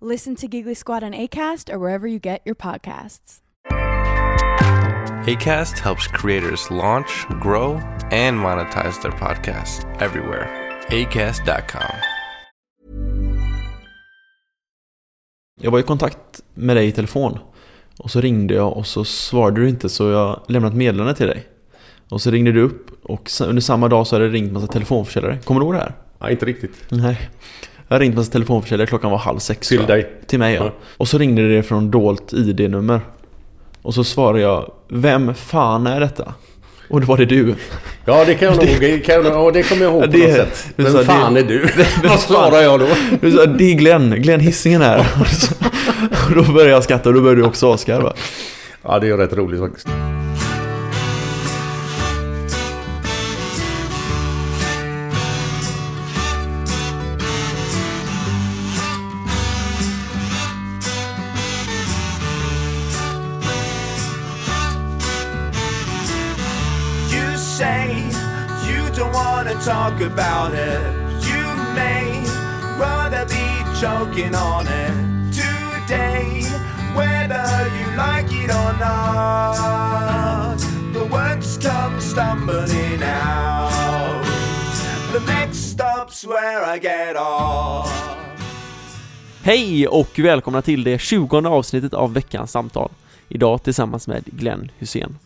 [0.00, 3.40] Listen to Giggly Squad on ACAST or wherever you get your podcasts.
[5.26, 7.80] ACAST helps creators launch, grow,
[8.12, 10.48] and monetize their podcasts everywhere.
[10.88, 11.96] ACAST.com.
[15.60, 17.38] Jag var i kontakt med dig i telefon.
[17.98, 21.26] Och så ringde jag och så svarade du inte så jag lämnade ett meddelande till
[21.26, 21.46] dig.
[22.08, 25.38] Och så ringde du upp och under samma dag så hade det ringt massa telefonförsäljare.
[25.44, 25.92] Kommer du ihåg det här?
[26.18, 26.84] Nej, inte riktigt.
[26.88, 27.30] Nej.
[27.88, 29.68] Jag hade ringt massa telefonförsäljare, klockan var halv sex.
[29.68, 30.10] Till dig?
[30.26, 30.64] Till mig ja.
[30.64, 30.72] Ja.
[30.96, 33.00] Och så ringde det från dolt ID-nummer.
[33.82, 36.34] Och så svarade jag, vem fan är detta?
[36.90, 37.54] Och då var det du.
[38.04, 38.66] Ja, det kan jag nog...
[39.04, 40.66] Kan jag, ja, det kommer jag ihåg på Det- något sätt.
[40.76, 41.68] Vem sa fan det- är du?
[42.08, 42.86] Vad svarar jag då?
[43.20, 45.06] Du sa, det är Glenn, Glenn Hisingen här.
[46.28, 48.12] Och då började jag skratta och då började du också asgarva.
[48.82, 49.88] Ja, det är rätt roligt faktiskt.
[89.48, 92.90] Hej och välkomna till det 20 avsnittet av veckans samtal.
[93.28, 95.18] Idag tillsammans med Glenn Hussein.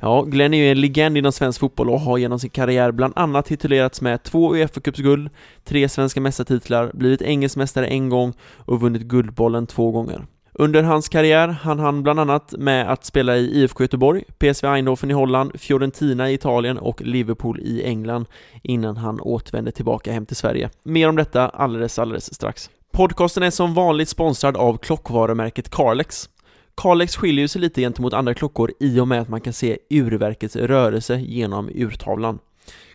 [0.00, 3.12] Ja, Glenn är ju en legend inom svensk fotboll och har genom sin karriär bland
[3.16, 5.30] annat titulerats med två Uefa-cupsguld,
[5.64, 10.26] tre svenska mästartitlar, blivit engelsk mästare en gång och vunnit Guldbollen två gånger.
[10.52, 15.10] Under hans karriär hann han bland annat med att spela i IFK Göteborg, PSV Eindhoven
[15.10, 18.26] i Holland, Fiorentina i Italien och Liverpool i England
[18.62, 20.70] innan han återvände tillbaka hem till Sverige.
[20.82, 22.70] Mer om detta alldeles, alldeles strax.
[22.96, 26.28] Podcasten är som vanligt sponsrad av klockvarumärket Carlex.
[26.76, 30.56] Carlex skiljer sig lite gentemot andra klockor i och med att man kan se urverkets
[30.56, 32.38] rörelse genom urtavlan.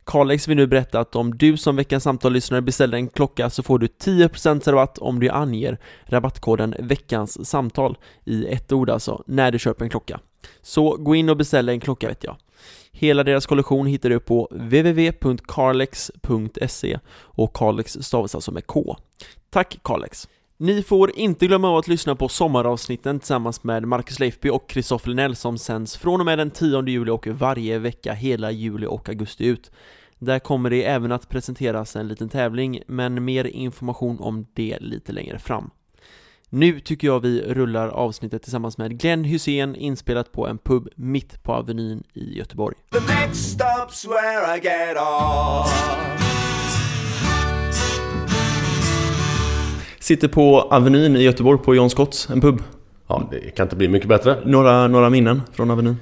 [0.03, 3.79] Carlex vill nu berätta att om du som veckans samtal-lyssnare beställer en klocka så får
[3.79, 9.59] du 10% rabatt om du anger rabattkoden veckans samtal i ett ord alltså, när du
[9.59, 10.19] köper en klocka.
[10.61, 12.35] Så gå in och beställ en klocka vet jag.
[12.91, 18.97] Hela deras kollektion hittar du på www.carlex.se och Carlex stavas alltså med K.
[19.51, 20.27] Tack Kalex!
[20.57, 25.09] Ni får inte glömma av att lyssna på sommaravsnitten tillsammans med Marcus Leifby och Kristoffer
[25.09, 29.09] Linell som sänds från och med den 10 juli och varje vecka hela juli och
[29.09, 29.71] augusti ut.
[30.19, 35.11] Där kommer det även att presenteras en liten tävling, men mer information om det lite
[35.11, 35.69] längre fram.
[36.49, 41.43] Nu tycker jag vi rullar avsnittet tillsammans med Glenn Hussein inspelat på en pub mitt
[41.43, 42.75] på Avenyn i Göteborg.
[50.09, 52.61] Sitter på Avenyn i Göteborg på John Scotts, en pub.
[53.07, 54.37] Ja, det kan inte bli mycket bättre.
[54.45, 55.97] Några, några minnen från Avenyn?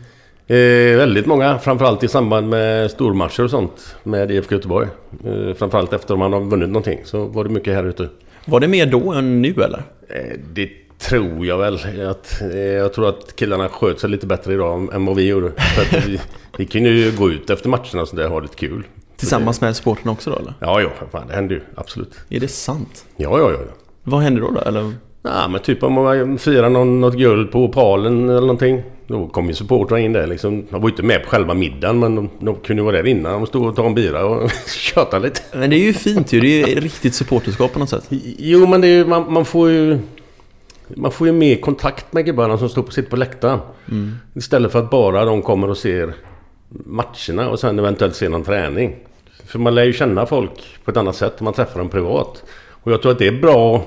[0.48, 0.56] Eh,
[0.98, 4.88] väldigt många, framförallt i samband med stormatcher och sånt med IFK Göteborg.
[5.26, 8.10] Eh, framförallt efter att man har vunnit någonting så var det mycket här ute.
[8.46, 9.84] Var det mer då än nu eller?
[10.10, 10.70] Eh, det
[11.00, 12.08] tror jag väl.
[12.10, 15.52] Att, eh, jag tror att killarna sköt sig lite bättre idag än- vad vi gjorde.
[15.76, 16.20] För vi,
[16.58, 18.84] vi kunde ju gå ut efter matcherna och ha lite kul.
[19.18, 20.54] Tillsammans med supporterna också då eller?
[20.60, 21.62] Ja, ja, fan, det hände ju.
[21.76, 22.14] Absolut.
[22.30, 23.06] Är det sant?
[23.16, 23.58] Ja, ja, ja.
[23.68, 23.74] ja.
[24.10, 24.60] Vad hände då då?
[24.62, 24.94] Eller?
[25.24, 28.84] Ja, men typ om man firar någon, något guld på Opalen eller någonting.
[29.08, 30.66] Då kom ju supportrarna in där liksom.
[30.70, 33.32] De var ju inte med på själva middagen men de, de kunde vara där innan.
[33.34, 35.42] De stod och tog en bira och tjatade lite.
[35.54, 38.06] Men det är ju fint ju, det är ju riktigt supporterskap på något sätt.
[38.38, 40.00] Jo, men det är, ju- man, man får ju...
[40.96, 43.60] Man får ju mer kontakt med gubbarna som står på sitt på läktaren.
[44.36, 46.14] Istället för att bara de kommer och ser
[46.70, 48.96] matcherna och sen eventuellt ser någon träning.
[49.46, 50.52] För man lär ju känna folk
[50.86, 52.44] på ett annat sätt om man träffar dem privat.
[52.88, 53.86] Och jag tror att det är bra.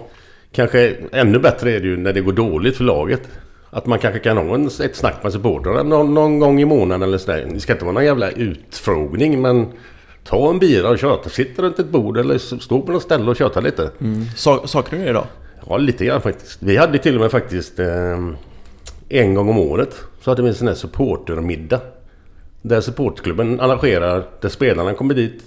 [0.52, 3.28] Kanske ännu bättre är det ju när det går dåligt för laget.
[3.70, 7.02] Att man kanske kan ha en, ett snack med supportrarna någon, någon gång i månaden
[7.02, 7.48] eller sådär.
[7.52, 9.66] Det ska inte vara någon jävla utfrågning men...
[10.24, 11.28] Ta en bira och köta.
[11.28, 13.90] Sitt runt ett bord eller stå på något ställe och köta lite.
[14.36, 15.26] Sa, saknar du det idag?
[15.68, 16.62] Ja, lite grann faktiskt.
[16.62, 18.18] Vi hade till och med faktiskt eh,
[19.08, 21.80] en gång om året så hade vi en sån här supportermiddag.
[22.62, 25.42] Där supportklubben arrangerar, där spelarna kommer dit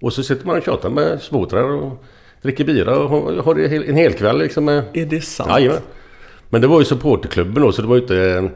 [0.00, 2.04] Och så sitter man och tjatar med supportrar och
[2.42, 3.08] dricker bira och
[3.44, 3.58] har-
[3.88, 4.68] en hel kväll liksom.
[4.68, 5.50] Är det sant?
[5.50, 5.80] Jajamän.
[6.50, 8.50] Men det var ju supporterklubben då så det var ju inte...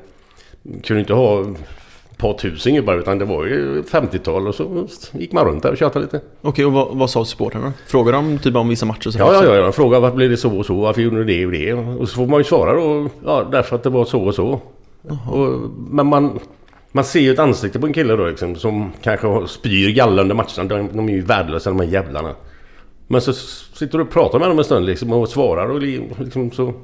[0.85, 5.33] Kunde inte ha ett par tusen gubbar utan det var ju 50-tal och så gick
[5.33, 6.21] man runt där och tjatade lite.
[6.43, 7.73] Okej, och vad, vad sa supportrarna?
[7.87, 9.11] Frågade de typ om vissa matcher?
[9.11, 9.63] så Ja, ja, ja.
[9.63, 10.75] De frågade varför blev det så och så?
[10.75, 11.73] Varför gjorde ni det och det?
[11.75, 13.09] Och så får man ju svara då.
[13.25, 14.61] Ja, därför att det var så och så.
[15.31, 15.49] Och,
[15.91, 16.39] men man,
[16.93, 20.35] man ser ju ett ansikte på en kille då liksom, som kanske spyr galla under
[20.35, 20.65] matcherna.
[20.65, 22.35] De, de är ju värdelösa de här jävlarna.
[23.07, 26.03] Men så sitter du och pratar med dem en stund liksom och svarar och li-
[26.19, 26.75] liksom så.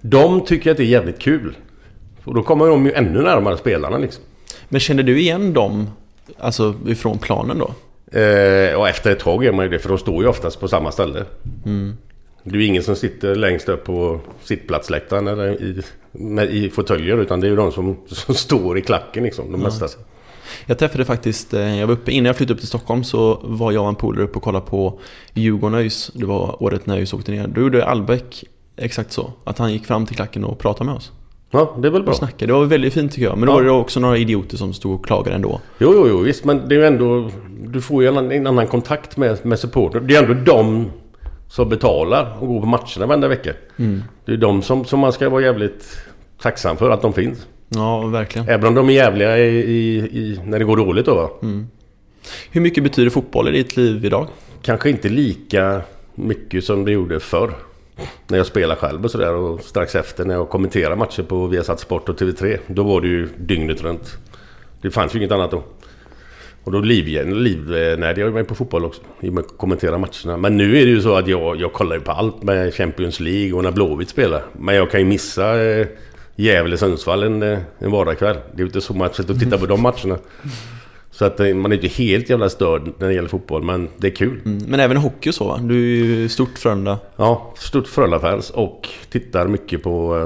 [0.00, 1.56] De tycker att det är jävligt kul.
[2.24, 4.24] Och då kommer de ju ännu närmare spelarna liksom.
[4.68, 5.86] Men kände du igen dem,
[6.38, 7.74] alltså ifrån planen då?
[8.20, 10.68] Eh, och efter ett tag är man ju det för de står ju oftast på
[10.68, 11.24] samma ställe.
[12.42, 15.82] Det är ju ingen som sitter längst upp på sittplatsläktaren eller i,
[16.12, 19.52] med, i fåtöljer utan det är ju de som, som står i klacken liksom.
[19.52, 19.88] De mesta.
[20.66, 23.72] Jag träffade faktiskt, eh, jag var uppe, innan jag flyttade upp till Stockholm så var
[23.72, 24.98] jag och en polare uppe och kollade på
[25.34, 26.10] Djurgården ÖIS.
[26.14, 27.46] Det var året när ÖIS åkte ner.
[27.46, 28.44] Då gjorde Albeck
[28.76, 29.32] exakt så.
[29.44, 31.12] Att han gick fram till klacken och pratade med oss.
[31.50, 32.14] Ja, det är väl bra.
[32.14, 32.46] Snackade.
[32.46, 33.38] Det var väldigt fint tycker jag.
[33.38, 33.56] Men då Ja.
[33.56, 35.60] var det också några idioter som stod och klagade ändå.
[35.78, 36.44] Jo, jo, jo, visst.
[36.44, 37.30] Men det är ju ändå...
[37.66, 40.00] Du får ju en, annan- en annan kontakt med, med supporter.
[40.00, 40.90] Det är ändå de
[41.48, 43.50] som betalar och går på matcherna varenda vecka.
[44.24, 45.98] Det är de som, som man ska vara jävligt
[46.42, 47.46] tacksam för att de finns.
[47.68, 48.48] Ja, verkligen.
[48.48, 51.30] Även om de är jävliga i, i, i, när det går dåligt då va?
[52.50, 54.28] Hur mycket betyder fotboll i ditt liv idag?
[54.62, 55.80] Kanske inte lika
[56.14, 57.54] mycket som det gjorde förr.
[58.28, 61.80] När jag spelade själv och sådär och strax efter när jag kommenterade matcher på Viasat
[61.80, 62.58] Sport och TV3.
[62.66, 64.16] Då var det ju dygnet runt.
[64.82, 65.62] Det fanns ju inget annat då.
[66.64, 69.02] Och då liv, livnärde jag mig på fotboll också.
[69.20, 70.36] I och med att kommentera matcherna.
[70.36, 73.20] Men nu är det ju så att jag, jag kollar ju på allt med Champions
[73.20, 74.42] League och när Blåvitt spelar.
[74.52, 75.86] Men jag kan ju missa eh,
[76.36, 78.36] Gävle-Sundsvall en, eh, en vardagskväll.
[78.54, 80.18] Det är inte så man och tittar på de matcherna.
[81.10, 83.62] Så att eh, man är inte helt jävla störd när det gäller fotboll.
[83.62, 84.40] Men det är kul.
[84.44, 84.58] Mm.
[84.66, 85.60] Men även hockey och så va?
[85.62, 86.98] Du är ju stort Frölunda.
[87.16, 90.16] Ja, stort Frölunda-fans och tittar mycket på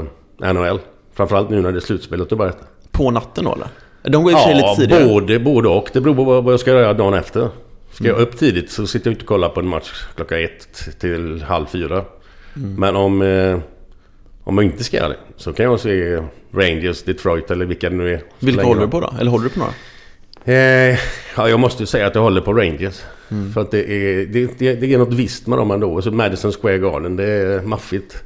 [0.43, 0.79] eh, NHL.
[1.15, 2.59] Framförallt nu när det är slutspel och börjat.
[2.91, 3.69] På natten då eller?
[4.03, 5.09] De går i sig lite tidigare.
[5.09, 5.91] både, både och.
[5.93, 7.49] Det beror på vad jag ska göra dagen efter.
[7.93, 11.01] Ska jag upp tidigt så sitter jag inte och kollar på en match klockan ett
[11.01, 12.05] till halv fyra.
[12.55, 13.23] Men om,
[14.49, 17.97] om jag inte ska göra det så kan jag se Rangers, Detroit eller vilka det
[17.97, 18.23] nu är.
[18.39, 19.15] Vilka håller du på då?
[19.21, 19.73] Eller håller du på några?
[20.45, 20.99] Eh,
[21.37, 23.03] ja, jag måste ju säga att jag håller på Rangers.
[23.55, 26.03] För att det är, det, det, det är något visst med dem ändå.
[26.03, 28.25] Så Madison Square Garden, det är maffigt.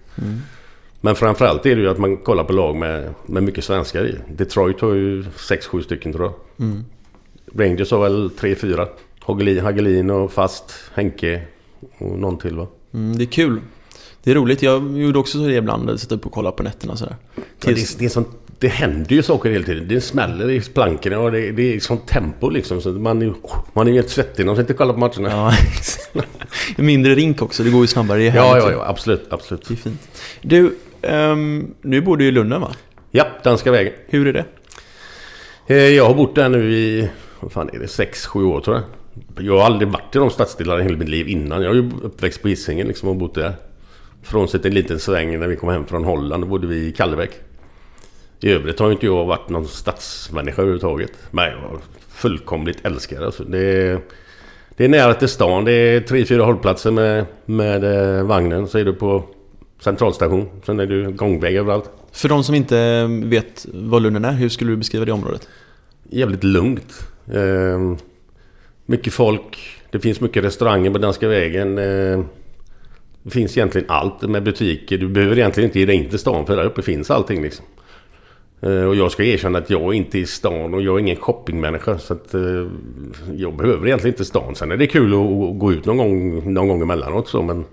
[1.01, 4.15] Men framförallt är det ju att man kollar på lag med, med mycket svenskar i.
[4.29, 6.35] Detroit har ju 6-7 stycken tror jag.
[7.57, 8.87] Rangers har väl 3-4.
[9.21, 11.43] Hagelin, Hagelin och Fast, Henke
[11.99, 12.67] och någon till va?
[12.95, 13.61] Mm, det är kul.
[14.25, 14.63] Det är roligt.
[14.63, 16.01] Jag gjorde också så det ibland.
[16.01, 17.17] Sitta upp och kolla på nätterna sådär.
[17.35, 18.29] Men det, det, är sånt,
[18.59, 19.89] det händer ju saker hela tiden.
[19.89, 22.81] Det smäller i plankorna och det, det är sånt tempo liksom.
[22.81, 23.35] Så man är,
[23.73, 25.53] man är helt svettig när man sitter och kollar på matcherna.
[26.15, 26.23] Ja.
[26.83, 27.63] Mindre rink också.
[27.63, 28.23] Det går ju snabbare.
[28.23, 29.69] Ja, ja, ja, absolut, absolut.
[29.69, 30.01] Det är fint.
[30.43, 32.71] Du, ehm, nu bor du i Lunden va?
[33.11, 33.93] Ja, Danska vägen.
[34.07, 34.45] Hur är det?
[35.67, 37.09] Eh, Jag har bott där nu i,
[37.41, 38.85] vad fan är det, 6-7 år tror jag.
[39.47, 41.63] Jag har aldrig varit i de stadsdelarna i hela mitt liv innan.
[41.63, 43.55] Jag är ju uppväxt på Hisingen liksom och bott där.
[44.23, 47.31] Frånsett en liten sväng när vi kom hem från Holland, då bodde vi i Kallebäck.
[48.41, 51.13] I övrigt har inte jag varit någon stadsmänniska överhuvudtaget.
[51.31, 53.23] Men jag fullkomligt älskar.
[53.23, 54.01] Alltså, det, är,
[54.77, 55.65] det är nära till stan.
[55.65, 57.85] Det är tre, fyra hållplatser med, med
[58.19, 58.69] eh, vagnen.
[58.69, 59.25] Så är du på
[59.81, 60.49] centralstation.
[60.67, 61.91] Sen är du gångväg överallt.
[62.12, 65.49] För de som inte vet vad Lunden är, hur skulle du beskriva det området?
[66.12, 67.09] jävligt lugnt.
[67.33, 67.97] Eh,
[68.87, 69.59] mycket folk.
[69.91, 71.79] Det finns mycket restauranger på Danska vägen.
[71.79, 72.21] Eh,
[73.23, 74.99] det finns egentligen allt med butiker.
[74.99, 77.64] Du behöver egentligen inte ge dig in till stan för där uppe finns allting liksom.
[78.62, 81.17] Eh, och jag ska erkänna att jag är inte i stan och jag är ingen
[81.17, 81.99] shoppingmänniska.
[81.99, 82.67] Så att eh,
[83.37, 84.55] jag behöver egentligen inte stan.
[84.55, 87.64] Sen är det kul att, gå ut någon gång, någon gång emellanåt så men...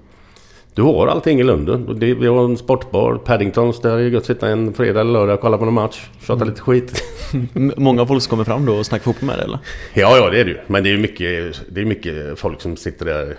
[0.74, 2.00] Du har allting i Lunden.
[2.00, 3.82] Vi har en sportbar, Paddingtons.
[3.82, 6.10] Där är det gött att sitta en fredag eller lördag och kolla på någon match.
[6.22, 7.04] Tjata lite skit.
[7.56, 9.60] M- Många folk som kommer fram då och snackar fotboll med dig eller?
[9.94, 10.58] Ja, ja det är det ju.
[10.68, 13.36] Men det är mycket, det är mycket folk som sitter där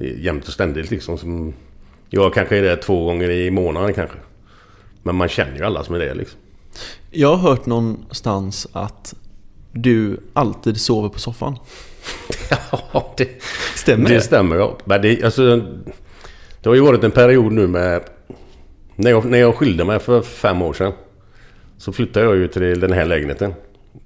[0.00, 1.18] jämt och ständigt liksom.
[1.18, 1.54] Som,
[2.08, 4.16] jag kanske är där två gånger i månaden kanske.
[5.02, 6.38] Men man känner ju alla som är där liksom.
[7.10, 9.14] Jag har hört någonstans att
[9.72, 11.58] du alltid sover på soffan.
[12.92, 13.42] Ja, det,
[13.74, 14.78] Stämmer det stämmer ja.
[14.84, 15.56] Men det, alltså,
[16.60, 18.02] det har ju varit en period nu med...
[18.96, 20.92] När jag, när jag skilde mig för fem år sedan.
[21.78, 23.54] Så flyttade jag ju till den här lägenheten.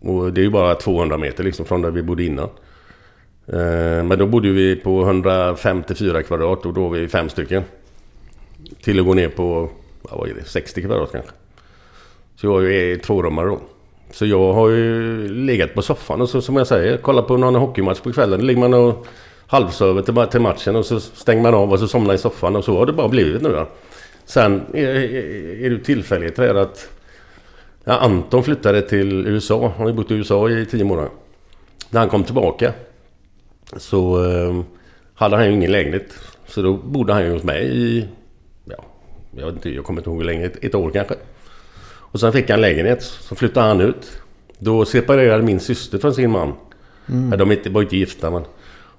[0.01, 2.49] Och det är ju bara 200 meter liksom från där vi bodde innan.
[3.47, 7.63] Eh, men då bodde vi på 154 kvadrat och då var vi fem stycken.
[8.83, 9.71] Till att gå ner på,
[10.03, 11.31] vad är det, 60 kvadrat kanske.
[12.37, 13.61] Så jag är ju tvårummare då.
[14.11, 17.55] Så jag har ju legat på soffan och så som jag säger, kollat på någon
[17.55, 18.41] hockeymatch på kvällen.
[18.41, 19.07] Då ligger man och
[19.47, 22.65] halvsover till, till matchen och så stänger man av och så somnar i soffan och
[22.65, 23.69] så har det bara blivit nu då.
[24.25, 26.89] Sen är, är, är det tillfälligt här att
[27.85, 29.61] ja, Anton flyttade till USA.
[29.61, 31.11] Han har ju bott i USA i tio månader.
[31.91, 32.73] När han kom tillbaka
[33.77, 34.61] så eh,
[35.15, 36.07] hade han ju ingen lägenhet.
[36.47, 38.09] Så då bodde han ju hos mig i,
[38.65, 38.85] ja,
[39.37, 41.15] jag vet inte, jag kommer inte ihåg hur länge, ett, ett år kanske.
[41.87, 44.21] Och sen fick han lägenhet, så flyttade han ut.
[44.59, 46.53] Då separerade min syster från sin man.
[47.31, 48.43] Ja, de inte- var inte gifta men...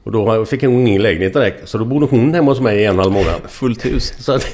[0.03, 1.69] Och då fick hon ingen lägenhet direkt.
[1.69, 3.41] Så då bodde hon hemma hos mig i en och en halv månad.
[3.49, 4.29] Fullt hus.
[4.29, 4.47] Att,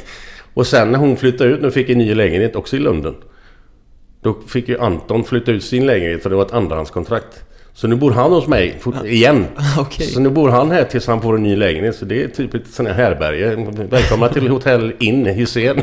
[0.53, 3.15] och sen när hon flyttade ut, nu fick en ny lägenhet också i London.
[4.21, 7.43] Då fick ju Anton flytta ut sin lägenhet för det var ett andrahandskontrakt.
[7.73, 9.45] Så nu bor han hos mig igen.
[9.79, 10.07] Okej.
[10.07, 11.95] Så nu bor han här tills han får en ny lägenhet.
[11.95, 13.55] Så det är typ ett sånt här härbärge.
[13.89, 15.81] Välkomna till Hotell Inn Hysén.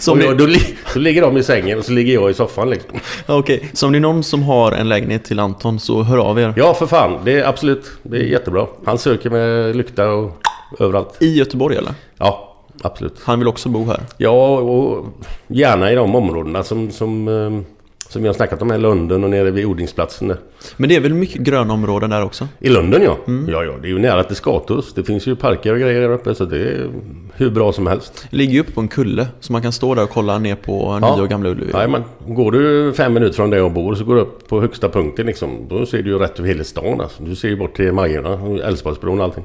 [0.00, 0.46] Så Och då, då,
[0.94, 2.98] då ligger de i sängen och så ligger jag i soffan liksom.
[3.26, 6.38] okej, så om det är någon som har en lägenhet till Anton så hör av
[6.38, 6.54] er.
[6.56, 7.90] Ja för fan, det är absolut.
[8.02, 8.66] Det är jättebra.
[8.84, 10.36] Han söker med lykta och
[10.78, 11.16] överallt.
[11.20, 11.94] I Göteborg eller?
[12.18, 13.20] Ja, absolut.
[13.24, 14.00] Han vill också bo här.
[14.16, 15.06] Ja, och
[15.48, 17.79] gärna i de områdena som, som, eh,
[18.10, 20.36] som vi har snackat om här i London och nere vid odlingsplatsen där.
[20.76, 22.48] Men det är väl mycket gröna områden där också?
[22.58, 23.16] I London ja.
[23.48, 23.72] Ja, ja.
[23.82, 24.94] Det är ju nära till Skatus.
[24.94, 26.90] Det finns ju parker och grejer där uppe så det är
[27.34, 28.26] hur bra som helst.
[28.30, 30.54] Det ligger ju uppe på en kulle så man kan stå där och kolla ner
[30.56, 31.14] på Ja.
[31.14, 31.72] nya och gamla Ullevi.
[31.88, 34.88] Men går du fem minuter från där jag bor så går du upp på högsta
[34.88, 35.50] punkten liksom.
[35.68, 37.22] Då ser du ju rätt över hela stan alltså.
[37.22, 39.44] Du ser ju bort till Majorna Älvsborgsbron och allting.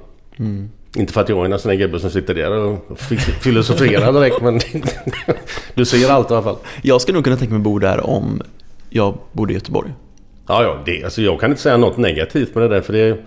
[0.96, 4.14] Inte för att jag är en sån där gubbe som sitter där och fi- filosoferar
[4.14, 4.60] direkt men
[5.74, 6.58] du ser allt i alla fall.
[6.82, 8.42] Jag skulle nog kunna tänka mig bo där om
[8.90, 9.94] jag bodde i Göteborg.
[10.48, 13.18] Ja, ja, det, alltså jag kan inte säga något negativt med det där för det,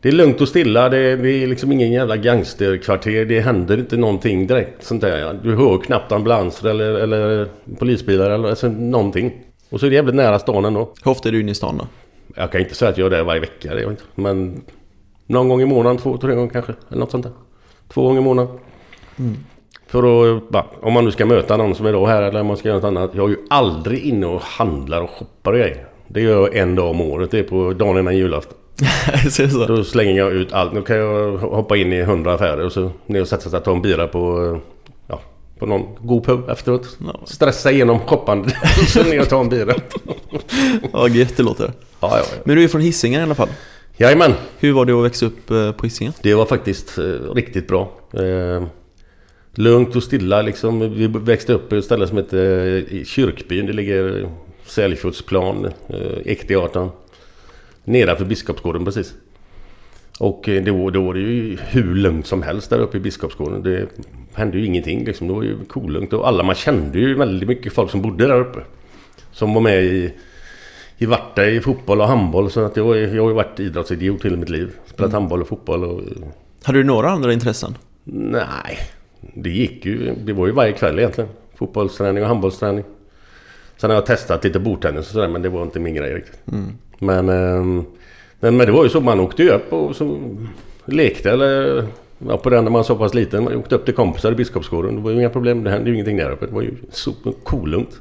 [0.00, 0.88] det är lugnt och stilla.
[0.88, 3.24] Det, det är liksom ingen jävla gangsterkvarter.
[3.24, 5.40] Det händer inte någonting direkt sånt där.
[5.42, 9.32] Du hör knappt ambulanser eller, eller polisbilar eller alltså, någonting.
[9.70, 10.92] Och så är det jävligt nära stan ändå.
[11.04, 11.86] Hur ofta är du inne i stan då?
[12.36, 14.02] Jag kan inte säga att jag är där varje vecka, det inte.
[14.14, 14.60] Men
[15.30, 16.74] någon gång i månaden, två, tre gånger kanske.
[16.88, 17.32] Eller något sånt där.
[17.88, 18.58] Två gånger i månaden.
[19.86, 22.46] För att, bara, om man nu ska möta någon som är då här eller om
[22.46, 23.10] man ska göra något annat.
[23.14, 25.86] Jag är ju aldrig inne och handlar och shoppar och grejer.
[26.08, 27.30] Det gör jag en dag om året.
[27.30, 28.56] Det är på dagen innan julafton.
[29.30, 29.66] Så?
[29.66, 30.72] Då slänger jag ut allt.
[30.72, 33.64] Nu kan jag hoppa in i hundra affärer och så ner och sätta sig och
[33.64, 34.58] ta en bira på,
[35.06, 35.20] ja,
[35.58, 36.98] på någon god pub efteråt.
[37.06, 37.20] Ja.
[37.24, 39.74] Stressa igenom shoppandet och så ner och ta en bira.
[40.92, 41.72] Ja, gött det låter.
[42.00, 42.42] Ja, ja, ja.
[42.44, 43.48] Men du är från Hisingen i alla fall.
[44.00, 44.32] Jajamän.
[44.58, 46.12] Hur var det att växa upp eh, på Hisingen?
[46.22, 47.04] Det var faktiskt eh,
[47.34, 47.92] riktigt bra.
[48.12, 48.62] Eh,
[49.54, 50.94] lugnt och stilla liksom.
[50.94, 53.66] Vi växte upp på ett ställe som heter Kyrkbyn.
[53.66, 54.28] Det ligger
[54.64, 55.68] Sälfjordsplan,
[56.24, 56.90] Ekteatan.
[57.84, 59.14] Nedanför Biskopsgården precis.
[60.18, 63.62] Och då, då var det ju hur lugnt som helst där uppe i Biskopsgården.
[63.62, 63.86] Det
[64.32, 65.28] hände ju ingenting liksom.
[65.28, 66.12] Det var ju kolugnt.
[66.12, 68.60] Och alla man kände ju väldigt mycket folk som bodde där uppe.
[69.32, 70.12] Som var med i
[71.00, 72.50] i Varta i fotboll och handboll.
[72.50, 74.72] Så att jag, jag har ju varit idrottsidiot hela mitt liv.
[74.86, 76.00] Spelat handboll och fotboll och...
[76.62, 77.76] Hade du några andra intressen?
[78.04, 78.78] Nej,
[79.34, 80.14] det gick ju.
[80.24, 81.30] Det var ju varje kväll egentligen.
[81.54, 82.84] Fotbollsträning och handbollsträning.
[83.76, 86.40] Sen har jag testat lite bordtennis och sådär men det var inte min grej riktigt.
[86.98, 87.84] Men, ehm,
[88.40, 90.18] men, men det var ju så, man åkte ju upp och så
[90.84, 91.86] lekte eller...
[92.28, 93.44] Ja, på den när man var så pass liten.
[93.44, 94.94] Man åkte upp till kompisar i Biskopsgården.
[94.94, 95.64] Det var ju inga problem.
[95.64, 96.46] Det hände ju ingenting där uppe.
[96.46, 98.00] Det var ju så kolugnt.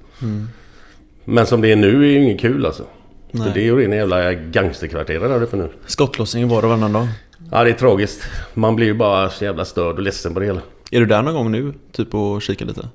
[1.25, 2.83] Men som det är nu är ju inget kul alltså.
[3.31, 3.47] Nej.
[3.47, 5.69] För det är ju rena jävla gangsterkvarteret där uppe nu.
[5.85, 7.07] Skottlossning var och varannan dag.
[7.51, 8.23] Ja, det är tragiskt.
[8.53, 10.61] Man blir ju bara så jävla störd och ledsen på det hela.
[10.91, 11.73] Är du där någon gång nu?
[11.91, 12.89] Typ och kika lite?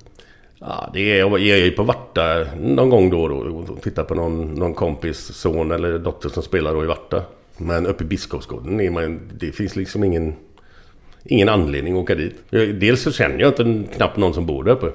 [0.59, 4.03] Ja, det är, jag är ju på Varta någon gång då och då och tittar
[4.03, 7.21] på någon, någon kompis son eller dotter som spelar då i Varta.
[7.57, 10.35] Men uppe i Biskopsgården är man, det finns liksom ingen,
[11.23, 12.35] ingen anledning att åka dit.
[12.51, 14.91] Dels så känner jag inte knappt någon som bor där uppe.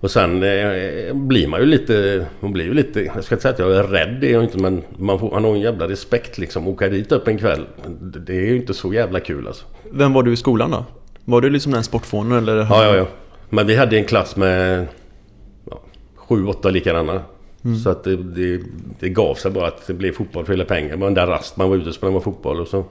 [0.00, 3.52] Och sen eh, blir man ju lite, man blir ju lite, jag ska inte säga
[3.52, 5.88] att jag är rädd, det är jag inte men man, får, man har en jävla
[5.88, 6.68] respekt liksom.
[6.68, 7.66] Åka dit upp en kväll,
[8.00, 9.64] det, är ju inte så jävla kul alltså.
[9.90, 10.84] Vem var du i skolan då?
[11.24, 12.56] Var du liksom den sportfånen eller?
[12.56, 13.06] Ja, ja, ja.
[13.50, 14.86] Men vi hade en klass med
[15.70, 15.80] ja,
[16.16, 17.22] sju, åtta likadana.
[17.84, 18.60] Så att det, det,
[19.00, 20.90] det gav sig bara att det blev fotboll för hela pengar.
[20.90, 22.60] Det var den där rast man var ute och spelade fotboll.
[22.60, 22.84] Och så,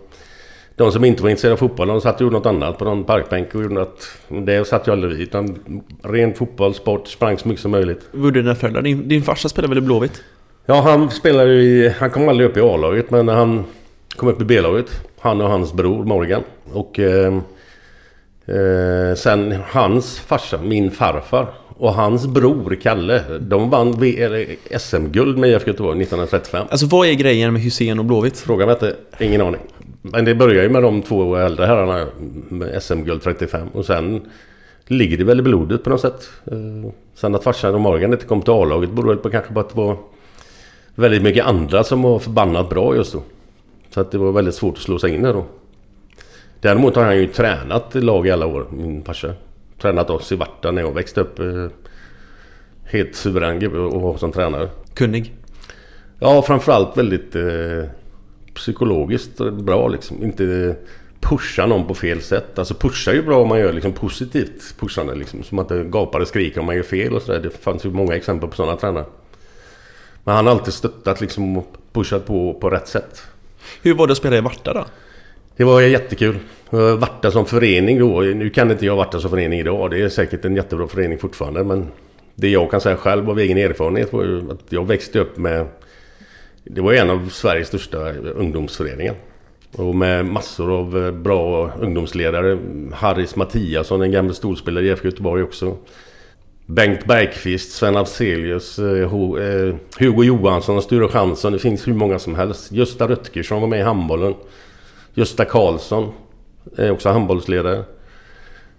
[0.77, 3.03] de som inte var intresserade av fotboll, de satt och gjorde något annat på någon
[3.03, 4.07] parkbänk och gjorde något.
[4.27, 5.21] Det satt jag aldrig vid.
[5.21, 5.59] Utan
[6.03, 8.01] ren fotboll, sport, sprang så mycket som möjligt.
[8.11, 8.81] Var det dina föräldrar?
[8.81, 10.23] Din, din farsa spelade väl i Blåvitt?
[10.65, 11.93] Ja, han spelade i...
[11.99, 13.63] Han kom aldrig upp i A-laget, men han
[14.15, 15.01] kom upp i B-laget.
[15.19, 16.43] Han och hans bror Morgan.
[16.73, 16.99] Och...
[16.99, 17.33] Eh,
[18.45, 21.47] eh, sen hans farsa, min farfar.
[21.79, 23.23] Och hans bror Kalle.
[23.39, 23.93] De vann
[24.77, 26.65] SM-guld med IFK Göteborg 1935.
[26.69, 28.37] Alltså vad är grejen med Hussein och Blåvitt?
[28.37, 28.95] Fråga mig inte.
[29.19, 29.61] Ingen aning.
[30.11, 32.07] Men det börjar ju med de två äldre herrarna
[32.49, 33.67] med SM-guld 35.
[33.67, 34.21] Och sen
[34.85, 36.29] ligger det väl i blodet på något sätt.
[36.51, 39.59] Eh, Sen att farsan och Morgan inte kom till A-laget beror väl på kanske på
[39.59, 39.97] att det var
[40.95, 43.21] väldigt mycket andra som var förbannat bra just då.
[43.89, 45.45] Så att det var väldigt svårt att slå sig in där då.
[46.61, 49.33] Däremot har han ju tränat lag i alla år, min farsa.
[49.81, 51.39] Tränat oss i Varta när jag växte upp.
[51.39, 51.67] eh,
[52.91, 54.69] Helt suverän gubbe ha som tränare.
[54.93, 55.33] Kunnig.
[56.19, 57.83] Ja, framförallt väldigt eh,
[58.57, 60.23] psykologiskt bra liksom.
[60.23, 60.75] Inte
[61.19, 62.59] pusha någon på fel sätt.
[62.59, 65.43] Alltså pusha är ju bra om man gör liksom positivt pushande liksom.
[65.43, 67.39] Som att det gapar och skriker om man gör fel och sådär.
[67.39, 69.05] Det fanns ju många exempel på sådana tränare.
[70.23, 73.21] Men han har alltid stöttat liksom och pushat på på rätt sätt.
[73.81, 74.85] Hur var det att spela i Varta då?
[75.55, 76.35] Det var jättekul.
[76.97, 78.21] Varta som förening då.
[78.21, 79.91] Nu kan inte jag Varta som förening idag.
[79.91, 81.63] Det är säkert en jättebra förening fortfarande.
[81.63, 81.87] Men
[82.35, 85.65] det jag kan säga själv av egen erfarenhet var ju att jag växte upp med...
[86.69, 89.15] Det var en av Sveriges största ungdomsföreningar.
[89.75, 92.57] Och med massor av eh, bra ungdomsledare.
[92.93, 95.77] Harris Mattiasson, en gammal storspelare i IFK Göteborg också.
[96.65, 101.53] Bengt Bergqvist, Sven Afzelius, eh, eh, Hugo Johansson och Sture Jansson.
[101.53, 102.71] Det finns hur många som helst.
[102.71, 104.33] Gösta Röttgersson var med i handbollen.
[105.13, 106.11] Gösta Karlsson,
[106.77, 107.83] är också handbollsledare.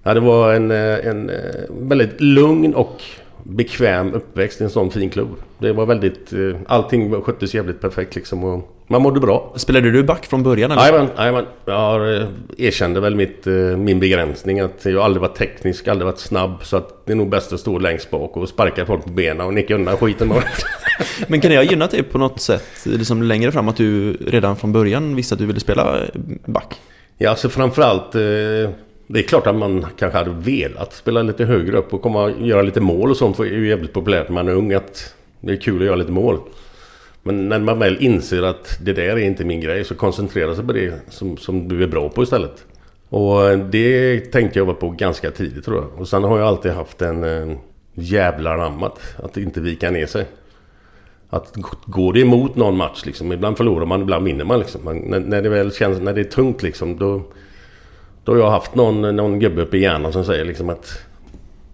[0.02, 1.30] Ja, det var en, en
[1.68, 3.02] väldigt lugn och
[3.42, 5.28] bekväm uppväxt i en sån fin klubb.
[5.58, 6.32] Det var väldigt...
[6.32, 9.52] eh, Allting sköttes jävligt perfekt liksom och man mådde bra.
[9.56, 10.82] Spelade du back från början eller?
[10.82, 11.44] Jajamän, jajamän.
[11.64, 12.26] Jag eh,
[12.58, 16.54] erkände väl mitt, eh, min begränsning att jag aldrig varit teknisk, aldrig varit snabb.
[16.62, 19.46] Så att det är nog bäst att stå längst bak och sparka folk på benen
[19.46, 20.32] och nicka undan skiten.
[21.28, 24.56] Men kan det ha gynnat dig på något sätt liksom längre fram att du redan
[24.56, 25.96] från början visste att du ville spela
[26.44, 26.80] back?
[27.18, 28.14] Ja, alltså framförallt...
[28.14, 28.20] Eh,
[29.10, 32.46] det är klart att man kanske hade velat spela lite högre upp och komma och
[32.46, 33.36] göra lite mål och sånt.
[33.36, 35.86] För det är ju jävligt populärt när man är ung att det är kul att
[35.86, 36.38] göra lite mål.
[37.22, 40.64] Men när man väl inser att det där är inte min grej så koncentrera sig
[40.66, 42.64] på det som, som du är bra på istället.
[43.08, 46.00] Och det tänkte jag var på ganska tidigt tror jag.
[46.00, 47.56] Och sen har jag alltid haft en eh,
[47.94, 50.26] jävla rammat att inte vika ner sig.
[51.30, 51.54] Att
[51.86, 54.80] går det emot någon match liksom, ibland förlorar man, ibland vinner man liksom.
[54.84, 57.22] Men när, när det väl känns, när det är tungt liksom, då...
[58.24, 61.04] Då har jag haft någon, någon gubbe uppe i hjärnan som säger liksom att...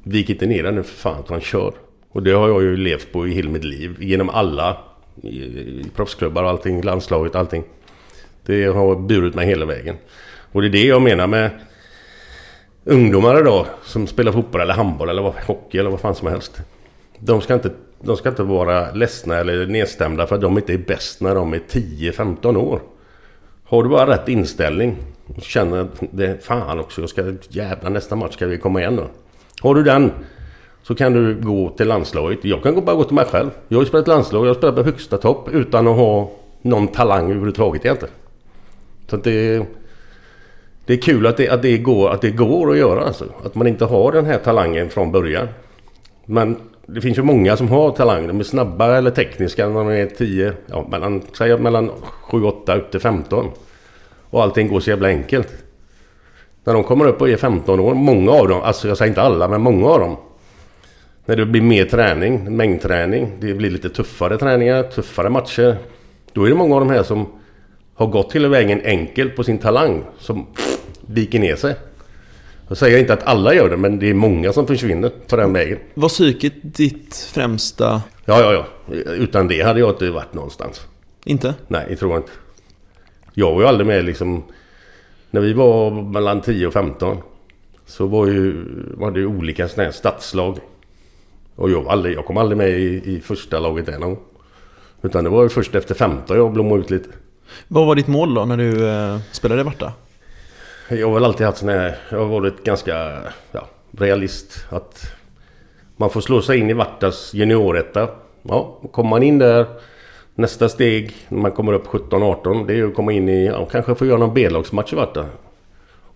[0.07, 1.73] Vik inte ner den nu för fan, utan kör.
[2.13, 3.97] Och det har jag ju levt på i hela mitt liv.
[4.01, 4.77] Genom alla
[5.23, 7.65] i, i proffsklubbar och allting, landslaget, allting.
[8.47, 9.97] Det har burit mig hela vägen.
[10.53, 11.51] Och det är det jag menar med
[12.85, 16.61] ungdomar idag som spelar fotboll eller handboll eller hockey eller vad fan som helst.
[17.19, 20.79] De ska inte, de ska inte vara ledsna eller nedstämda för att de inte är
[20.79, 22.81] bäst när de är 10-15 år.
[23.65, 24.97] Har du bara rätt inställning
[25.37, 28.81] och känner att det är fan också, jag ska jävla nästa match ska vi komma
[28.81, 29.07] igen då.
[29.61, 30.13] Har du den
[30.83, 32.45] så kan du gå till landslaget.
[32.45, 33.51] Jag kan bara gå till mig själv.
[33.69, 36.31] Jag har ju spelat landslag, jag har spelat på högsta topp utan att ha
[36.63, 38.15] någon talang överhuvudtaget egentligen.
[39.07, 39.67] Så att det...
[40.87, 43.25] Det är kul att det, att, det går, att det går att göra alltså.
[43.45, 45.49] Att man inte har den här talangen från början.
[46.27, 48.27] Men det finns ju många som har talang.
[48.27, 51.91] De är snabba eller tekniska när de är 10, ja, mellan, säg mellan
[52.31, 53.51] 7-8 upp till 15.
[54.31, 55.49] Och allting går så jävla enkelt.
[56.65, 59.23] När de kommer upp och är 15 år, många av dem, alltså jag säger inte
[59.23, 60.17] alla, men många av dem.
[61.27, 65.77] När det blir mer träning, mängdträning, det blir lite tuffare träningar, tuffare matcher.
[66.33, 67.27] Då är det många av de här som
[67.95, 70.47] har gått hela vägen enkelt på sin talang som
[71.01, 71.75] viker ner sig.
[72.69, 75.53] Jag säger inte att alla gör det, men det är många som försvinner på den
[75.53, 75.79] vägen.
[75.95, 78.03] Var psyket ditt främsta...
[78.25, 78.95] Ja, ja, ja.
[79.13, 80.87] Utan det hade jag inte varit någonstans.
[81.25, 81.55] Inte?
[81.69, 82.33] Nej, det tror jag inte.
[83.35, 84.43] Jag var ju aldrig med liksom...
[85.31, 87.17] När vi var mellan 10 och 15
[87.87, 90.59] så var, ju, var det ju olika sådana här stadslag.
[91.57, 94.01] Och jag, var aldrig, jag kom aldrig med i, i första laget än.
[94.01, 94.17] någon.
[95.03, 97.09] Utan det var ju först efter 15 jag blommade ut lite.
[97.69, 99.93] Vad var ditt mål då när du eh, spelade i Varta?
[100.89, 101.97] Jag har väl alltid haft sån här...
[102.11, 103.69] Jag har varit ganska ja,
[103.99, 104.67] realist.
[104.71, 105.13] Att
[105.97, 108.09] man får slå sig in i Vartas junioretta.
[108.43, 109.67] Ja, kommer man in där...
[110.37, 113.47] Nästa steg när man kommer upp 17-18 det är att komma in i...
[113.47, 115.27] Ja, kanske få göra någon B-lagsmatch i Varta.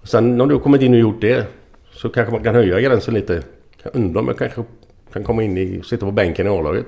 [0.03, 1.47] Och sen när du har kommit in och gjort det
[1.93, 3.43] så kanske man kan höja gränsen lite.
[3.83, 4.63] Jag undrar om jag kanske
[5.13, 5.83] kan komma in i...
[5.85, 6.87] Sitta på bänken i A-laget.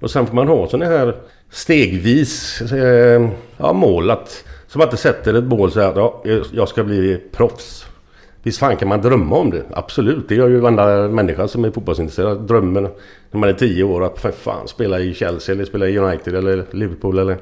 [0.00, 1.16] Och sen får man ha såna här
[1.50, 4.10] stegvis eh, ja, mål.
[4.10, 7.86] Att, som att det sätter ett mål så här, ja, jag ska bli proffs.
[8.42, 9.64] Visst fan kan man drömma om det?
[9.72, 12.40] Absolut, det gör ju varenda människa som är fotbollsintresserad.
[12.40, 12.80] Drömmer
[13.30, 16.34] när man är 10 år att för fan spela i Chelsea eller spela i United
[16.34, 17.38] eller Liverpool eller...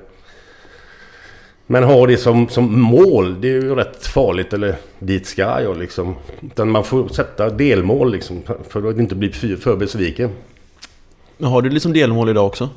[1.66, 4.52] Men ha det som, som mål, det är ju rätt farligt.
[4.52, 6.14] Eller dit ska jag liksom.
[6.40, 8.42] Utan man får sätta delmål liksom.
[8.68, 10.30] För att inte bli för, för besviken.
[11.36, 12.68] Men Har du liksom delmål idag också?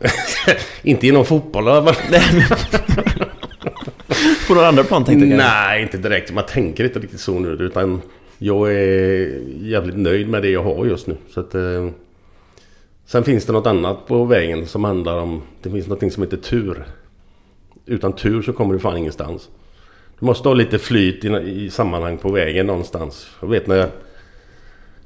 [0.82, 2.20] Inte inom fotboll i alla fall.
[4.50, 5.36] På några andra plan tänkte jag.
[5.36, 6.32] Nej, inte direkt.
[6.32, 7.48] Man tänker inte riktigt så nu.
[7.48, 8.00] Utan
[8.38, 11.16] jag är jävligt nöjd med det jag har just nu.
[11.28, 11.88] Så att, eh,
[13.06, 15.42] sen finns det något annat på vägen som handlar om...
[15.62, 16.86] Det finns något som heter tur.
[17.86, 19.48] utan tur så kommer du fan ingenstans.
[20.18, 23.30] Du måste ha lite flyt i, i sammanhang på vägen någonstans.
[23.40, 23.88] Jag vet när,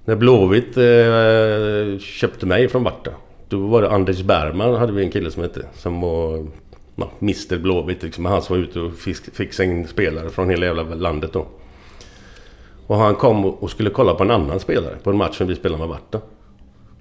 [0.04, 3.10] när Blåvitt eh, köpte mig från Varta.
[3.48, 5.66] Då var det Anders Bergman hade vi en kille som hette.
[5.74, 6.46] Som var
[6.96, 8.24] ja, Mr Blåvitt liksom.
[8.24, 11.46] Han som var ute och fisk, fixade in spelare från hela jävla landet då.
[12.86, 15.54] Och han kom och skulle kolla på en annan spelare på en match som vi
[15.54, 16.20] spelade med Varta.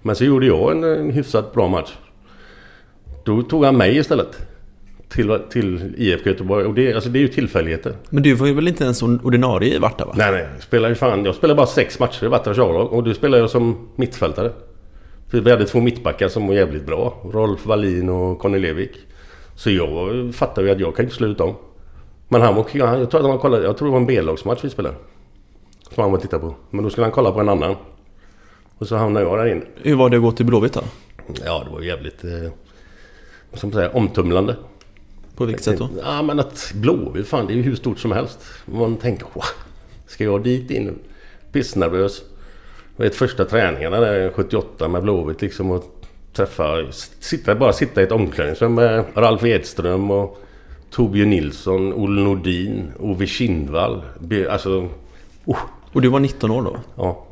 [0.02, 1.94] Men så gjorde jag en, en hyfsat bra match.
[3.26, 4.48] Då tog han mig istället.
[5.10, 6.66] Till, till IFK Göteborg.
[6.66, 7.94] Och det, alltså det är ju tillfälligheter.
[8.10, 10.14] Men du var ju väl inte ens ordinarie i Varta va?
[10.16, 10.48] Nej, nej.
[10.54, 11.26] Jag spelar ju fan...
[11.26, 12.94] Jag spelar bara sex matcher i Vartas A-lag.
[12.94, 14.52] Och då spelar jag som mittfältare.
[15.30, 17.22] För vi hade två mittbackar som var jävligt bra.
[17.34, 18.92] Rolf Wallin och Conny Levik.
[19.56, 21.56] Så jag fattade ju att jag kan inte sluta om.
[22.28, 22.66] Men han var...
[22.74, 23.64] Jag tror att han kollade...
[23.64, 24.96] Jag tror det var en B-lagsmatch vi spelade.
[25.92, 26.56] Som han var och tittade på.
[26.70, 27.76] Men då skulle han kolla på en annan.
[28.78, 29.66] Och så hamnade jag där inne.
[29.76, 30.82] Hur var det att gå till Blåvitt då?
[31.46, 32.24] Ja, det var jävligt...
[32.24, 32.52] Eh,
[33.54, 34.56] som säga, omtumlande.
[35.36, 35.90] På vilket sätt då?
[36.04, 38.40] Ja, men att Blåvitt, fan det är ju hur stort som helst.
[38.66, 39.44] Man tänker, wow,
[40.08, 41.00] ska jag dit in?
[41.52, 42.22] Pissnervös.
[42.98, 46.03] Jag vet första träningarna där 78 med Blåvitt liksom och
[46.34, 46.92] träffa...
[47.20, 50.40] Sitta, bara sitta i ett omklädningsrum med Ralf Edström och
[50.90, 54.02] Torbjörn Nilsson, Olle Nordin, Ove Kindvall.
[54.50, 54.90] Alltså...
[55.46, 55.60] Oh,
[55.94, 56.78] Och du var 19 år då?
[56.96, 57.26] ja.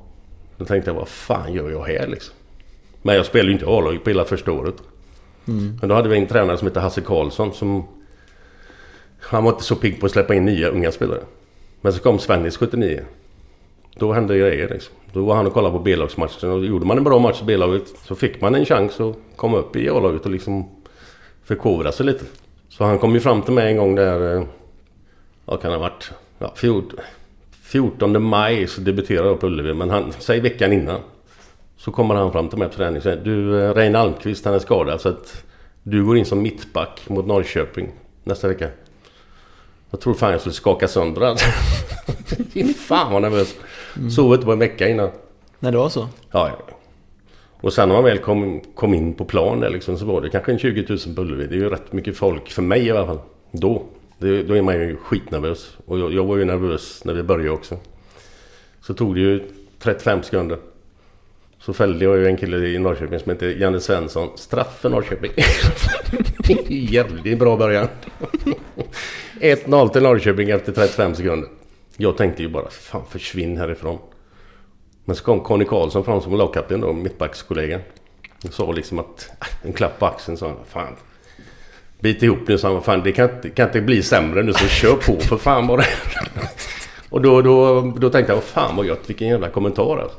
[0.58, 2.34] Då tänkte jag, vad fan gör jag här liksom?
[3.02, 4.76] Men jag spelade ju inte A-lag på hela första året.
[5.80, 7.84] Men då hade vi en tränare som hette Hasse Karlsson som...
[9.20, 11.22] Han var inte så pigg på att släppa in nya unga spelare.
[11.82, 13.02] Men så kom Svennis 79.
[13.96, 14.96] Då hände grejer liksom.
[15.14, 17.84] Då var han och kollade på B-lagsmatchen och gjorde man en bra match i B-laget
[18.08, 20.70] så fick man en chans att komma upp i A-laget och liksom
[21.44, 22.26] förkovra sig lite.
[22.70, 24.36] Så han kom ju fram till mig en gång där...
[24.36, 24.44] Eh,
[25.46, 26.12] vad kan det ha varit?
[26.40, 27.00] Ja, 14,
[27.62, 29.74] 14 maj så debuterade jag på Ullevi.
[29.74, 31.00] Men han, säg veckan innan.
[31.78, 34.54] Så kommer han fram till mig på träning och säger Du, eh, Reine Almqvist han
[34.54, 35.44] är skadad så att
[35.84, 37.92] du går in som mittback mot Norrköping
[38.24, 38.68] nästa vecka.
[39.90, 41.36] Jag tror fan jag skulle skaka sönder.
[42.54, 43.56] Fy fan vad nervös.
[44.12, 45.10] Sov inte på en vecka innan.
[45.60, 46.08] Nej, det var så?
[46.32, 46.76] Ja, ja.
[47.62, 50.52] Och sen när man väl kom, kom in på plan liksom, så var det kanske
[50.52, 51.48] en 20 000 på Ullevi.
[51.48, 53.20] Det är ju rätt mycket folk för mig i alla fall.
[53.52, 53.84] Då.
[54.18, 55.78] Det, då är man ju skitnervös.
[55.86, 57.78] Och jag, jag var ju nervös när vi började också.
[58.82, 59.44] Så tog det ju
[59.80, 60.58] 35 sekunder.
[61.60, 64.30] Så fällde jag ju en kille i Norrköping som heter Janne Svensson.
[64.36, 65.32] Straff för Norrköping.
[66.68, 67.88] Jävligt bra början.
[69.40, 71.50] 1-0 till Norrköping efter 35 sekunder.
[71.98, 73.98] Jag tänkte ju bara, fan försvinn härifrån.
[75.06, 77.82] Men så kom Conny Karlsson fram som lagkapten då, mittbackskollegan.
[78.48, 80.96] Och sa liksom att, äh, en klapp på axeln sa han, fan.
[82.00, 84.68] Bit ihop nu, sa han, fan det kan, inte- kan inte bli sämre nu så
[84.68, 85.82] kör på för fan bara.
[87.10, 90.18] Och då, då, då tänkte jag, vad fan vad gött, vilken jävla kommentar alltså.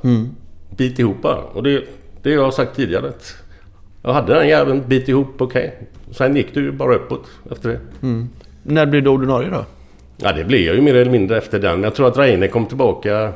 [0.77, 1.43] Bit ihop bara.
[1.43, 1.85] Och det,
[2.23, 3.09] det har jag sagt tidigare.
[3.09, 3.35] Att
[4.03, 5.89] jag hade den jäveln, bit ihop, okej.
[6.11, 7.81] Sen gick det ju bara uppåt efter det.
[8.63, 9.65] När blev du ordinarie då?
[10.23, 11.75] Ja, det blev jag ju mer eller mindre efter den.
[11.75, 13.33] Men jag tror att Reine kom tillbaka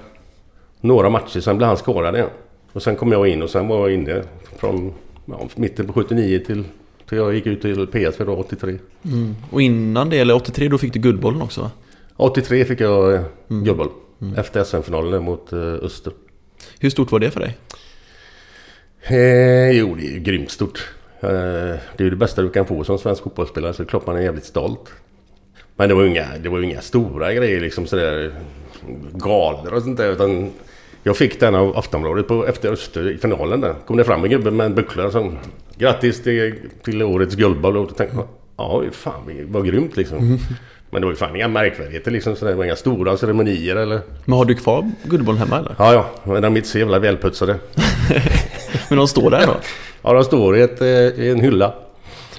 [0.81, 2.29] några matcher, sen blev han skadad igen.
[2.73, 4.23] Och sen kom jag in och sen var jag inne
[4.57, 4.93] från
[5.27, 6.65] ja, mitten på 79 till,
[7.09, 8.79] till jag gick ut till PSV då, 83.
[9.51, 11.71] Och innan det, eller 83, då fick du Guldbollen också va?
[12.17, 13.89] 83 fick jag eh, guldboll.
[14.37, 16.13] Efter SM-finalen mot eh, Öster.
[16.79, 17.57] Hur stort var det för dig?
[19.03, 20.89] Eh, jo, det är ju grymt stort.
[21.21, 23.89] Eh, det är ju det bästa du kan få som svensk fotbollsspelare, så det är
[23.89, 24.93] klart man är jävligt stolt.
[25.77, 28.33] Men det var ju inga, det var inga stora grejer liksom sådär
[29.13, 30.13] galor och sånt där.
[30.13, 30.51] Utan
[31.03, 33.75] jag fick den av Aftonbladet på, efter Öster i finalen där.
[33.87, 35.39] Kom det fram en gubbe med en buckla som
[35.79, 37.77] Grattis till, till årets guldboll.
[37.77, 38.19] Och då tänkte
[38.57, 40.39] ja fan vad grymt liksom.
[40.91, 42.37] Men det var ju fan inga märkvärdigheter liksom.
[42.37, 42.53] Sådär.
[42.53, 44.01] Det var inga stora ceremonier eller...
[44.25, 45.75] Men har du kvar Guldbollen hemma eller?
[45.79, 46.07] Ja, ja.
[46.25, 47.59] Men de är inte så jävla välputsade.
[48.89, 49.57] Men de står där då?
[50.03, 51.75] Ja, de står i, ett, eh, i en hylla.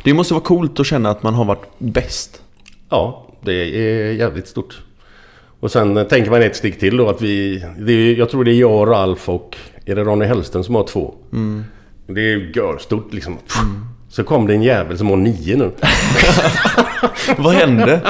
[0.04, 2.42] Det måste vara coolt att känna att man har varit bäst.
[2.90, 4.82] Ja, det är jävligt stort.
[5.60, 7.58] Och sen eh, tänker man ett steg till då att vi...
[7.88, 9.58] Är, jag tror det är jag Ralf och...
[9.86, 11.16] Är det Ronny Hellsten som har två?
[12.08, 13.38] Det är ju görstort liksom.
[14.10, 15.72] Så kom det en jävel som har nio nu.
[17.38, 18.02] Vad hände?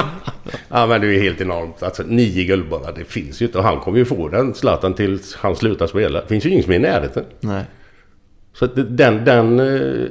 [0.68, 1.82] Ja men det är ju helt enormt.
[1.82, 3.58] Alltså nio guldbollar, det finns ju inte.
[3.58, 6.20] Och han kommer ju få den, Zlatan, tills han slutar spela.
[6.20, 7.24] Det finns ju ingen som är i närheten.
[7.40, 7.64] Nej.
[8.58, 10.08] Så att den, den eh,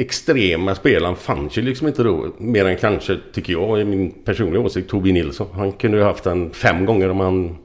[0.00, 2.26] extrema spelaren fanns ju liksom inte då.
[2.38, 5.46] Mer än kanske, tycker jag, i min personliga åsikt, Tobi Nilsson.
[5.54, 7.56] Han kunde ju haft den fem gånger om han...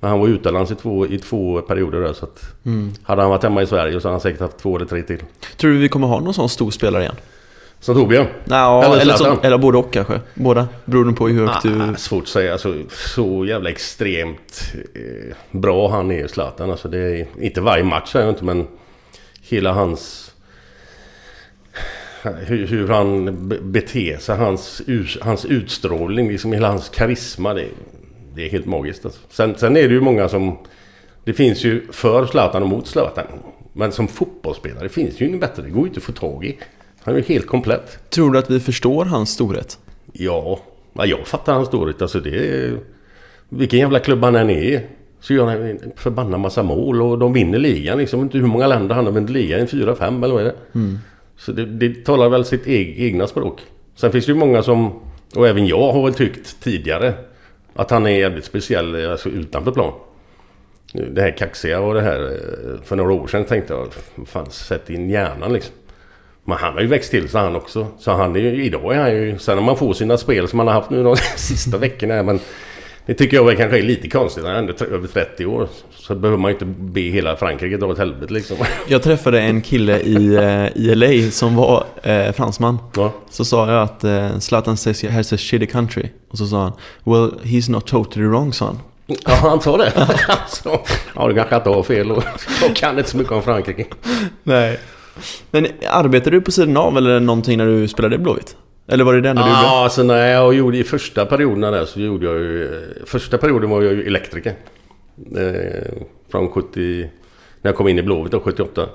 [0.00, 2.12] Men han var utomlands i två, i två perioder där.
[2.12, 2.54] Så att
[3.02, 5.22] Hade han varit hemma i Sverige så hade han säkert haft två eller tre till.
[5.56, 7.16] Tror du vi kommer ha någon sån stor spelare igen?
[7.80, 8.26] Som Torbjörn?
[8.44, 10.20] Nå, Eller eller, som, eller både och kanske.
[10.34, 10.68] Båda.
[10.84, 11.82] Beroende på hur högt du...
[11.82, 12.52] Ah, svårt att säga.
[12.52, 16.70] Alltså, så jävla extremt eh, bra han är, Zlatan.
[16.70, 18.66] Alltså, det är inte varje match är jag inte, men
[19.48, 20.34] hela hans...
[22.22, 24.82] hur, hur han be- beter sig, hans,
[25.20, 27.54] hans utstrålning, liksom hela hans karisma.
[27.54, 27.68] Det,
[28.34, 29.04] det är helt magiskt.
[29.04, 29.20] Alltså.
[29.28, 30.58] Sen, sen är det ju många som...
[31.24, 33.26] Det finns ju för Zlatan och mot Zlatan.
[33.72, 35.62] Men som fotbollsspelare finns ju ingen bättre.
[35.62, 36.58] Det går ju inte att få tag i.
[37.00, 38.10] Han är ju helt komplett.
[38.10, 39.78] Tror du att vi förstår hans storhet?
[40.12, 40.60] Ja,
[40.92, 42.02] ja, jag fattar hans storhet.
[42.02, 42.78] Alltså det är...
[43.48, 44.88] Vilken jävla klubb han än är
[45.24, 48.20] Så gör han en förbannad massa mål och de vinner ligan liksom.
[48.20, 49.66] Inte hur många länder han har vunnit ligan i?
[49.66, 50.56] Fyra, fem eller vad är det?
[51.36, 53.60] Så det, det talar väl sitt eg, egna språk.
[53.96, 55.00] Sen finns det ju många som,
[55.36, 57.14] och även jag har väl tyckt tidigare,
[57.74, 59.92] att han är jävligt speciell alltså utanför plan.
[60.92, 63.88] Det här kaxiga och det här eh, för några år sedan tänkte jag,
[64.26, 65.74] fan sätt in hjärnan liksom.
[66.44, 67.86] Men han har ju växt till sig han också.
[67.98, 70.58] Så han är ju, idag är han ju, sen när man får sina spel som
[70.58, 72.22] han har haft nu de sista veckorna.
[72.22, 72.40] Men
[73.06, 74.44] det tycker jag väl kanske är lite konstigt.
[74.44, 75.68] Han är ändå över 30 år.
[75.90, 78.56] Så behöver man ju inte be hela Frankrike dra åt helvete liksom.
[78.88, 82.78] Jag träffade en kille i, eh, i LA som var eh, fransman.
[82.96, 83.12] Ja.
[83.30, 86.08] Så sa jag att eh, Zlatan says he has a shitty country.
[86.30, 86.72] Och så sa han
[87.04, 88.78] Well, he's not totally wrong, sa han.
[89.06, 89.92] Ja, han sa det.
[90.28, 90.80] Alltså,
[91.14, 92.10] ja, det kanske inte har fel.
[92.10, 92.24] Och
[92.62, 93.86] jag kan inte så mycket om Frankrike.
[94.42, 94.78] Nej.
[95.50, 98.56] Men arbetade du på sidan av eller någonting när du spelade i Blåvitt?
[98.86, 99.62] Eller var det enda du gjorde?
[99.62, 102.82] Ja, alltså när jag gjorde i första perioderna där så gjorde jag ju...
[103.06, 104.54] Första perioden var jag ju elektriker.
[105.36, 105.92] Eh,
[106.28, 107.10] från 70...
[107.62, 108.88] När jag kom in i Blåvitt då, 78.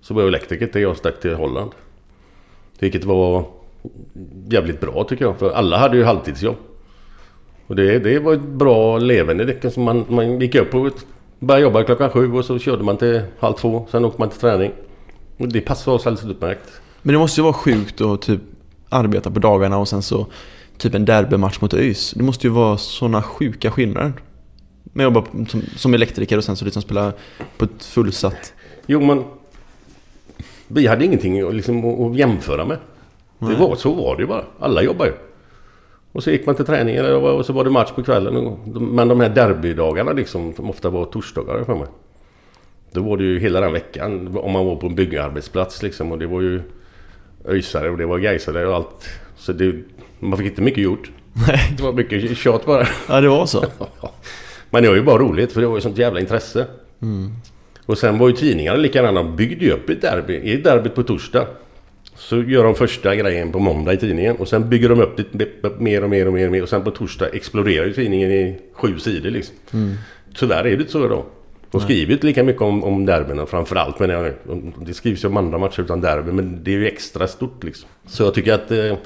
[0.00, 1.70] Så var jag elektriker till jag stack till Holland.
[2.78, 3.44] Vilket var
[4.48, 5.38] jävligt bra tycker jag.
[5.38, 6.56] För alla hade ju halvtidsjobb.
[7.66, 9.44] Och det, det var ett bra levande.
[9.44, 10.90] Det, som man, man gick upp och
[11.38, 13.86] började jobba klockan sju och så körde man till halv två.
[13.90, 14.72] Sen åkte man till träning.
[15.36, 16.80] Och det passade oss alldeles utmärkt.
[17.02, 18.40] Men det måste ju vara sjukt att typ
[18.90, 20.26] arbeta på dagarna och sen så
[20.78, 22.10] typ en derbymatch mot ÖIS.
[22.16, 24.12] Det måste ju vara sådana sjuka skillnader.
[24.84, 27.12] Med att jobba som, som elektriker och sen så liksom spela
[27.58, 28.52] på ett fullsatt...
[28.86, 29.24] Jo men
[30.68, 32.78] Vi hade ingenting att, liksom, att- jämföra med.
[33.38, 34.44] Det var, så var det ju bara.
[34.58, 35.12] Alla jobbar ju.
[36.12, 38.56] Och så gick man till träningen och så var det match på kvällen.
[38.74, 41.86] Men de här derbydagarna liksom, som ofta var torsdagar för mig.
[42.92, 46.12] Då var det ju hela den veckan om man var på en byggarbetsplats liksom.
[46.12, 46.62] Och det var ju
[47.44, 49.08] öisare och det var gaisare och allt.
[49.36, 49.74] Så det,
[50.18, 51.10] man fick inte mycket gjort.
[51.48, 51.74] Nej.
[51.76, 52.86] Det var mycket tjat bara.
[53.08, 53.64] Ja, det var så.
[54.70, 56.66] Men det var ju bara roligt för det var ju sånt jävla intresse.
[57.86, 59.22] Och sen var ju tidningarna likadana.
[59.22, 60.34] De byggde ju upp ett derby.
[60.34, 61.46] I derbyt på torsdag
[62.14, 64.36] så gör de första grejen på måndag i tidningen.
[64.36, 66.62] Och sen bygger de upp det mer och mer och mer och mer.
[66.62, 69.56] Och sen på torsdag exploderar ju tidningen i sju sidor liksom.
[70.34, 71.24] Tyvärr är det inte så idag.
[71.70, 73.98] De skriver inte lika mycket om, om derbyna framförallt.
[73.98, 74.34] Men det,
[74.86, 76.32] det skrivs ju om andra matcher utan derby.
[76.32, 77.88] Men det är ju extra stort liksom.
[78.06, 78.96] Så jag tycker att eh,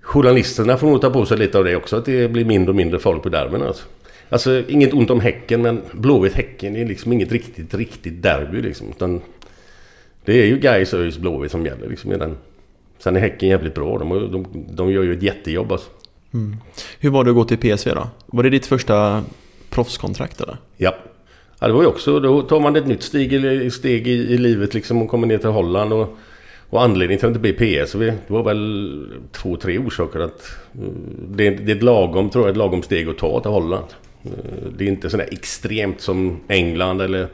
[0.00, 1.96] Journalisterna får nog ta på sig lite av det också.
[1.96, 3.66] Att det blir mindre och mindre folk på derbyna.
[3.66, 3.84] Alltså.
[4.28, 8.88] alltså inget ont om Häcken men Blåvitt-Häcken är liksom inget riktigt, riktigt derby liksom.
[8.90, 9.20] Utan
[10.24, 12.36] det är ju Gais ÖIS Blåvitt som gäller liksom i den.
[12.98, 13.98] Sen är Häcken jävligt bra.
[13.98, 15.90] De, de, de gör ju ett jättejobb alltså.
[16.98, 18.08] Hur var det att gå till PSV då?
[18.26, 19.24] Var det ditt första
[19.70, 20.56] proffskontrakt eller?
[20.76, 20.94] Ja
[21.62, 24.38] ja, det var ju också, då tar man ett nytt steg, i- steg i, i
[24.38, 25.92] livet liksom och kommer ner till Holland.
[25.92, 26.16] Och,
[26.70, 27.52] och anledningen till att det blev
[27.84, 30.20] PSV, det var väl två, tre orsaker.
[30.20, 30.42] Att,
[30.74, 30.94] mm,
[31.28, 33.84] det, det är ett lagom, tror jag, ett lagom steg att ta till Holland.
[34.24, 34.36] Mm,
[34.78, 37.26] det är inte sådär extremt som England eller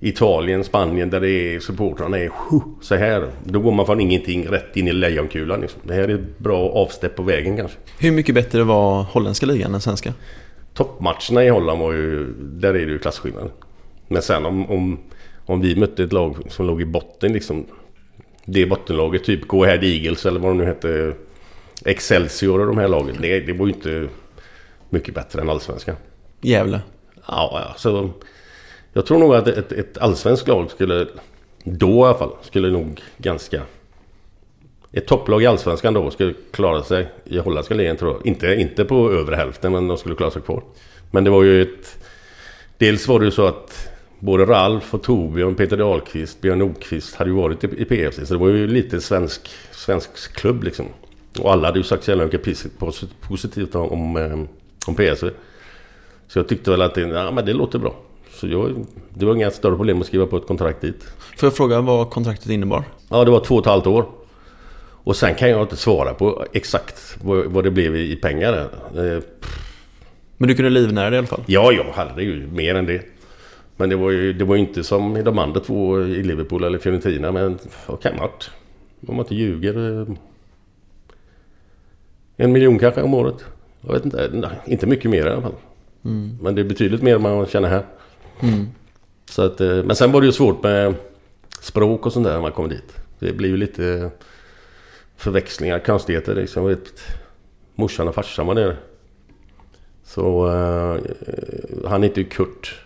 [0.00, 2.30] Italien, Spanien där det är supportrarna är
[2.80, 3.28] så här.
[3.44, 5.60] Då går man från ingenting rätt in i lejonkulan.
[5.60, 5.80] Liksom.
[5.84, 7.78] Det här är ett bra avstepp på vägen kanske.
[7.98, 10.12] Hur mycket bättre var holländska ligan än svenska?
[10.74, 12.34] Toppmatcherna i Holland var ju...
[12.40, 13.50] Där är det ju klasskillnad.
[14.08, 14.98] Men sen om, om,
[15.46, 17.66] om vi mötte ett lag som låg i botten liksom.
[18.44, 21.14] Det bottenlaget, typ Go Ahead Eagles eller vad de nu hette.
[21.84, 23.16] Excelsior och de här lagen.
[23.20, 24.08] Det, det var ju inte
[24.90, 25.96] mycket bättre än allsvenskan.
[26.40, 26.80] Gävle.
[27.28, 28.10] Ja, ja, så...
[28.92, 31.06] Jag tror nog att ett, ett allsvenskt lag skulle...
[31.64, 33.62] Då i alla fall, skulle nog ganska...
[34.92, 38.26] Ett topplag i allsvenskan då skulle klara sig i holländska ligan tror jag.
[38.26, 40.62] Inte, inte på övre hälften men de skulle klara sig kvar.
[41.10, 42.04] Men det var ju ett...
[42.78, 47.30] Dels var det ju så att både Ralf och Torbjörn, Peter Dahlqvist, Björn Nordqvist hade
[47.30, 48.28] ju varit i, i PFC.
[48.28, 50.86] Så det var ju lite svensk, svensk klubb liksom.
[51.40, 52.42] Och alla hade ju sagt så jävla mycket
[53.20, 54.38] positivt om, om, eh,
[54.86, 55.30] om PSV.
[56.28, 57.94] Så jag tyckte väl att det, ja, men det låter bra.
[58.30, 61.04] Så jag, det var inga större problem att skriva på ett kontrakt dit.
[61.36, 62.84] Får jag fråga vad kontraktet innebar?
[63.08, 64.06] Ja, det var två och ett halvt år.
[65.04, 68.52] Och sen kan jag inte svara på exakt vad, det blev i, pengar.
[68.96, 69.22] Eh,
[70.36, 71.42] Men du kunde livnära dig i alla fall?
[71.46, 73.02] Ja, jag hade ju mer än det.
[73.76, 76.78] Men det var ju, det var inte som i de andra två i Liverpool eller
[76.78, 77.32] Fiorentina.
[77.32, 78.50] Men vad kan varit?
[79.06, 80.00] Om man inte ljuger.
[80.00, 80.06] eh,
[82.36, 83.44] En miljon kanske om året.
[83.80, 84.30] Jag vet inte.
[84.32, 85.54] Nej, inte mycket mer i alla fall.
[86.40, 87.84] Men det är betydligt mer än man känner här.
[89.30, 90.94] Så att, eh, men sen var det ju svårt med
[91.60, 92.96] språk och sånt där när man kom dit.
[93.18, 94.10] Det blir ju lite...
[95.22, 96.66] förväxlingar, konstigheter liksom.
[96.66, 96.92] Vet,
[97.74, 98.76] morsan och farsan var nere.
[100.04, 101.00] Så uh,
[101.86, 102.80] han heter ju Kurt.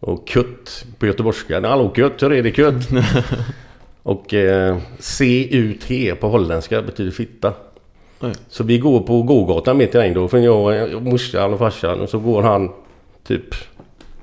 [0.00, 1.68] Och Kutt på göteborgska.
[1.68, 2.88] Hallå Kutt, hur är det Kutt?
[4.02, 7.52] och uh, C-U-T på holländska betyder fitta.
[8.20, 8.32] Oj.
[8.48, 12.00] Så vi går på gågatan mitt i Eindhoven, jag, och morsan och farsan.
[12.00, 12.72] Och så går han
[13.26, 13.54] typ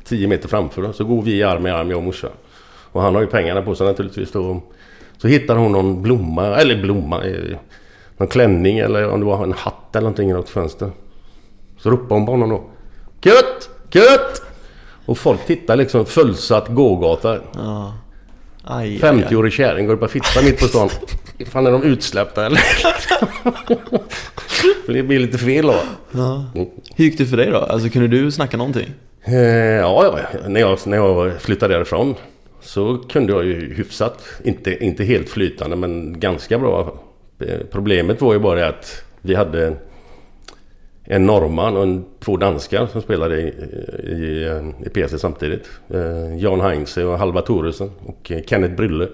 [0.04, 0.98] 10 meter framför oss.
[0.98, 2.32] Så går vi arm i arm, jag och morsan.
[2.92, 4.62] Och han har ju pengarna på sig naturligtvis då.
[5.24, 7.58] Så hittar hon någon blomma, eller blomma, eh,
[8.18, 10.92] någon klänning eller om det var en hatt eller någonting i något fönster.
[11.78, 12.64] Så ropar hon på honom då.
[13.22, 13.70] Kutt!
[13.90, 14.42] Kutt!
[15.06, 17.40] Och folk tittar liksom fullsatt gågata.
[17.54, 17.94] Ja.
[18.64, 19.24] Aj, aj, aj.
[19.24, 20.90] 50-årig kärring går upp och fittar mitt på stan.
[21.46, 22.62] Fan är de utsläppta eller?
[24.94, 25.76] det blir lite fel då.
[26.12, 26.46] Ja.
[26.96, 27.58] Hur gick det för dig då?
[27.58, 28.92] Alltså kunde du snacka någonting?
[29.24, 32.16] Eh, ja, ja, när jag, när jag flyttade därifrån
[32.64, 37.00] så kunde jag ju hyfsat, inte, inte helt flytande men ganska bra.
[37.40, 39.76] Eh, problemet var ju bara att vi hade
[41.04, 43.54] en norrman och en, två danskar som spelade i,
[44.04, 45.70] i, i eh, PC samtidigt.
[45.90, 49.08] Eh, Jan Heinze och Halva Thoresen och Kenneth Brylle.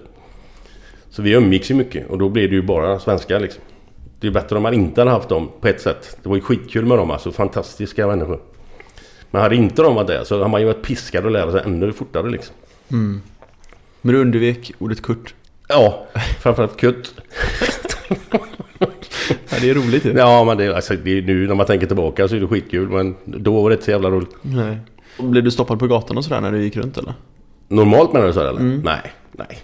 [1.10, 3.62] Så vi umgicks ju mycket och då blev det ju bara svenska liksom.
[4.20, 6.16] Det är bättre om man inte hade haft dem på ett sätt.
[6.22, 8.40] Det var ju skitkul med dem alltså, fantastiska människor.
[9.30, 11.62] Men hade inte de varit där så hade man ju varit piskad och lära sig
[11.64, 12.54] ännu fortare liksom.
[12.92, 13.20] Mm.
[14.02, 15.34] Men du undvek ordet Kurt?
[15.68, 16.06] Ja,
[16.40, 17.14] framförallt Kutt.
[19.28, 20.12] Ja, det är roligt ju.
[20.12, 22.88] Ja, men det, alltså, det är nu när man tänker tillbaka så är det skitkul.
[22.88, 24.30] Men då var det inte så jävla roligt.
[24.42, 24.76] Nej.
[25.18, 27.14] Blev du stoppad på gatan och sådär när du gick runt eller?
[27.68, 28.60] Normalt menar du så eller?
[28.60, 29.58] Nej, nej.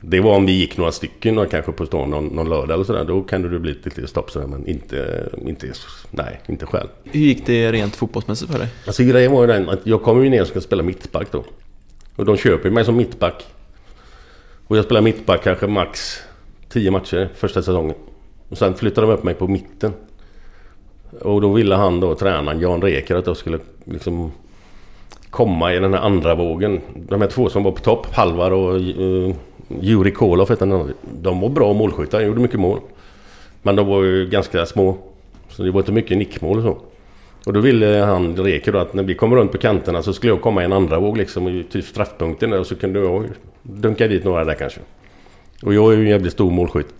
[0.00, 2.84] Det var om vi gick några stycken och kanske på stan någon, någon lördag eller
[2.84, 3.04] sådär.
[3.04, 4.46] Då kan det bli lite stopp sådär.
[4.46, 5.72] Men inte, inte,
[6.10, 6.88] nej, inte själv.
[7.04, 8.68] Hur gick det rent fotbollsmässigt för dig?
[8.86, 11.44] Alltså grejen var ju den att jag kom ju ner och skulle spela mittback då.
[12.16, 13.44] Och de köper mig som mittback.
[14.72, 16.22] Och jag spelade mittback kanske max
[16.68, 17.94] 10 matcher första säsongen.
[18.48, 19.92] Och sen flyttade de upp mig på mitten.
[21.20, 24.32] Och då ville han då, tränaren Jan Reker, att jag skulle liksom
[25.30, 26.80] komma i den här andra vågen.
[26.94, 29.34] De här två som var på topp, Halvar och uh,
[29.80, 30.92] Juri Koloff hette han.
[31.20, 32.80] De var bra målskyttar, gjorde mycket mål.
[33.62, 34.96] Men de var ju ganska små.
[35.48, 36.78] Så det var inte mycket nickmål och så.
[37.46, 40.32] Och då ville han, Reker då, att när vi kom runt på kanterna så skulle
[40.32, 43.28] jag komma i en andra våg liksom i typ straffpunkten där och så kunde jag
[43.62, 44.80] dunka dit några där kanske.
[45.62, 46.94] Och jag är ju en jävligt stor målskytt.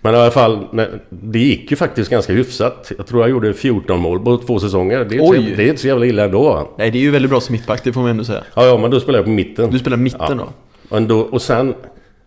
[0.00, 0.66] Men i alla fall,
[1.08, 2.92] det gick ju faktiskt ganska hyfsat.
[2.98, 4.98] Jag tror jag gjorde 14 mål på två säsonger.
[4.98, 5.50] Det är, inte, Oj.
[5.50, 6.68] så- det är inte så jävla illa ändå.
[6.78, 8.44] Nej, det är ju väldigt bra som mittback, det får man ändå säga.
[8.54, 9.70] Ja, ja, men då spelade jag på mitten.
[9.70, 10.34] Du spelar mitten Ja.
[10.34, 10.48] då?
[10.88, 11.74] Och, ändå, och sen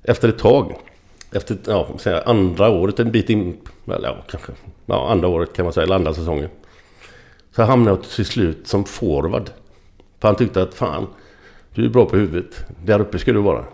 [0.04, 0.76] efter ett tag,
[1.32, 4.52] efter ja, jag, andra året, en bit in, eller ja, kanske,
[4.86, 6.50] ja, andra året kan man säga, eller andra säsongen.
[7.56, 9.50] Så hamnade jag till slut som forward.
[10.22, 11.08] För han tyckte att fan,
[11.75, 12.65] du är bra på huvudet.
[12.86, 13.65] Där uppe ska du vara.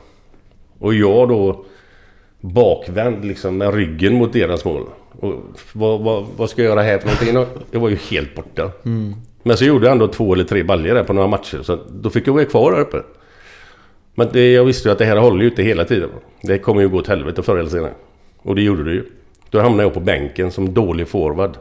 [0.79, 1.65] Och jag då
[2.41, 4.85] bakvänd liksom med ryggen mot deras mål.
[5.19, 5.33] Och
[5.73, 7.37] vad, vad, vad ska jag göra här för någonting?
[7.37, 8.71] Och Jag var ju helt borta.
[9.43, 11.59] Men så gjorde jag ändå två eller tre baljor där på några matcher.
[11.63, 13.01] Så då fick jag vara kvar där uppe.
[14.15, 16.09] Men det, jag visste ju att det här håller ju inte hela tiden.
[16.41, 17.93] Det kommer ju gå åt helvete förr eller senare.
[18.41, 19.03] Och det gjorde det ju.
[19.49, 21.57] Då hamnade jag på bänken som dålig forward.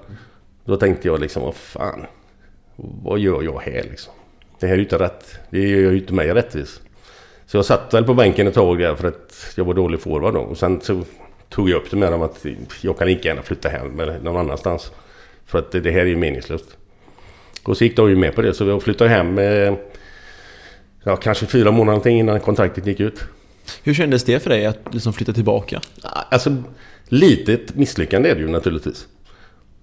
[0.64, 2.06] Då tänkte jag liksom, vad fan.
[2.76, 4.12] Vad gör jag här liksom?
[4.60, 5.38] Det här är ju inte rätt.
[5.50, 6.80] Det gör ju inte mig rättvis.
[7.46, 10.34] Så jag satt väl på bänken ett tag där för att jag var dålig forward
[10.34, 10.40] då.
[10.40, 11.04] Och sen så
[11.48, 12.46] tog jag upp det med dem att
[12.80, 14.92] jag kan lika gärna flytta hem eller någon annanstans.
[15.46, 16.76] För att det, här är ju meningslöst.
[17.62, 19.74] Och så gick de ju med på det så jag flyttade hem eh,
[21.04, 23.24] ja, kanske fyra månader innan kontraktet gick ut.
[23.82, 25.80] Hur kändes det för dig att liksom flytta tillbaka?
[26.30, 26.56] Alltså,
[27.08, 29.06] litet misslyckande är det ju naturligtvis.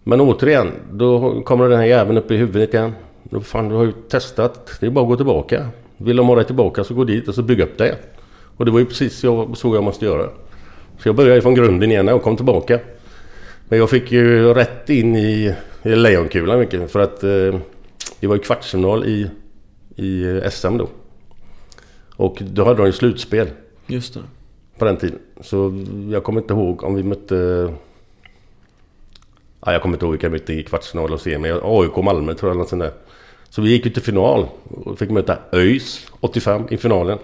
[0.03, 2.93] Men återigen, då kommer den här jäveln upp i huvudet igen.
[3.29, 4.77] Då fan, du har ju testat.
[4.79, 5.69] Det är bara att gå tillbaka.
[5.97, 7.95] Vill de ha dig tillbaka så gå dit och så bygg upp det.
[8.57, 10.29] Och det var ju precis så, så jag måste göra.
[10.99, 12.79] Så jag började från grunden igen och kom tillbaka.
[13.69, 16.91] Men jag fick ju rätt in i, i lejonkulan mycket.
[16.91, 17.59] För att eh,
[18.19, 19.29] det var ju kvartsfinal i,
[19.95, 20.89] i eh, SM då.
[22.15, 23.47] Och då hade de ju slutspel
[23.88, 24.19] Just det.
[24.78, 25.19] på den tiden.
[25.41, 27.69] Så jag kommer inte ihåg om vi mötte...
[29.66, 31.51] Ja, jag kommer inte ihåg vilka vi mötte i kvartsfinal och semi.
[31.63, 32.57] AIK Malmö tror jag.
[32.57, 32.91] Något sånt där.
[33.49, 37.18] Så vi gick ju till final och fick möta ÖIS 85 i finalen.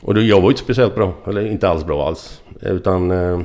[0.00, 1.14] Och då, jag var ju inte speciellt bra.
[1.26, 2.40] Eller inte alls bra alls.
[2.60, 3.10] Utan...
[3.10, 3.40] Eh,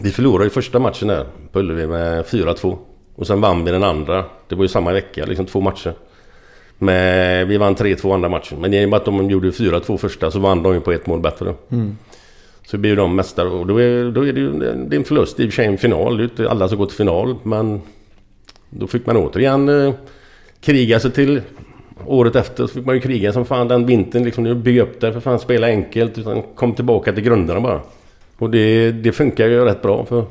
[0.00, 2.78] vi förlorade ju första matchen där på Ullevi med 4-2.
[3.14, 4.24] Och sen vann vi den andra.
[4.48, 5.94] Det var ju samma vecka, liksom två matcher.
[6.78, 8.60] Men vi vann 3-2 andra matchen.
[8.60, 11.06] Men i och med att de gjorde 4-2 första så vann de ju på ett
[11.06, 11.54] mål bättre.
[11.70, 11.96] Mm.
[12.66, 15.04] Så blir ju de mästare och då är, då är det ju det är en
[15.04, 15.40] förlust.
[15.40, 16.16] I och för sig en final.
[16.16, 17.36] Det är inte alla som går till final.
[17.42, 17.80] Men
[18.70, 19.94] då fick man återigen eh,
[20.60, 21.40] kriga sig till.
[22.06, 24.24] Året efter så fick man ju kriga som fan den vintern.
[24.24, 25.12] Liksom, bygga upp det.
[25.12, 26.18] För fan spela enkelt.
[26.18, 27.80] Utan kom tillbaka till grunderna bara.
[28.38, 30.24] Och det, det funkar ju rätt bra för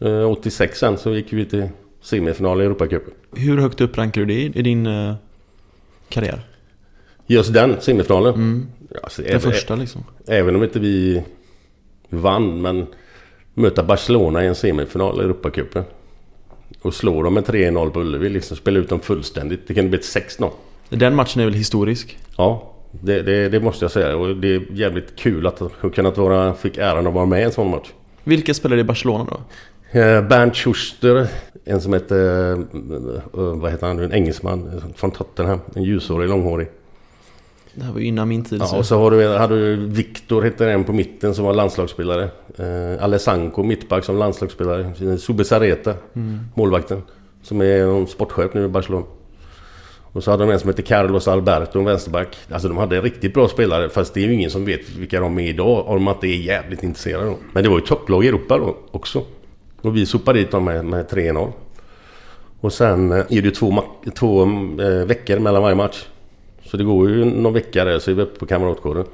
[0.00, 1.68] eh, 86 sen så gick vi till
[2.02, 3.14] semifinal i Europacupen.
[3.36, 5.14] Hur högt upp rankar du det i, i din eh,
[6.08, 6.40] karriär?
[7.26, 8.34] Just den semifinalen.
[8.34, 8.66] Mm.
[9.02, 10.04] Alltså, Den även, första liksom.
[10.26, 11.22] även om inte vi
[12.08, 12.86] vann men
[13.54, 15.84] möta Barcelona i en semifinal i Europacupen.
[16.82, 18.28] Och slå dem med 3-0 på Ullevi.
[18.28, 19.60] Liksom spela ut dem fullständigt.
[19.66, 20.50] Det kunde blivit 6-0.
[20.88, 22.18] Den matchen är väl historisk?
[22.36, 24.16] Ja, det, det, det måste jag säga.
[24.16, 27.42] Och det är jävligt kul att ha kunnat vara, fick äran att vara med i
[27.42, 27.88] en sån match.
[28.24, 29.40] Vilka spelade i Barcelona då?
[30.00, 31.26] Eh, Bernt Schuster,
[31.64, 32.52] en som heter...
[32.52, 32.58] eh,
[33.32, 34.04] vad heter han nu?
[34.04, 35.60] En engelsman från Tottenham.
[35.74, 36.68] En ljushårig, långhårig.
[37.76, 38.60] Det här var ju innan min tid.
[38.60, 38.76] Ja, så.
[38.76, 42.28] och så har du, hade du Viktor, hette en på mitten som var landslagsspelare.
[42.56, 45.18] Eh, Alessanko, mittback som landslagsspelare.
[45.18, 45.94] Subesareta,
[46.54, 47.02] målvakten.
[47.42, 49.06] Som är sportchef nu i Barcelona.
[50.12, 52.36] Och så hade de en som heter Carlos Alberto, en vänsterback.
[52.50, 53.88] Alltså de hade riktigt bra spelare.
[53.88, 55.88] Fast det är ju ingen som vet vilka de är idag.
[55.88, 57.26] Om man inte är jävligt intresserad.
[57.26, 57.36] Då.
[57.52, 59.22] Men det var ju topplag i Europa då också.
[59.80, 61.52] Och vi sopade dit dem med, med 3-0.
[62.60, 63.82] Och sen eh, är det ju två,
[64.14, 66.06] två eh, veckor mellan varje match.
[66.66, 69.04] Så det går ju någon vecka där så är vi uppe på Kamratgården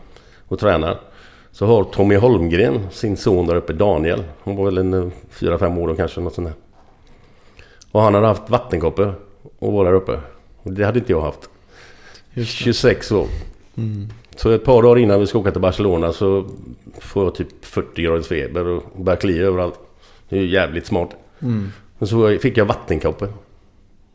[0.48, 1.00] och tränar.
[1.52, 4.24] Så har Tommy Holmgren sin son där uppe, Daniel.
[4.44, 6.54] Han var väl en eh, 4-5 år då kanske, något sånt där.
[7.92, 9.14] Och han hade haft vattenkoppor
[9.58, 10.20] och var där uppe.
[10.62, 11.50] Och det hade inte jag haft.
[12.44, 13.26] 26 år.
[14.36, 16.46] Så ett par dagar innan vi ska åka till Barcelona så
[17.00, 19.78] får jag typ 40 graders feber och börjar klia överallt.
[20.28, 21.10] Det är ju jävligt smart.
[21.98, 23.28] Men så fick jag vattenkoppor.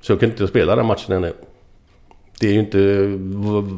[0.01, 1.33] Så jag kunde inte spela den matchen ännu.
[2.39, 3.05] Det är ju inte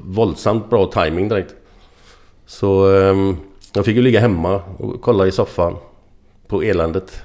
[0.03, 1.55] våldsamt bra timing direkt.
[2.45, 3.37] Så ehm,
[3.73, 5.75] jag fick ju ligga hemma och kolla i soffan
[6.47, 7.21] på eländet.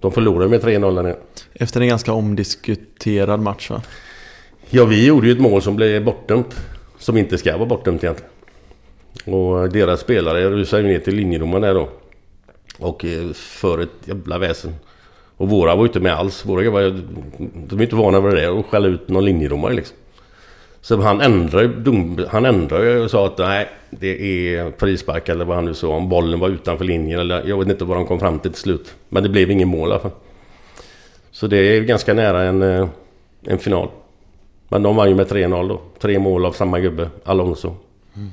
[0.00, 1.16] De förlorade med 3-0 där nere.
[1.54, 3.82] Efter en ganska omdiskuterad match va?
[4.70, 6.56] Ja, vi gjorde ju ett mål som blev bortdömt.
[6.98, 8.30] Som inte ska vara bortdömt egentligen.
[9.24, 11.88] Och deras spelare rusade ju ner till linjedomaren där då.
[12.78, 14.74] Och eh, för ett jävla väsen.
[15.36, 16.46] Och våra var ju inte med alls.
[16.46, 17.02] Våra grabbar,
[17.68, 18.48] de är inte vana vid det.
[18.48, 19.96] Och skälla ut någon linjedomare liksom.
[20.88, 24.08] Så han ändrade, ju dom, han ändrade ju och sa att nej, det
[24.48, 25.88] är frispark eller vad han nu sa.
[25.88, 28.60] Om bollen var utanför linjen eller jag vet inte vad de kom fram till till
[28.60, 28.94] slut.
[29.08, 30.10] Men det blev ingen mål i alla fall.
[31.30, 32.88] Så det är ganska nära en, eh,
[33.42, 33.88] en final.
[34.68, 35.80] Men de vann ju med 3-0 då.
[35.98, 37.74] Tre mål av samma gubbe, Alonso.
[38.16, 38.28] Mm.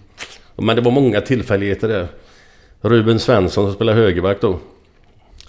[0.55, 2.07] Men det var många tillfälligheter där.
[2.81, 4.59] Ruben Svensson som spelade högerback då.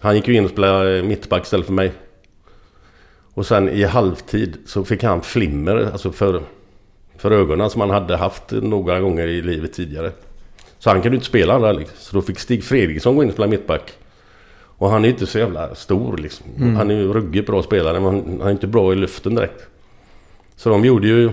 [0.01, 1.93] Han gick ju in och spelade eh, mittback istället för mig.
[3.35, 6.43] Och sen i halvtid så fick han flimmer alltså för,
[7.19, 10.13] för ögonen som han hade haft några gånger i livet tidigare.
[10.79, 11.97] Så han kunde inte spela alla liksom.
[11.99, 13.93] Så då fick Stig Fredriksson gå in och spela mittback.
[14.79, 16.47] Och han är inte så jävla stor liksom.
[16.77, 19.67] Han är ju ruggigt bra spelare men han är inte bra i luften direkt.
[20.57, 21.31] Så de gjorde ju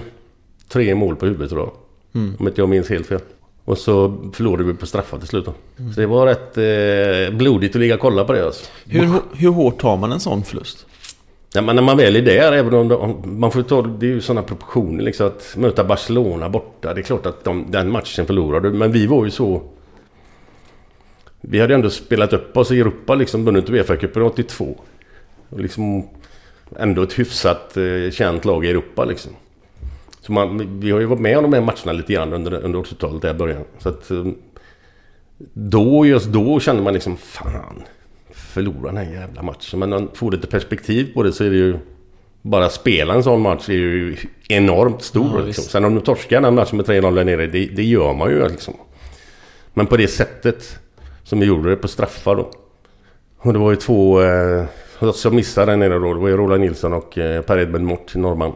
[0.69, 1.71] tre mål på huvudet tror jag.
[2.39, 3.19] Om inte jag minns helt fel.
[3.65, 5.53] Och så förlorade vi på straffar till slut då.
[5.93, 8.65] Så det var rätt eh, blodigt att ligga och kolla på det alltså.
[8.85, 10.85] Hur, hur hårt tar man en sån förlust?
[11.55, 14.09] Ja, men när man väl är där, även om de, man får ta, det är
[14.09, 16.93] ju sådana proportioner liksom att möta Barcelona borta.
[16.93, 19.61] Det är klart att de, den matchen förlorade, men vi var ju så...
[21.41, 24.77] Vi hade ändå spelat upp oss i Europa liksom, vunnit Uefa-cupen 82.
[25.49, 26.07] Och liksom
[26.79, 29.31] ändå ett hyfsat eh, känt lag i Europa liksom.
[30.21, 32.79] Så man, vi har ju varit med om de här matcherna lite grann under, under
[32.79, 33.63] 80-talet där i början.
[33.79, 34.11] Så att...
[34.11, 34.25] Eh,
[35.53, 37.83] då, just då kände man liksom, fan
[38.53, 39.79] förlora den här jävla matchen.
[39.79, 41.77] Men om man får lite perspektiv på det så är det ju...
[42.45, 44.15] Bara spela en sån match är ju
[44.49, 45.39] enormt stor.
[45.39, 45.63] Ja, liksom.
[45.63, 48.49] Sen om du torskar den matchen med 3-0 där nere, det, det gör man ju
[48.49, 48.73] liksom.
[49.73, 50.79] Men på det sättet
[51.23, 52.51] som vi gjorde det på straffar då.
[53.37, 54.65] Och det var ju två eh,
[55.13, 56.13] som missade där nere då.
[56.13, 58.53] Det var ju Roland Nilsson och eh, Per Edmund Mort, norrman.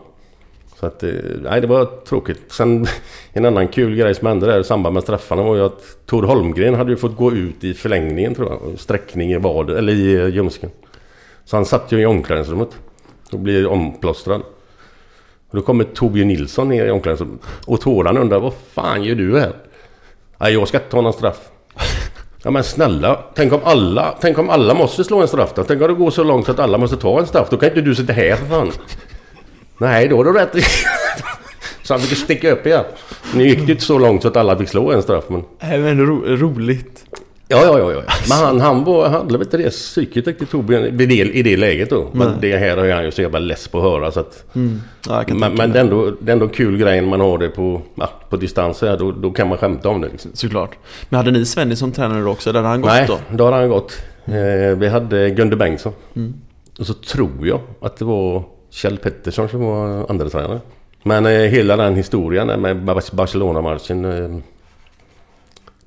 [0.79, 1.09] Så att, eh,
[1.41, 2.41] nej det var tråkigt.
[2.47, 2.85] Sen
[3.33, 6.23] en annan kul grej som hände där i samband med straffarna var ju att Tor
[6.23, 8.79] Holmgren hade ju fått gå ut i förlängningen tror jag.
[8.79, 10.69] Sträckning i vad eller i eh, ljumsken.
[11.45, 12.69] Så han satt ju i omklädningsrummet.
[13.31, 14.41] Och blir omplåstrad.
[15.49, 17.41] Och då kommer Torbjörn Nilsson ner i omklädningsrummet.
[17.65, 19.53] Och Toran undrar vad fan gör du här?
[20.37, 21.49] Nej jag ska inte ta någon straff.
[22.43, 25.63] Ja men snälla, tänk om alla, tänk om alla måste slå en straff då?
[25.63, 27.49] Tänk om det går så långt att alla måste ta en straff?
[27.49, 28.71] Då kan inte du sitta här för fan.
[29.77, 30.55] Nej, då har du rätt.
[31.83, 32.83] så han fick sticka upp igen.
[33.35, 35.43] Nu gick det inte så långt så att alla fick slå en straff men...
[35.59, 37.03] Nej men ro, roligt.
[37.49, 38.01] Ja, ja, ja, ja.
[38.29, 41.43] Men han, han var, han hade väl inte det psyket riktigt Torbjörn i det, i
[41.43, 42.09] det läget då.
[42.11, 42.37] Men Nej.
[42.41, 44.45] det här är han ju så jävla less på att höra så att...
[44.53, 44.61] Ja,
[45.17, 47.37] jag kan Men, men det är ändå, det är ändå kul grej när man har
[47.37, 48.97] det på, ja, på distans här.
[48.97, 50.31] Då, då kan man skämta om det liksom.
[50.33, 50.77] Såklart.
[51.09, 52.49] Men hade ni Svenny som tränare då också?
[52.49, 53.17] Eller hade han gått Nej, då?
[53.31, 53.97] då har han gått.
[54.25, 55.93] Eh, vi hade Gunde Bengtsson.
[56.15, 56.33] Mm.
[56.79, 58.43] Och så tror jag att det var
[58.77, 60.59] Kjell Pettersson som var andra tränare.
[61.03, 62.77] Men eh, hela den historien eh, med
[63.11, 64.05] Barcelona-matchen.
[64.05, 64.37] Eh,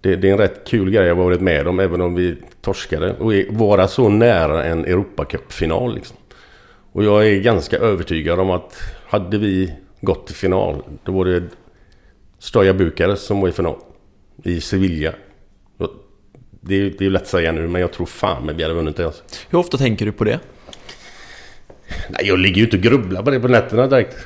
[0.01, 3.15] Det, det är en rätt kul grej jag varit med om även om vi torskade.
[3.19, 6.17] Och vara så nära en Europacup-final liksom.
[6.93, 8.77] Och jag är ganska övertygad om att
[9.09, 11.43] hade vi gått till final då var det
[12.39, 13.77] Stoja Bukarest som var i final.
[14.45, 15.13] I Sevilla.
[16.61, 18.75] Det är, det är lätt att säga nu men jag tror fan men vi hade
[18.75, 19.23] vunnit det alltså.
[19.51, 20.41] Hur ofta tänker du på det?
[22.09, 24.17] Nej, jag ligger ju inte och grubblar på det på nätterna direkt.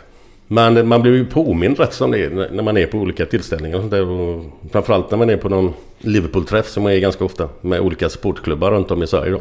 [0.47, 3.77] Men man blir ju påmind rätt som det är när- man är på olika tillställningar
[3.77, 4.09] och sånt där.
[4.09, 7.49] Och framförallt när man är på någon Liverpool-träff som man är ganska ofta.
[7.61, 9.41] Med olika sportklubbar runt om i Sverige då.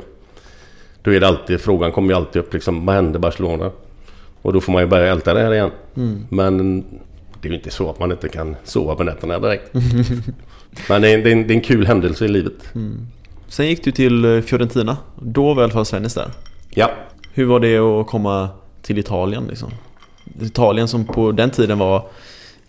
[1.01, 3.71] Då är det alltid, frågan kommer ju alltid upp liksom, vad hände Barcelona?
[4.41, 5.71] Och då får man ju börja älta det här igen.
[6.29, 6.81] Men
[7.41, 9.69] det är ju inte så att man inte kan sova på nätterna direkt.
[10.89, 12.53] Men det är, det, är en, det är en kul händelse i livet.
[13.47, 14.97] Sen gick du till eh, Fiorentina.
[15.21, 16.31] Då var i alla fall Svennis där.
[16.69, 16.91] Ja,
[17.35, 18.49] hur var det att komma
[18.81, 19.69] till Italien liksom?
[20.41, 22.05] Italien som på den tiden var,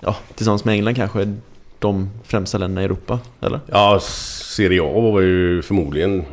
[0.00, 1.34] ja, tillsammans med England kanske,
[1.78, 3.60] de främsta länderna i Europa, eller?
[3.66, 6.24] Ja, Serie A var ju förmodligen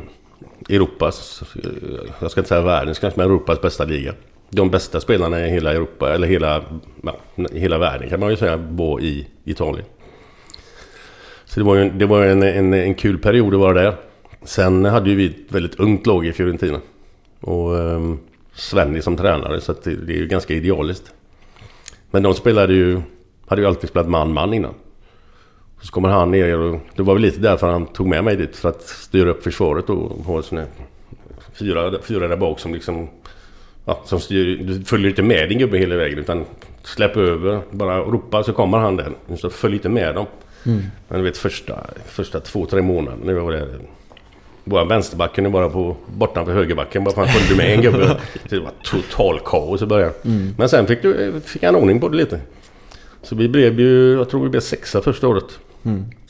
[0.68, 1.42] Europas,
[2.20, 4.14] jag ska inte säga världens kanske, men Europas bästa liga.
[4.50, 6.62] De bästa spelarna i hela Europa, eller hela,
[7.02, 7.16] ja,
[7.52, 9.86] hela världen kan man ju säga, var i Italien.
[11.44, 13.94] Så det var ju en, det var en, en, en kul period att vara där.
[14.42, 16.80] Sen hade ju vi ett väldigt ungt lag i Fiorentina.
[17.42, 18.18] Och um,
[18.54, 21.12] Svenny som tränare, så att det, det är ju ganska idealiskt.
[22.10, 23.00] Men de spelade ju,
[23.46, 24.74] hade ju alltid spelat man-man innan.
[25.80, 28.56] Så kommer han ner och det var väl lite därför han tog med mig dit
[28.56, 30.66] för att styra upp försvaret och ha såna
[31.52, 33.08] fyra, fyra där bak som liksom...
[33.84, 36.44] Ja, som styr, du följer inte med din gubbe hela vägen utan
[36.82, 39.12] släpp över, bara ropa så kommer han där.
[39.36, 40.26] Så följ inte med dem.
[41.08, 43.68] Men du vet första, första två, tre månaderna när jag var där.
[44.64, 48.06] Vår vänsterback kunde vara på bortanför högerbacken bara han följde med en gubbe.
[48.48, 50.12] Så det var total kaos i början.
[50.58, 52.40] Men sen fick, du, fick han ordning på det lite.
[53.22, 55.58] Så vi blev ju, jag tror vi blev sexa första året.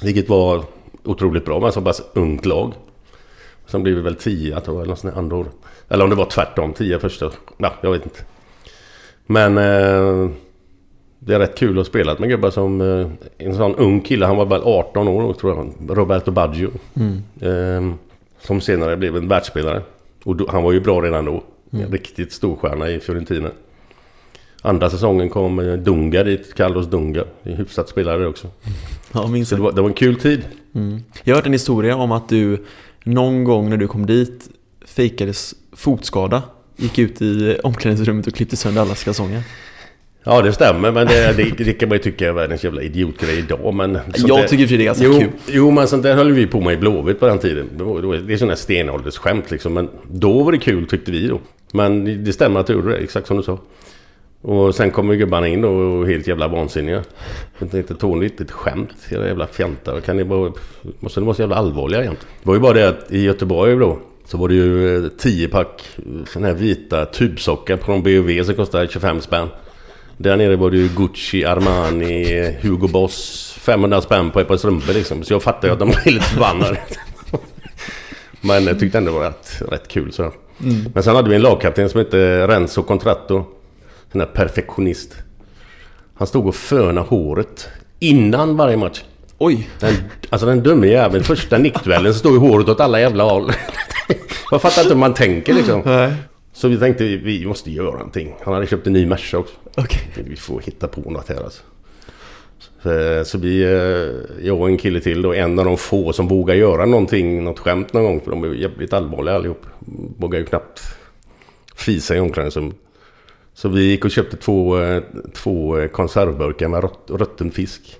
[0.02, 0.64] Vilket var
[1.04, 2.72] otroligt bra med så pass ungt lag.
[3.66, 5.46] Sen blev vi väl tia tror jag, eller något andra år.
[5.88, 7.30] Eller om det var tvärtom, tia första.
[7.56, 8.20] Ja, jag vet inte.
[9.26, 10.30] Men eh,
[11.18, 13.06] det är rätt kul att spela med gubbar som eh,
[13.38, 14.26] en sån ung kille.
[14.26, 15.98] Han var väl 18 år tror jag.
[15.98, 16.70] Roberto Baggio.
[17.40, 17.94] Eh,
[18.44, 19.82] som senare blev en världsspelare.
[20.24, 21.44] Och då, han var ju bra redan då.
[21.70, 23.50] En riktigt stor stjärna i Fiorentina.
[24.62, 27.24] Andra säsongen kom eh, Dunga dit, Carlos Dunga.
[27.42, 28.48] En hyfsat spelare också.
[29.12, 30.44] Ja, minns Så det var, det var en kul tid.
[31.24, 32.64] Jag har hört en historia om att du
[33.04, 34.48] någon gång när du kom dit
[34.86, 36.42] fejkades fotskada.
[36.76, 39.42] Gick ut i omklädningsrummet och klippte sönder allas kalsonger.
[40.24, 43.38] Ja det stämmer men det, det, det kan man ju tycka är världens jävla idiotgrej
[43.38, 43.98] idag men...
[44.16, 45.28] Jag där- tycker för det är ganska jo, kul.
[45.46, 47.68] Jo men sånt där höll vi på med i Blåvitt på den tiden.
[47.76, 51.40] Det, var, det, är sådana stenåldersskämt liksom men då var det kul tyckte vi då.
[51.72, 53.58] Men det- stämmer att du gjorde det, exakt som du sa.
[54.42, 57.02] Och sen kommer gubbarna in då och helt jävla vansinniga.
[57.58, 58.88] Jag tänkte Tony, det är ett skämt.
[59.10, 60.00] Era jävla fjantar.
[60.00, 60.52] Kan ni bara...
[61.00, 62.20] Måste ni vara så jävla allvarliga jämt?
[62.42, 63.98] Det var ju bara det att i Göteborg då.
[64.26, 65.88] Så var det ju eh, 10 pack
[66.26, 69.48] såna här vita tubsockar från B&V som kostade 25 spänn.
[70.16, 73.48] Där nere var det ju Gucci, Armani, Hugo Boss.
[73.60, 75.22] 500 spänn på ett par strumpor liksom.
[75.22, 76.78] Så jag fattar ju att de blev lite förbannade.
[78.40, 80.32] Men jag tyckte ändå det var rätt, rätt kul så.
[80.94, 83.44] Men sen hade vi en lagkapten som hette Renzo Contratto.
[84.12, 85.14] Sån där perfektionist.
[86.14, 89.02] Han stod och fönade håret innan varje match.
[89.38, 89.68] Oj!
[89.78, 89.94] Den,
[90.30, 91.24] alltså den dumme jäveln.
[91.24, 93.52] Första nickduellen så står ju håret åt alla jävla håll.
[94.50, 95.82] Jag fattar inte hur man tänker liksom.
[95.84, 96.12] Nej.
[96.52, 98.34] Så vi tänkte vi måste göra någonting.
[98.42, 99.54] Han hade köpt en ny Merca också.
[99.76, 100.24] Okej.
[100.24, 101.62] Vi får hitta på något här alltså.
[102.82, 106.28] Så, så vi, eh, jag och en kille till då, en av de få som
[106.28, 108.20] vågar göra någonting, något skämt någon gång.
[108.20, 109.66] För de är jävligt allvarliga allihop.
[110.18, 110.80] Vågar ju knappt
[111.76, 112.76] fisa i omklädningsrummet.
[113.54, 115.02] Så vi gick och köpte två, eh,
[115.34, 117.96] två eh, konservburkar med rött, rutten fisk.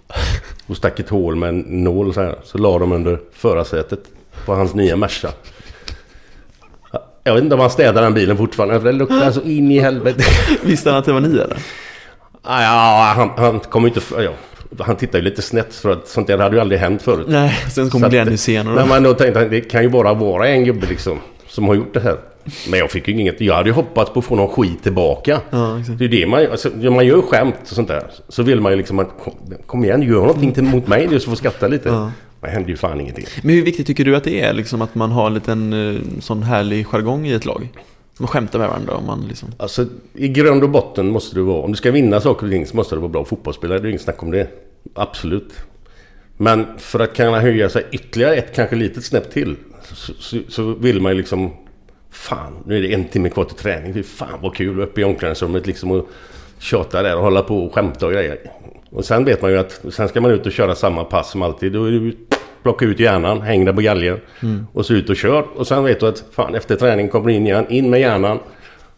[0.66, 2.38] Och stack ett hål med en nål så här.
[2.44, 4.00] Så la de under förarsätet
[4.46, 5.28] på hans nya Merca.
[7.24, 9.78] Jag vet inte om han städar den bilen fortfarande för det luktar så in i
[9.78, 10.24] helvete.
[10.62, 11.56] Visste han att det var ni eller?
[12.42, 14.22] Ah, Ja, han, han kommer ju inte...
[14.22, 14.30] Ja,
[14.84, 17.26] han tittar ju lite snett för att sånt där hade ju aldrig hänt förut.
[17.28, 19.82] Nej, sen Så kom att- Glenn Hysén och Nej, men då tänkte han det kan
[19.82, 21.18] ju bara vara en gubbe liksom
[21.48, 22.16] som har gjort det här.
[22.70, 23.40] Men jag fick ju inget...
[23.40, 25.40] Jag hade ju hoppats på att få någon skit tillbaka.
[25.50, 25.98] Ja, exakt.
[25.98, 26.46] Det är det man...
[26.50, 28.02] Alltså, man gör skämt och sånt där.
[28.28, 29.08] Så vill man ju liksom att...
[29.24, 29.34] Kom,
[29.66, 31.88] kom igen, gör någonting till, mot mig nu så får skratta lite.
[31.88, 32.10] Ja.
[32.42, 33.26] Det hände ju fan ingenting.
[33.42, 36.00] Men hur viktigt tycker du att det är liksom att man har en liten eh,
[36.20, 37.68] sån härlig jargong i ett lag?
[38.18, 39.48] Man skämtar med varandra och man liksom...
[39.56, 41.62] Alltså i grund och botten måste du vara...
[41.62, 43.78] Om du ska vinna saker och ting så måste du vara bra fotbollsspelare.
[43.78, 44.48] Det är inget snack om det.
[44.94, 45.52] Absolut.
[46.36, 49.56] Men för att kunna höja sig ytterligare ett kanske litet snäpp till.
[49.82, 51.50] Så, så, så vill man ju liksom...
[52.10, 53.94] Fan, nu är det en timme kvar till träning.
[53.94, 56.08] Fy fan vad kul uppe i omklädningsrummet liksom och
[56.58, 58.38] tjata där och hålla på och skämta och grejer.
[58.92, 61.42] Och sen vet man ju att sen ska man ut och köra samma pass som
[61.42, 61.72] alltid.
[61.72, 62.12] Då är det
[62.62, 64.20] plocka ut hjärnan, häng där på galgen
[64.72, 65.44] och så ut och kör.
[65.56, 68.38] Och sen vet du att fan efter träning kommer du in igen, in med hjärnan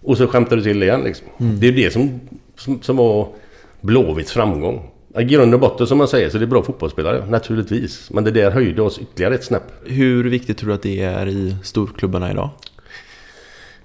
[0.03, 1.27] och så skämtar du till igen liksom.
[1.39, 2.21] Det är det som,
[2.57, 3.29] som, som var
[3.81, 4.91] Blåvitts framgång.
[5.19, 8.11] I grund och botten som man säger så det är bra fotbollsspelare, naturligtvis.
[8.11, 9.63] Men det där höjde oss ytterligare ett snäpp.
[9.85, 12.51] Hur viktigt tror du att det är i storklubbarna idag?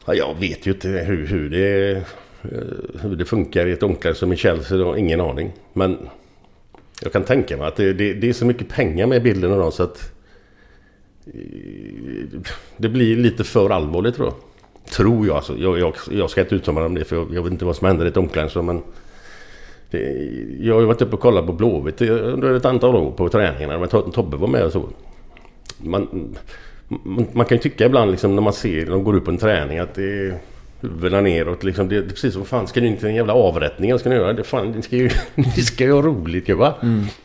[0.05, 2.01] Ja, jag vet ju inte hur, hur, det,
[3.01, 4.85] hur det funkar i ett omklädningsrum i Chelsea.
[4.85, 5.51] har ingen aning.
[5.73, 5.97] Men
[7.01, 9.59] jag kan tänka mig att det, det, det är så mycket pengar med bilden av
[9.59, 10.11] dem så att
[11.25, 12.39] eh,
[12.77, 14.35] det blir lite för allvarligt tror jag.
[14.91, 15.57] Tror jag alltså.
[15.57, 17.75] Jag, jag, jag ska inte uttala mig om det för jag, jag vet inte vad
[17.75, 18.65] som händer i ett omklädningsrum.
[18.65, 18.81] Men
[19.91, 19.99] det,
[20.59, 23.29] jag har ju varit uppe och kollat på Blåvitt eh, under ett antal år på
[23.29, 23.79] träningarna.
[23.79, 24.89] Men Tobbe var med och så.
[25.77, 26.35] Man,
[26.87, 29.37] man, man kan ju tycka ibland liksom när man ser de går upp på en
[29.37, 30.39] träning att det är
[30.81, 31.63] huvudena neråt.
[31.63, 34.33] Liksom, det, är precis som fan ska ni inte en jävla avrättning ska ni göra?
[34.33, 36.73] Det, fan, ni, ska ju, ni ska ju ha roligt gubbar.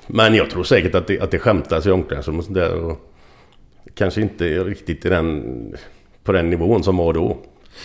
[0.06, 2.74] Men jag tror säkert att det, att det skämtas i omklädningsrum och sådär.
[2.74, 3.10] Och
[3.94, 5.44] kanske inte riktigt i den,
[6.24, 7.38] på den nivån som var då.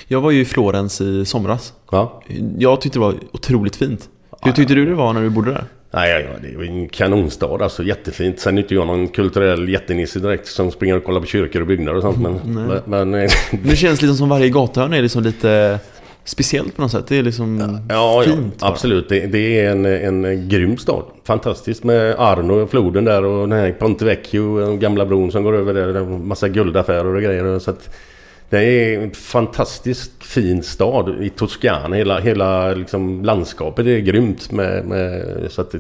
[0.07, 1.74] Jag var ju i Florens i somras.
[1.91, 2.24] Ja.
[2.57, 4.09] Jag tyckte det var otroligt fint.
[4.41, 5.65] Hur tyckte du det var när du bodde där?
[5.92, 7.84] Nej, ja, ja, det var en kanonstad alltså.
[7.84, 8.40] Jättefint.
[8.40, 11.68] Sen är inte jag någon kulturell jättenisse direkt som springer och kollar på kyrkor och
[11.68, 12.22] byggnader och sånt.
[12.22, 12.34] Men,
[12.68, 13.32] men, men eh,
[13.64, 15.80] Det känns liksom som varje gathörn är liksom lite
[16.24, 17.08] speciellt på något sätt.
[17.08, 19.10] Det är liksom Ja, fint ja absolut.
[19.10, 21.04] Det, det är en, en grym stad.
[21.24, 25.56] Fantastiskt med Arno, floden där och den här Ponte Vecchio, den gamla bron som går
[25.56, 26.04] över där.
[26.04, 27.60] Massa guldaffärer och grejer.
[27.60, 27.90] Så att
[28.50, 31.95] det är en fantastiskt fin stad i Toscana.
[31.95, 34.52] Hela, hela liksom landskapet är grymt.
[34.52, 35.80] Med, med, så att det,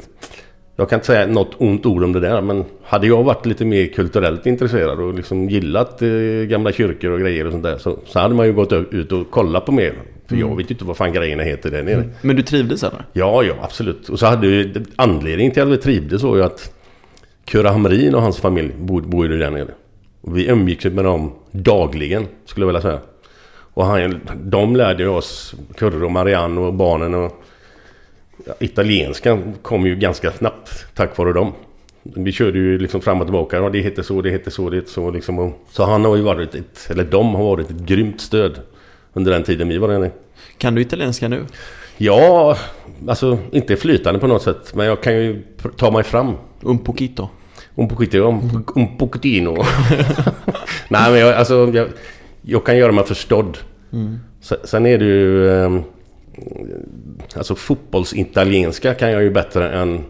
[0.75, 2.41] jag kan inte säga något ont ord om det där.
[2.41, 6.09] Men hade jag varit lite mer kulturellt intresserad och liksom gillat eh,
[6.47, 7.77] gamla kyrkor och grejer och sånt där.
[7.77, 9.93] Så, så hade man ju gått ut och kollat på mer.
[10.27, 12.03] För jag vet ju inte vad fan grejerna heter där nere.
[12.21, 13.05] Men du trivdes eller?
[13.13, 14.09] Ja, ja, absolut.
[14.09, 16.73] Och så hade ju anledningen till att vi trivdes var ju att
[17.45, 19.71] Kurre Hamrin och hans familj bor, bor ju där nere.
[20.21, 22.99] Och vi umgicks med dem dagligen, skulle jag vilja säga.
[23.73, 27.43] Och han, de lärde oss, Kurre och Marianne och barnen och
[28.45, 31.53] ja, italienskan kom ju ganska snabbt tack vare dem.
[32.03, 33.57] Vi körde ju liksom fram och tillbaka.
[33.57, 35.39] Ja, det heter så, det heter så, det heter så liksom.
[35.39, 38.59] Och, så han har ju varit ett, eller de har varit ett grymt stöd
[39.13, 40.11] under den tiden vi var där nere.
[40.57, 41.45] Kan du italienska nu?
[41.97, 42.57] Ja,
[43.07, 44.75] alltså inte flytande på något sätt.
[44.75, 45.43] Men jag kan ju
[45.77, 46.33] ta mig fram.
[46.61, 47.29] Un poquito.
[47.79, 49.55] Un poquito, un, un pochettino.
[50.89, 51.87] Nej men jag, alltså, jag,
[52.41, 53.57] jag kan göra mig förstådd.
[54.41, 55.51] Sen, sen är det ju...
[55.51, 55.83] ehm,
[57.35, 60.03] alltså fotbollsitalienska kan jag ju bättre än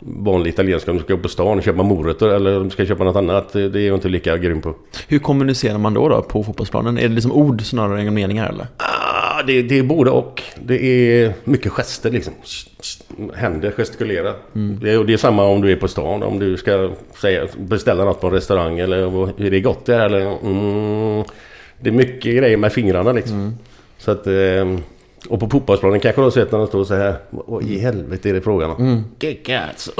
[0.00, 0.90] vanlig italienska.
[0.90, 3.16] Om du ska upp på stan och köpa morötter eller om du ska köpa något
[3.16, 3.52] annat.
[3.52, 4.74] Det det är jag inte lika grym på.
[5.08, 6.98] Hur kommunicerar man då, då på fotbollsplanen?
[6.98, 8.66] Är det liksom ord snarare än meningar eller?
[8.76, 10.42] Ah, det, det är både och.
[10.64, 12.34] Det är mycket gester liksom.
[13.34, 14.34] Händer, gestikulera.
[14.52, 16.22] Det, är, och det är samma om du är på stan.
[16.22, 16.90] Om du ska
[17.20, 19.10] säga, beställa något på en restaurang eller
[19.42, 20.06] hur det är gott det är.
[20.06, 21.24] Eller, mm,
[21.80, 23.58] det är mycket grejer med fingrarna liksom.
[23.98, 24.78] Så att, eh,
[25.28, 27.14] och på fotbollsplanen kanske har sett när de står så här.
[27.30, 29.04] Vad i helvete är det frågan om?
[29.20, 29.90] Kicka alltså.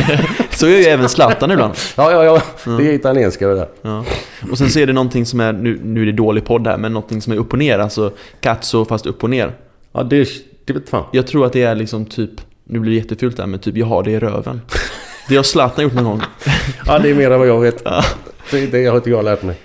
[0.50, 1.74] Så är ju även Zlatan ibland.
[1.96, 2.42] Ja, ja, ja.
[2.78, 3.68] Det är italienska det där.
[3.82, 4.04] Ja.
[4.50, 6.78] Och sen så är det någonting som är, nu, nu är det dålig podd här,
[6.78, 7.78] men någonting som är upp och ner.
[7.78, 9.52] Alltså cazzo fast upp och ner.
[9.92, 10.28] Ja, det,
[10.64, 11.04] det vet fan.
[11.12, 12.30] Jag tror att det är liksom typ,
[12.64, 14.60] nu blir det jättefult där, men typ jag har det i röven.
[15.28, 16.22] Det har Zlatan gjort någon gång.
[16.86, 17.84] Ja, det är mer än vad jag vet.
[18.50, 19.56] Det, det har inte jag lärt mig.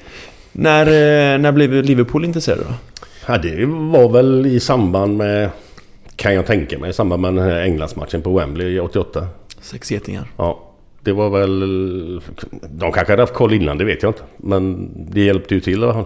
[0.52, 2.74] När, eh, när blev Liverpool intresserade då?
[3.28, 5.50] Ja, det var väl i samband med,
[6.16, 9.28] kan jag tänka mig, i samband med den här Englandsmatchen på Wembley 88.
[9.62, 10.32] Sex getingar.
[10.38, 12.22] Ja, det var väl...
[12.70, 14.24] De kanske hade haft koll innan, det vet jag inte.
[14.38, 16.06] Men det hjälpte ju till i alla fall.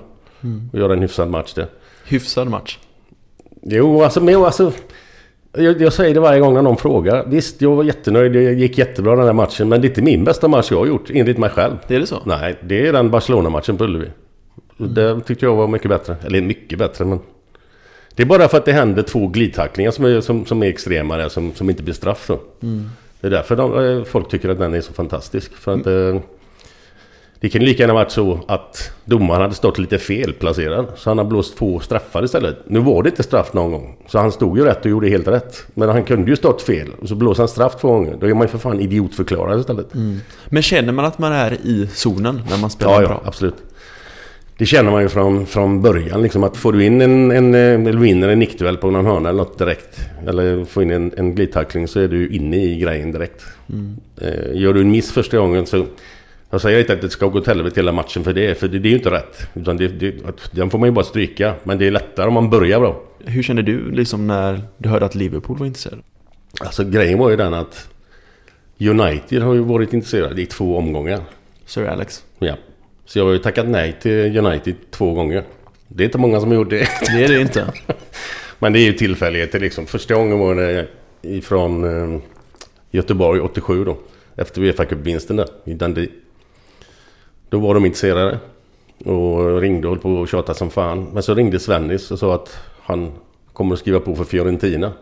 [0.73, 1.67] Att göra en hyfsad match där.
[2.05, 2.79] Hyfsad match.
[3.61, 4.71] Jo, alltså, men alltså...
[5.53, 7.25] Jag, jag säger det varje gång när någon frågar.
[7.27, 8.33] Visst, jag var jättenöjd.
[8.33, 9.69] Det gick jättebra den här matchen.
[9.69, 11.75] Men det är inte min bästa match jag har gjort, enligt mig själv.
[11.87, 12.21] Det är det så?
[12.25, 14.07] Nej, det är den Barcelona-matchen på Ullevi.
[14.77, 16.15] Det tyckte jag var mycket bättre.
[16.25, 17.19] Eller mycket bättre, men...
[18.15, 21.17] Det är bara för att det händer två glidtacklingar som är, som, som är extrema
[21.17, 22.39] där, som, som inte blir straff då.
[23.21, 25.53] Det är därför de, eh, folk tycker att den är så fantastisk.
[25.53, 25.87] För att...
[25.87, 26.21] Eh,
[27.39, 30.85] det kan lika gärna varit så att domaren hade stått lite fel placerad.
[30.95, 32.57] Så han har blåst två straffar istället.
[32.65, 33.97] Nu var det inte straff någon gång.
[34.07, 35.65] Så han stod ju rätt och gjorde helt rätt.
[35.73, 36.87] Men han kunde ju stått fel.
[37.01, 38.17] Och så blåser han straff två gånger.
[38.19, 39.87] Då är man ju för fan idiotförklarad istället.
[40.49, 43.21] Men känner man att man är i zonen när man spelar Ja, ja, bra?
[43.25, 43.55] absolut.
[44.57, 47.89] Det känner man ju från, från början liksom att får du in en, en eh,
[47.89, 49.99] eller vinner en nickduell på någon hörna eller något direkt.
[50.27, 53.45] Eller får in en, en glidtackling så är du inne i grejen direkt.
[54.21, 55.85] Eh, gör du en miss första gången så...
[56.49, 58.79] Jag säger inte att det ska gå till helvete hela matchen för det, för det,
[58.79, 59.47] det är ju inte rätt.
[59.53, 60.15] Utan det, det,
[60.51, 61.53] den får man ju bara stryka.
[61.63, 63.01] Men det är lättare om man börjar bra.
[63.25, 66.01] Hur kände du liksom när du hörde att Liverpool var intresserade?
[66.59, 67.89] Alltså grejen var ju den att
[68.79, 71.21] United har ju varit intresserade i två omgångar.
[71.65, 72.23] Sir Alex.
[72.39, 72.55] Ja.
[73.07, 75.43] Så jag har ju tackat nej till United två gånger.
[75.87, 76.77] Det är inte många som har gjort det.
[77.01, 77.73] Det är det inte.
[78.59, 79.85] Men det är ju tillfälligheter liksom.
[79.85, 80.87] Första gången var det
[81.21, 82.21] ifrån eh,
[82.91, 83.97] Göteborg 87 då.
[84.35, 86.09] Efter Uefa Cup-vinsten där i Dundee.
[87.49, 88.39] Då var de intresserade.
[89.05, 91.07] Och ringde och höll på att tjata som fan.
[91.13, 93.11] Men så ringde Svennis och sa att han
[93.53, 94.93] kommer att skriva på för Fiorentina.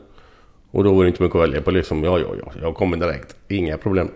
[0.71, 2.03] Och då var det inte mycket att välja på liksom.
[2.03, 2.51] Ja, ja, ja.
[2.61, 3.35] Jag kommer direkt.
[3.47, 4.09] Inga problem.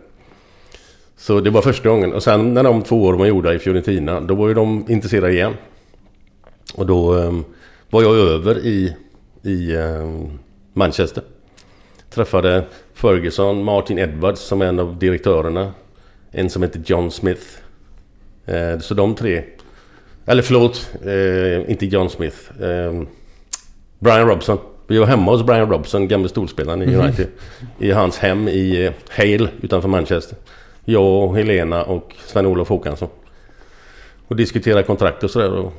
[1.20, 2.14] Så det var första gången.
[2.14, 4.20] Och sen när de två åren var gjorda i Fiorentina.
[4.20, 5.54] Då var ju de intresserade igen.
[6.74, 7.40] Och då eh,
[7.90, 8.96] var jag över i,
[9.44, 10.10] i eh,
[10.74, 11.24] Manchester.
[12.10, 12.64] Träffade
[12.94, 15.72] Ferguson, Martin Edwards som är en av direktörerna.
[16.32, 17.46] En som heter John Smith.
[18.46, 19.44] Eh, så de tre...
[20.26, 22.38] Eller förlåt, eh, inte John Smith.
[22.62, 23.04] Eh,
[24.00, 24.58] Brian Robson.
[24.88, 27.28] Vi var hemma hos Brian Robson, gamle storspelaren i United.
[27.80, 30.38] I hans hem i eh, Hale utanför Manchester.
[30.92, 33.10] Jag och Helena och Sven-Olof Håkansson.
[34.28, 35.72] Och diskuterade kontrakt och sådär.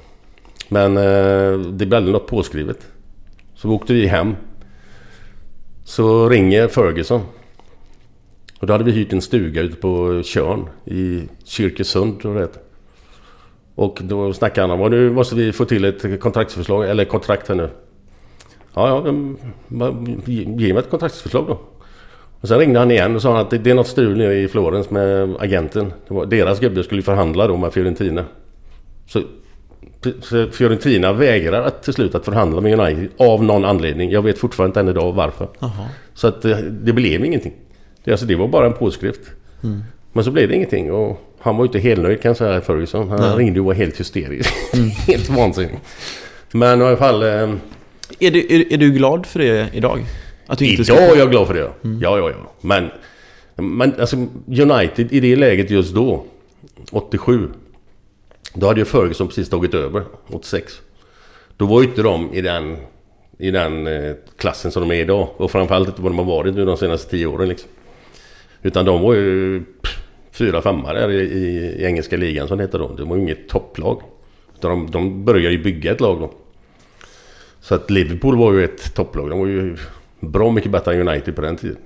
[0.69, 2.87] Men eh, det blev aldrig något påskrivet.
[3.55, 4.37] Så åkte vi hem.
[5.85, 7.21] Så ringer Ferguson.
[8.61, 12.47] Och då hade vi hyrt en stuga ute på Tjörn i Kyrkesund tror jag det
[12.47, 12.63] heter.
[13.75, 17.49] Och då snackade han om att nu måste vi få till ett kontraktsförslag, eller kontrakt
[17.49, 17.71] här nu.
[18.75, 19.13] Ja, ja,
[20.27, 21.59] ge mig ett kontraktsförslag då.
[22.41, 24.91] Och sen ringde han igen och sa att det, är något strul nere i Florens
[24.91, 25.93] med agenten.
[26.09, 28.25] Det var, deras gubbe skulle förhandla då med Fiorentina.
[29.07, 29.23] Så
[30.53, 34.11] Fiorentina vägrar att till slut att förhandla med United av någon anledning.
[34.11, 35.49] Jag vet fortfarande inte än idag varför.
[35.59, 35.89] Jaha.
[36.15, 37.53] Så att det, det blev ingenting.
[38.05, 39.21] Det, alltså, det var bara en påskrift.
[40.13, 42.61] Men så blev det ingenting och han var ju inte helt nöjd kan jag säga
[42.61, 43.09] Ferguson.
[43.09, 43.37] Han Nej.
[43.37, 44.55] ringde och var helt hysterisk.
[45.07, 45.79] helt vansinnig.
[46.53, 47.23] Men i alla fall...
[47.23, 47.55] Eh,
[48.19, 50.05] Är du, är, är du glad för det idag?
[50.51, 51.61] Att idag är jag glad för det.
[51.61, 52.53] Ja, ja, ja.
[52.61, 52.91] Men,
[53.57, 56.25] men alltså United i det läget just då,
[56.91, 57.49] 87.
[58.55, 60.81] Då hade ju Ferguson precis tagit över, 86.
[61.57, 62.77] Då var ju inte de i den,
[63.39, 65.29] i den eh, klassen som de är idag.
[65.37, 67.71] Och framförallt inte vad de har varit nu de senaste tio åren liksom.
[68.63, 69.63] Utan de var ju
[70.33, 71.47] fyra, femma där i, i,
[71.81, 72.89] i engelska ligan som det heter då.
[72.89, 74.03] Det var ju inget topplag.
[74.59, 76.33] Utan de, de började ju bygga ett lag då.
[77.61, 79.31] Så att Liverpool var ju ett topplag.
[79.31, 79.77] De var ju
[80.21, 81.77] bra mycket bättre än United på den tiden.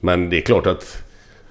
[0.00, 1.04] Men det är klart att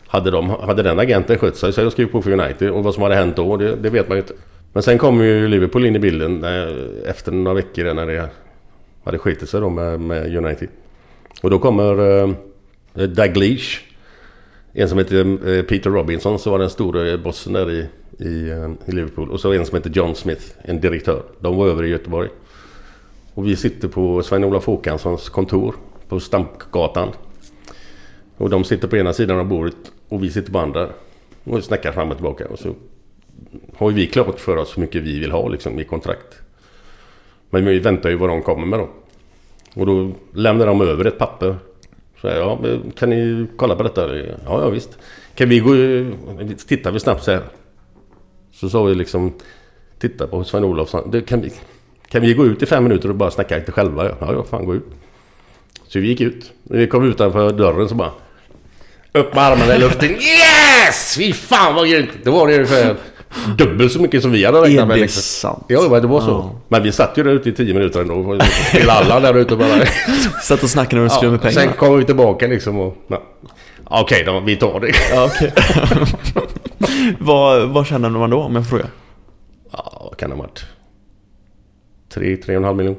[0.07, 2.71] hade, de, hade den agenten skött sig så hade jag skrivit på för United.
[2.71, 4.33] Och vad som hade hänt då, det, det vet man ju inte.
[4.73, 8.29] Men sen kom ju Liverpool in i bilden när, efter några veckor när det
[9.03, 10.67] hade skitit sig då med, med United.
[11.41, 12.23] Och då kommer
[12.95, 13.81] eh, Leach.
[14.73, 17.85] En som heter eh, Peter Robinson som var den stora bossen där i,
[18.19, 19.31] i, eh, i Liverpool.
[19.31, 21.23] Och så en som heter John Smith, en direktör.
[21.39, 22.29] De var över i Göteborg.
[23.33, 25.75] Och vi sitter på Sven-Olof Håkanssons kontor
[26.13, 27.09] på Stampgatan.
[28.37, 29.75] Och de sitter på ena sidan av bordet
[30.09, 30.89] och vi sitter på andra.
[31.43, 32.47] Och snackar fram och tillbaka.
[32.47, 32.75] Och så
[33.77, 36.41] har ju vi klart för oss hur mycket vi vill ha liksom, i kontrakt.
[37.49, 38.89] Men vi väntar ju vad de kommer med då.
[39.75, 41.55] Och då lämnar de över ett papper.
[42.21, 44.17] Så här, ja, men kan ni kolla på detta?
[44.17, 44.97] Ja, ja visst.
[45.35, 45.71] Kan vi gå...
[46.67, 47.41] Tittar vi snabbt så här.
[48.51, 49.33] Så sa vi liksom...
[49.99, 50.91] Titta på Sven-Olof.
[51.25, 51.53] Kan vi,
[52.07, 54.05] kan vi gå ut i fem minuter och bara snacka lite själva?
[54.05, 54.85] Ja, ja, fan gå ut.
[55.93, 56.51] Så vi gick ut.
[56.63, 58.11] När vi kom utanför dörren så bara...
[59.11, 60.09] Upp med armarna i luften.
[60.09, 61.15] Yes!
[61.17, 62.09] Fy fan vad grymt!
[62.23, 62.95] Då var det ungefär
[63.57, 64.97] dubbelt så mycket som vi hade räknat Är med.
[64.97, 65.21] det liksom.
[65.21, 65.65] sant?
[65.67, 66.29] Ja, det var så.
[66.29, 66.59] Ja.
[66.67, 68.39] Men vi satt ju där ute i tio minuter ändå.
[68.69, 69.85] Spelade alla där ute bara.
[70.43, 71.53] Satt och snackade när du skulle med pengar?
[71.53, 72.97] sen kom vi tillbaka liksom och...
[73.83, 74.91] Okej då, vi tar det.
[75.11, 75.31] Ja,
[77.19, 78.89] vad, vad känner man då om jag får fråga?
[79.71, 80.65] Ja, vad kan det ha varit?
[82.13, 82.95] Tre, tre och en halv miljon.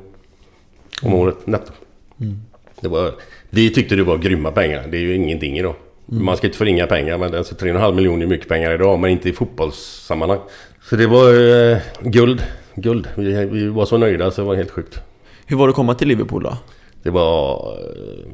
[1.03, 1.73] Om året netto.
[2.17, 3.15] Det var,
[3.51, 4.87] vi tyckte det var grymma pengar.
[4.91, 5.75] Det är ju ingenting idag.
[6.07, 8.75] Man ska inte förringa pengar men alltså tre och en halv miljon är mycket pengar
[8.75, 10.41] idag men inte i fotbollssammanhang.
[10.83, 11.29] Så det var
[11.73, 12.43] eh, guld.
[12.75, 13.09] Guld.
[13.17, 15.01] Vi, vi var så nöjda så det var helt sjukt.
[15.47, 16.57] Hur var det att komma till Liverpool då?
[17.03, 18.31] Det var eh,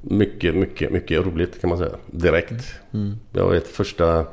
[0.00, 1.96] mycket, mycket, mycket roligt kan man säga.
[2.06, 2.64] Direkt.
[3.32, 4.24] Jag vet första,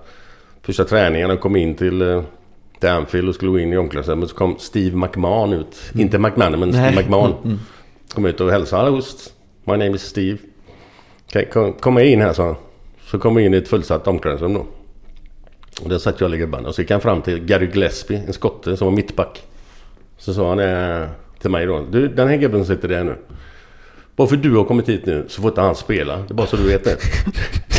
[0.61, 2.23] första träningen jag kom in till, eh,
[2.79, 5.91] till Anfield och skulle gå in i omklädningsrummet så kom Steve McMahon ut.
[5.95, 7.03] Inte McMahon men Steve Nej.
[7.03, 7.59] McMahon.
[8.14, 8.84] Kom ut och hälsade.
[8.84, 9.01] Hello,
[9.64, 10.38] my name is Steve.
[11.28, 12.55] Okay, kom, kom med in här sa han.
[13.05, 14.66] Så kom jag in i ett fullsatt omklädningsrum då.
[15.84, 16.68] Och där satt jag och gubbarna.
[16.68, 19.43] Och så gick han fram till Gary Gillespie, en skotte som var mittback.
[20.18, 21.07] Så sa han eh,
[21.39, 21.86] till mig då.
[21.91, 23.16] Du, den här gubben som sitter där nu.
[24.16, 26.18] Bara för du har kommit hit nu så får inte han spela.
[26.18, 26.97] Det är bara så du vet det.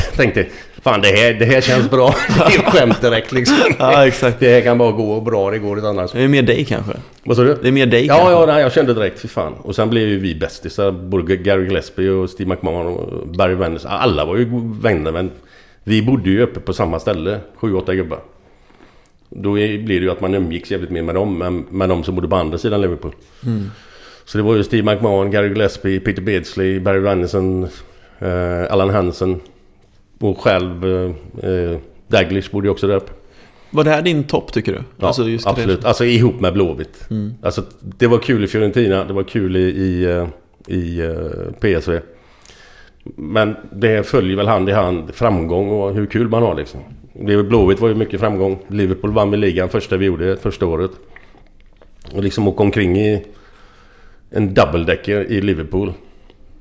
[0.07, 0.47] Jag tänkte,
[0.83, 2.15] fan det här, det här känns bra.
[2.29, 3.57] Det är skämt direkt liksom.
[3.79, 4.41] Ja, exakt.
[4.41, 6.13] Det här kan bara gå bra, det går inte annars.
[6.13, 6.93] Det är mer dig kanske?
[7.25, 7.59] Vad sa du?
[7.63, 8.33] Det är mer dig Ja, kanske?
[8.33, 9.53] ja, nej, jag kände direkt, fy fan.
[9.53, 10.91] Och sen blev ju vi bästisar.
[10.93, 13.85] Både Gary Gillespie och Steve McMahon och Barry Wenders.
[13.85, 14.47] Alla var ju
[14.83, 15.31] vänner men
[15.85, 18.19] vi bodde ju uppe på samma ställe, sju, åtta gubbar.
[19.31, 22.15] Då blir det ju att man umgicks jävligt mer med dem än med de som
[22.15, 23.13] bodde på andra sidan Liverpool.
[24.25, 27.69] Så det var ju Steve McMahon, Gary Gillespie, Peter Beardsley, Barry Randerson,
[28.19, 29.41] eh, Alan Hansen
[30.19, 33.13] och själv eh, eh, Daglish bodde ju också där uppe.
[33.71, 34.79] Var det här din topp tycker du?
[34.99, 35.85] Ja, Alltså, absolut.
[35.85, 37.09] Alltså ihop med Blåvitt.
[37.43, 40.27] Alltså, det var kul i Fiorentina, det var kul i, i, eh,
[40.77, 41.99] i eh, PSV.
[43.17, 46.81] Men det följer väl hand i hand framgång och hur kul man har liksom.
[47.13, 48.59] Det- Blåvitt var ju mycket framgång.
[48.69, 50.91] Liverpool vann med ligan första vi gjorde, första året.
[52.15, 53.25] Och liksom åka omkring i
[54.33, 55.93] en double-decker i Liverpool.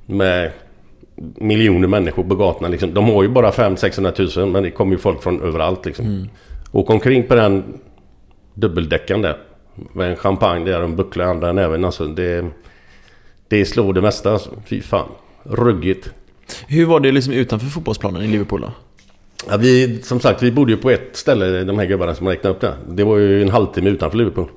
[0.06, 0.52] Med
[1.36, 2.94] miljoner människor på gatorna liksom.
[2.94, 6.30] De har ju bara 500-600 tusen men det kommer ju folk från överallt liksom.
[6.72, 7.64] Åka omkring på den
[8.54, 9.38] dubbeldäckaren där.
[9.94, 12.08] Med en champagne där och en buckla i andra näven alltså.
[12.08, 12.46] Det,
[13.48, 14.50] det slår det mesta alltså.
[14.66, 15.08] Fy fan.
[15.44, 16.10] Ruggigt.
[16.68, 18.72] Hur var det liksom utanför fotbollsplanen i Liverpool då?
[19.50, 22.56] Ja, vi, som sagt, vi bodde ju på ett ställe, de här gubbarna som räknade
[22.56, 22.76] upp där.
[22.90, 24.48] Det var ju en halvtimme utanför Liverpool.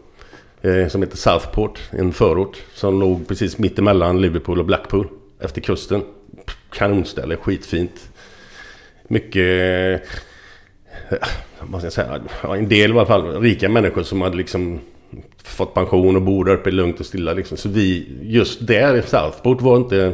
[0.65, 2.62] Eh, som heter Southport, en förort.
[2.75, 5.09] Som låg precis mittemellan Liverpool och Blackpool.
[5.41, 6.03] Efter kusten.
[6.73, 8.11] Kanonställe, skitfint.
[9.09, 10.03] Mycket...
[11.11, 11.19] eh,
[11.61, 12.21] Vad ska jag säga?
[12.43, 13.41] En del i alla fall.
[13.43, 14.81] Rika människor som hade liksom
[15.45, 17.57] fått pension och bor där uppe lugnt och stilla liksom.
[17.57, 20.12] Så vi, just där i Southport var inte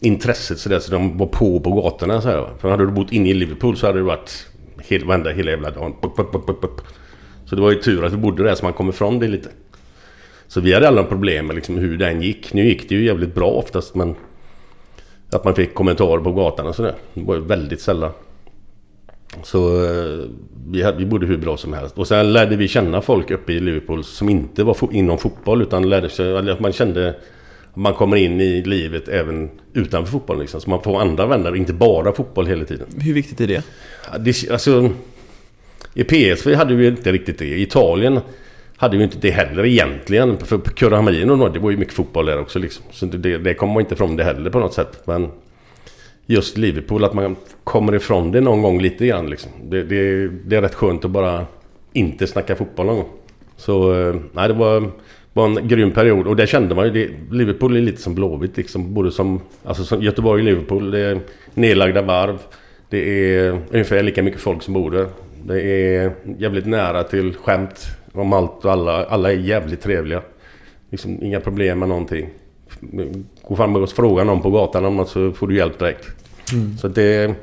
[0.00, 2.48] intresset sådär så de var på på gatorna så här.
[2.58, 4.46] För hade du bott inne i Liverpool så hade det varit
[4.82, 5.94] hel, varenda, hela jävla dagen.
[6.02, 6.80] Pup, pup, pup, pup.
[7.52, 9.48] Så det var ju tur att vi bodde där så man kom ifrån det lite.
[10.46, 12.52] Så vi hade alla problem med liksom hur den gick.
[12.54, 14.14] Nu gick det ju jävligt bra oftast men
[15.32, 16.94] att man fick kommentarer på gatan och sådär.
[17.14, 18.10] Det var ju väldigt sällan.
[19.42, 20.24] Så eh,
[20.70, 21.98] vi, hade, vi bodde hur bra som helst.
[21.98, 25.62] Och sen lärde vi känna folk uppe i Liverpool som inte var fo- inom fotboll
[25.62, 27.08] utan lärde sig, att man kände
[27.70, 30.60] att man kommer in i livet även utanför fotboll liksom.
[30.60, 32.86] Så man får andra vänner, inte bara fotboll hela tiden.
[33.00, 33.64] Hur viktigt är det?
[34.20, 34.90] Det, alltså,
[35.94, 37.44] i PSV hade vi inte riktigt det.
[37.44, 38.20] I Italien
[38.76, 40.38] hade vi inte det heller egentligen.
[40.38, 42.84] För Curramino, det var ju mycket fotboll där också liksom.
[42.90, 45.02] Så det, det kommer man inte ifrån det heller på något sätt.
[45.04, 45.28] Men
[46.26, 49.50] just Liverpool, att man kommer ifrån det någon gång lite grann liksom.
[49.64, 51.46] Det, det, det är rätt skönt att bara
[51.92, 53.08] inte snacka fotboll någon gång.
[53.56, 54.90] Så eh, nej, det var,
[55.32, 56.26] var en grym period.
[56.26, 56.90] Och det kände man ju.
[56.90, 58.94] Det, Liverpool är lite som Blåvitt liksom.
[58.94, 60.90] Både som, alltså som Göteborg och Liverpool.
[60.90, 61.20] Det är
[61.54, 62.38] nedlagda varv.
[62.88, 65.06] Det är ungefär lika mycket folk som bor där.
[65.46, 69.04] Det är jävligt nära till skämt om allt och alla.
[69.04, 70.22] Alla är jävligt trevliga.
[70.90, 72.28] Liksom inga problem med någonting.
[73.42, 76.06] Gå fram och fråga någon på gatan om något så får du hjälp direkt.
[76.80, 77.34] Så att det...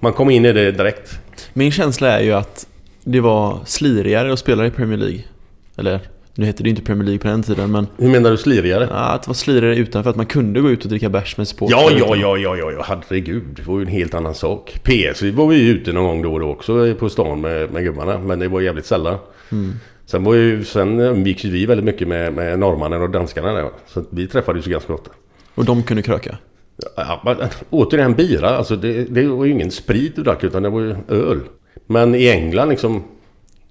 [0.00, 1.20] Man kom in i det direkt.
[1.52, 2.66] Min känsla är ju att
[3.04, 5.22] det var slirigare att spela i Premier League.
[5.76, 6.00] Eller,
[6.34, 8.88] nu hette det inte Premier League på den tiden, men Hur menar du slirigare?
[8.90, 11.48] ja, att det var slirigare utanför, att man kunde gå ut och dricka bärs med
[11.48, 11.70] support.
[11.70, 13.44] Ja, ja, ja, ja, ja, ja, herregud.
[13.56, 14.80] Det var ju en helt annan sak.
[14.82, 17.84] PS var vi ju ute någon gång då och då också på stan med, med
[17.84, 18.18] gubbarna.
[18.18, 19.18] Men det var jävligt sällan.
[20.06, 23.70] Sen, var ju, sen umgicks vi väldigt mycket med, med norrmannen och danskarna där.
[23.86, 25.10] Så vi träffades ju ganska ofta.
[25.54, 26.38] Och de kunde kröka.
[26.96, 27.36] Ja, men,
[27.70, 30.94] återigen bira, alltså det, det var ju ingen sprit du drack utan det var ju
[31.08, 31.40] öl.
[31.86, 33.02] Men i England liksom...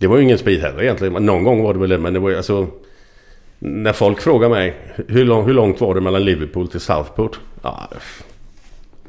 [0.02, 1.26] Det var ju ingen sprit heller egentligen.
[1.26, 2.68] Någon gång var det väl det, men det var ju alltså...
[3.60, 4.76] När folk frågar mig
[5.08, 7.40] hur, lång, hur långt var det mellan Liverpool till Southport?
[7.62, 7.90] Ja,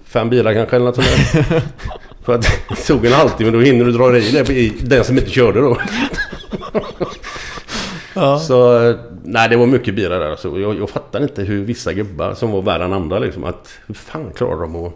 [0.04, 1.62] fem bilar kanske eller något sånt där.
[2.24, 5.18] För att det tog en halvtimme, då hinner du dra i det i den som
[5.18, 5.78] inte körde då.
[8.40, 10.30] Så eh, nej, det var mycket bira där.
[10.30, 10.58] Alltså.
[10.58, 13.94] Jag, jag fattar inte hur vissa gubbar som var värre än andra liksom, att hur
[13.94, 14.92] fan klarar de att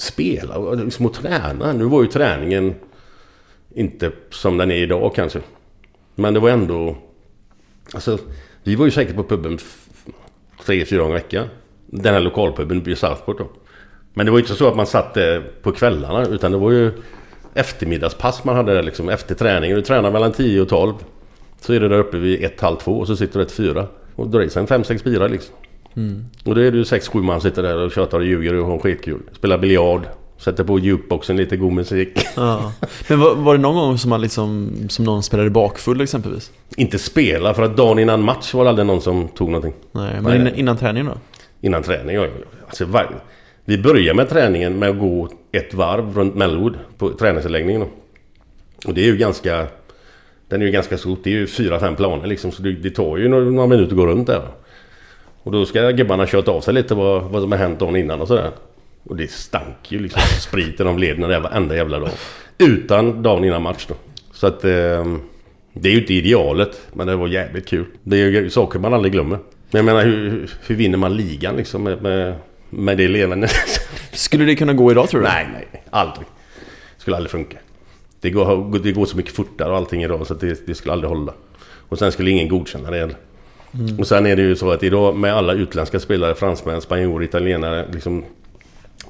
[0.00, 1.72] spela och liksom att träna?
[1.72, 2.74] Nu var ju träningen
[3.74, 5.40] inte som den är idag kanske.
[6.14, 6.96] Men det var ändå...
[7.94, 8.18] Alltså,
[8.62, 9.58] vi var ju säkert på puben
[10.64, 11.46] tre, fyra gånger i veckan.
[11.86, 13.48] Den här lokalpuben i Southport då.
[14.14, 16.70] Men det var ju inte så att man satt där på kvällarna utan det var
[16.70, 16.92] ju
[17.54, 19.76] eftermiddagspass man hade där liksom efter träningen.
[19.76, 20.94] Du tränar mellan 10 och 12.
[21.60, 23.86] Så är det där uppe vid ett, halv två och så sitter du ett fyra.
[24.14, 25.54] Och drar i sig en fem, sex bilar liksom.
[26.44, 28.66] Och då är det ju sex, sju man sitter där och tjatar och ljuger och
[28.66, 29.20] har skitkul.
[29.32, 30.06] Spelar biljard.
[30.44, 32.08] Sätter på jukeboxen lite god musik.
[32.36, 32.72] Ja.
[33.08, 36.50] Men var, var det någon gång som man liksom, som någon spelade bakfull exempelvis?
[36.76, 39.74] Inte spela för att dagen innan match var det aldrig någon som tog någonting.
[39.92, 41.18] Nej, men innan, innan träningen då?
[41.60, 42.16] Innan träning.
[42.16, 42.26] ja.
[42.66, 43.10] Alltså, var,
[43.64, 47.80] vi börjar med träningen med att gå ett varv runt Melwood på träningsanläggningen.
[47.80, 47.88] då.
[48.88, 49.66] Och det är ju ganska...
[50.48, 51.20] Den är ju ganska stort.
[51.24, 52.52] Det är ju fyra, fem planer liksom.
[52.52, 54.48] Så det, det tar ju några, några minuter att gå runt där.
[55.42, 58.20] Och då ska gubbarna kört av sig lite vad, vad som har hänt dagen innan
[58.20, 58.50] och sådär.
[59.04, 62.10] Och det stank ju liksom spriten av lederna där varenda jävla dag.
[62.58, 63.94] Utan dagen innan match då.
[64.32, 64.64] Så att...
[64.64, 65.04] Eh,
[65.74, 67.84] det är ju inte idealet, men det var jävligt kul.
[68.02, 69.38] Det är ju saker man aldrig glömmer.
[69.70, 72.34] Men jag menar, hur, hur- vinner man ligan liksom med, med,
[72.70, 73.50] med det levandet?
[74.12, 75.26] Skulle det kunna gå idag tror du?
[75.26, 75.82] nej, nej.
[75.90, 76.26] Aldrig.
[76.98, 77.56] Skulle aldrig funka.
[78.20, 80.92] Det går, det går så mycket fortare och allting idag så att det, det skulle
[80.92, 81.32] aldrig hålla.
[81.88, 83.16] Och sen skulle ingen godkänna det heller.
[83.98, 87.86] Och sen är det ju så att idag med alla utländska spelare, fransmän, spanjorer, italienare,
[87.92, 88.24] liksom,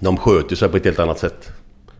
[0.02, 1.52] de sköter sig på ett helt annat sätt.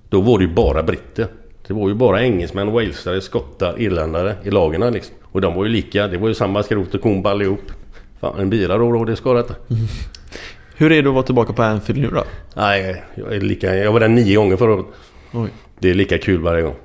[0.08, 1.26] Då var det ju bara britter.
[1.66, 5.14] Det var ju bara engelsmän, walesare, skottar, irländare i lagen liksom.
[5.22, 6.08] Och de var ju lika.
[6.08, 7.72] Det var ju samma skrot och korn på allihop.
[8.20, 9.54] Fan, en bira då då, det ska det inte.
[10.76, 12.24] Hur är det att vara tillbaka på Anfield nu då?
[12.56, 13.76] Nej, jag är lika...
[13.76, 15.52] Jag var där nio gånger förra året.
[15.78, 16.76] Det är lika kul varje gång.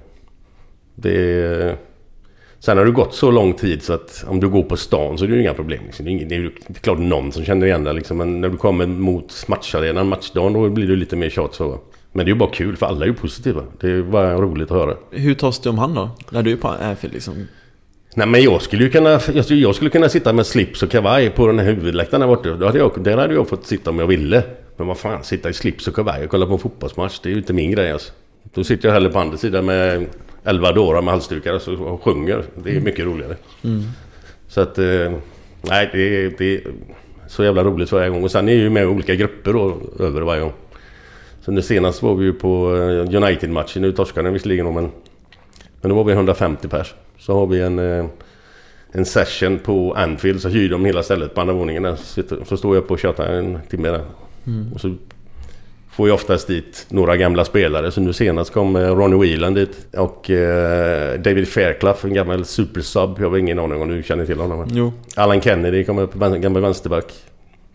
[0.95, 1.77] Det är...
[2.67, 5.23] Sen har det gått så lång tid så att om du går på stan så
[5.23, 5.83] är det ju inga problem.
[5.85, 6.05] Liksom.
[6.05, 8.17] Det, är det är ju det är klart någon som känner igen dig liksom.
[8.17, 11.79] Men när du kommer mot matcharenan, matchdagen, då blir det lite mer tjat så.
[12.11, 13.63] Men det är ju bara kul för alla är ju positiva.
[13.79, 14.95] Det är bara roligt att höra.
[15.11, 16.09] Hur tas det om hand då?
[16.29, 17.47] När du är på Anfield liksom?
[18.15, 20.91] Nej men jag skulle ju kunna, jag skulle, jag skulle kunna sitta med slips och
[20.91, 22.49] kavaj på den här huvudläktaren där borta.
[22.49, 24.43] Då hade jag, där hade jag fått sitta om jag ville.
[24.77, 27.31] Men vad fan, sitta i slips och kavaj och kolla på en fotbollsmatch, det är
[27.31, 28.11] ju inte min grej alltså.
[28.53, 30.07] Då sitter jag hellre på andra sidan med
[30.47, 32.43] elva dårar med halsdukar och, så, och sjunger.
[32.63, 33.35] Det är mycket roligare.
[34.47, 35.11] Så att, eh,
[35.61, 36.61] nej det är, det är
[37.27, 38.23] så jävla roligt varje gång.
[38.23, 40.53] Och sen är jag ju med i olika grupper då, över varje gång.
[41.41, 44.91] Så nu senast var vi ju på eh, United-matchen, nu torskade den visserligen men...
[45.81, 46.93] Men då var vi 150 pers.
[47.17, 48.05] Så har vi en, eh,
[48.91, 51.83] en session på Anfield, så hyr de hela stället på andra våningen.
[51.83, 51.95] Där.
[52.45, 54.05] Så står jag upp och tjatar en timme där.
[54.73, 54.95] Och så
[55.97, 57.91] får jag oftast dit några gamla spelare.
[57.91, 63.09] Så nu senast kom eh, Ronnie Whelan dit och eh, David Fairclough, en gammal supersub.
[63.19, 64.67] Jag har ingen aning om du känner till honom.
[64.71, 64.93] Jo.
[65.15, 67.13] Alan Kennedy kom upp, gammal vänsterback.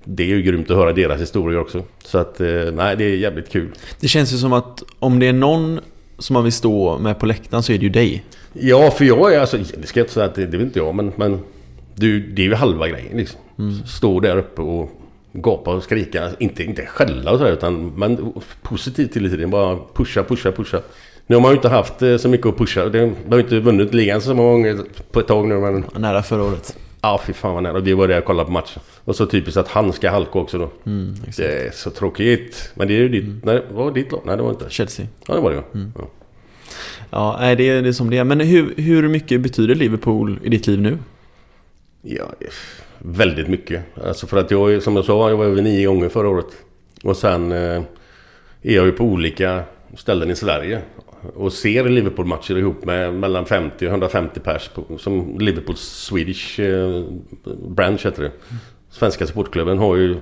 [0.04, 1.82] Det är ju grymt att höra deras historier också.
[2.04, 3.68] Så att, eh, nej det är jävligt kul.
[4.00, 5.80] Det känns ju som att om det är någon
[6.18, 8.24] som man vill stå med på läktaren så är det ju dig.
[8.52, 9.56] Ja, för jag är alltså...
[9.56, 11.12] Det ska jag inte säga att det, det vet inte jag, men...
[11.16, 11.40] men
[11.94, 13.40] du, det är ju halva grejen liksom.
[13.86, 14.90] Stå där uppe och
[15.32, 16.30] gapa och skrika.
[16.38, 19.50] Inte, inte skälla och så här, utan men positivt till tiden.
[19.50, 20.80] Bara pusha, pusha, pusha.
[21.26, 22.84] Nu har man ju inte haft eh, så mycket att pusha.
[22.84, 24.78] Man har ju inte vunnit ligan så många gånger
[25.12, 25.84] på ett tag nu, men...
[25.96, 26.76] Nära förra året.
[27.00, 27.80] Ja, fy fan vad nära.
[27.80, 28.82] Vi var där och kollade på matchen.
[29.04, 30.70] Och så typiskt att han ska halka också då.
[30.86, 31.14] Mm.
[31.36, 32.72] Det är så tråkigt.
[32.74, 33.44] Men det är ju ditt...
[33.44, 34.22] Nej, var det ditt lag?
[34.24, 34.66] Nej, det var inte.
[34.68, 35.06] Chelsea.
[35.26, 35.62] Ja, det var det ja.
[35.98, 36.08] ja.
[37.10, 38.24] Ja, nej, det är det är som det är.
[38.24, 40.98] Men hur, hur mycket betyder Liverpool i ditt liv nu?
[42.02, 42.24] Ja,
[43.04, 43.82] väldigt mycket.
[44.06, 46.46] Alltså för att jag, är- som jag sa, jag var över nio gånger förra året.
[47.04, 47.58] Och sen eh,
[48.62, 49.62] är jag ju på olika
[49.96, 50.80] ställen i Sverige.
[51.34, 54.68] Och ser Liverpool-matcher ihop med mellan 50 och 150 pers.
[54.68, 57.04] På, som Liverpool Swedish eh,
[57.68, 58.30] branch heter det.
[58.90, 60.16] Svenska supportklubben har ju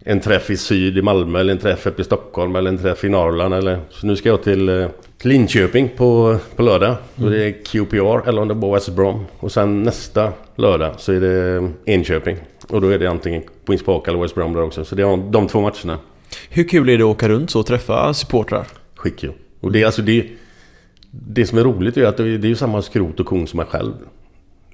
[0.00, 3.04] en träff i syd i Malmö eller en träff uppe i Stockholm eller en träff
[3.04, 3.80] i Norrland eller...
[3.90, 6.96] Så nu ska jag till, eh, till Linköping på, på lördag.
[7.14, 9.24] Det är QPR eller om det var West Brom.
[9.38, 12.36] Och sen nästa lördag så är det Enköping.
[12.68, 14.84] Och då är det antingen Queens Park eller West Brom där också.
[14.84, 15.98] Så det är de två matcherna.
[16.48, 18.66] Hur kul är det att åka runt så och träffa supportrar?
[18.94, 19.32] Skitkul.
[19.60, 20.26] Och det är alltså det...
[21.10, 23.46] Det som är roligt är att det är, det är ju samma skrot och korn
[23.46, 23.92] som mig själv.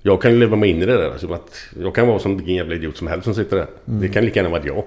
[0.02, 1.10] Jag kan ju leva mig in i det där.
[1.10, 3.66] Alltså att jag kan vara som vilken jävla idiot som helst som sitter där.
[3.84, 4.84] Det kan lika gärna vara jag.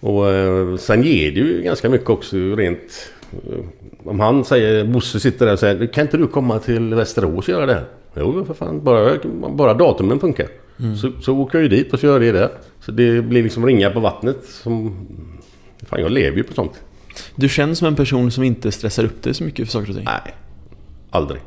[0.00, 3.10] Och eh, sen ger det ju ganska mycket också rent...
[3.52, 7.44] eh, Om han säger, Bosse sitter där och säger Kan inte du komma till Västerås
[7.44, 7.84] och göra det här?
[8.16, 9.18] Jo för fan, bara,
[9.50, 10.46] bara datumen funkar.
[11.00, 12.50] Så, så åker jag ju dit och så gör det där.
[12.80, 15.06] Så det blir liksom ringa på vattnet som...
[15.86, 16.82] Fan jag lever ju på sånt.
[17.34, 19.96] Du känns som en person som inte stressar upp dig så mycket för saker och
[19.96, 20.04] ting.
[20.04, 20.34] Nej,
[21.10, 21.40] aldrig.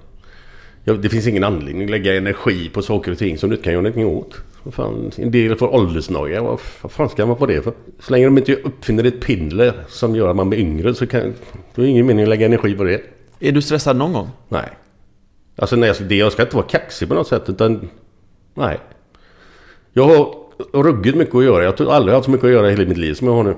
[0.83, 3.73] Det finns ingen anledning att lägga energi på saker och ting som du inte kan
[3.73, 4.41] göra någonting åt.
[4.71, 6.43] Fan, en del får åldersnoja.
[6.43, 7.73] Vad, vad fan ska man få det för?
[7.99, 11.33] Så länge de inte uppfinner ett piller som gör att man blir yngre så kan,
[11.75, 13.01] då är det ingen mening att lägga energi på det.
[13.39, 14.29] Är du stressad någon gång?
[14.49, 14.69] Nej.
[15.55, 17.89] Alltså nej, alltså, det, jag ska inte vara kaxig på något sätt utan...
[18.53, 18.79] Nej.
[19.93, 20.35] Jag har
[20.73, 21.63] ruggigt mycket att göra.
[21.63, 23.43] Jag har aldrig haft så mycket att göra i hela mitt liv som jag har
[23.43, 23.55] nu.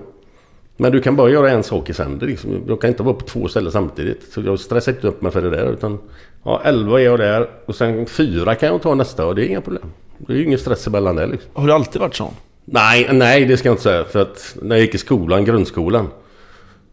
[0.78, 2.64] Men du kan bara göra en sak i sänder liksom.
[2.68, 4.34] Jag kan inte vara på två ställen samtidigt.
[4.34, 6.00] Så jag stressar inte upp mig för det där utan...
[6.44, 9.48] Ja, 11 är jag där och sen fyra kan jag ta nästa och det är
[9.48, 9.92] inga problem.
[10.28, 11.50] Det är ju ingen stress emellan det liksom.
[11.54, 12.34] Har du alltid varit sån?
[12.66, 14.04] Nej, nej det ska jag inte säga.
[14.04, 16.08] För att när jag gick i skolan, grundskolan.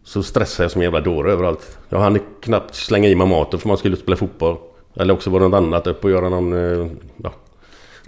[0.03, 1.77] Så stressade jag som en jävla dåre överallt.
[1.89, 4.57] Jag hann knappt slänga i mig maten för man skulle spela fotboll.
[4.95, 6.53] Eller också var det något annat upp och göra någon...
[6.81, 6.87] eh,
[7.23, 7.31] Ja,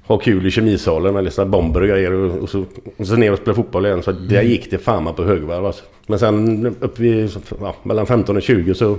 [0.07, 2.11] ha kul i kemisalen med liksom bomber och grejer.
[2.11, 2.65] Och, och, så,
[2.97, 4.03] och så ner och spela fotboll igen.
[4.03, 5.83] Så där gick det fan man på högvarv alltså.
[6.07, 7.31] Men sen upp vid...
[7.61, 8.97] Ja, mellan 15 och 20 så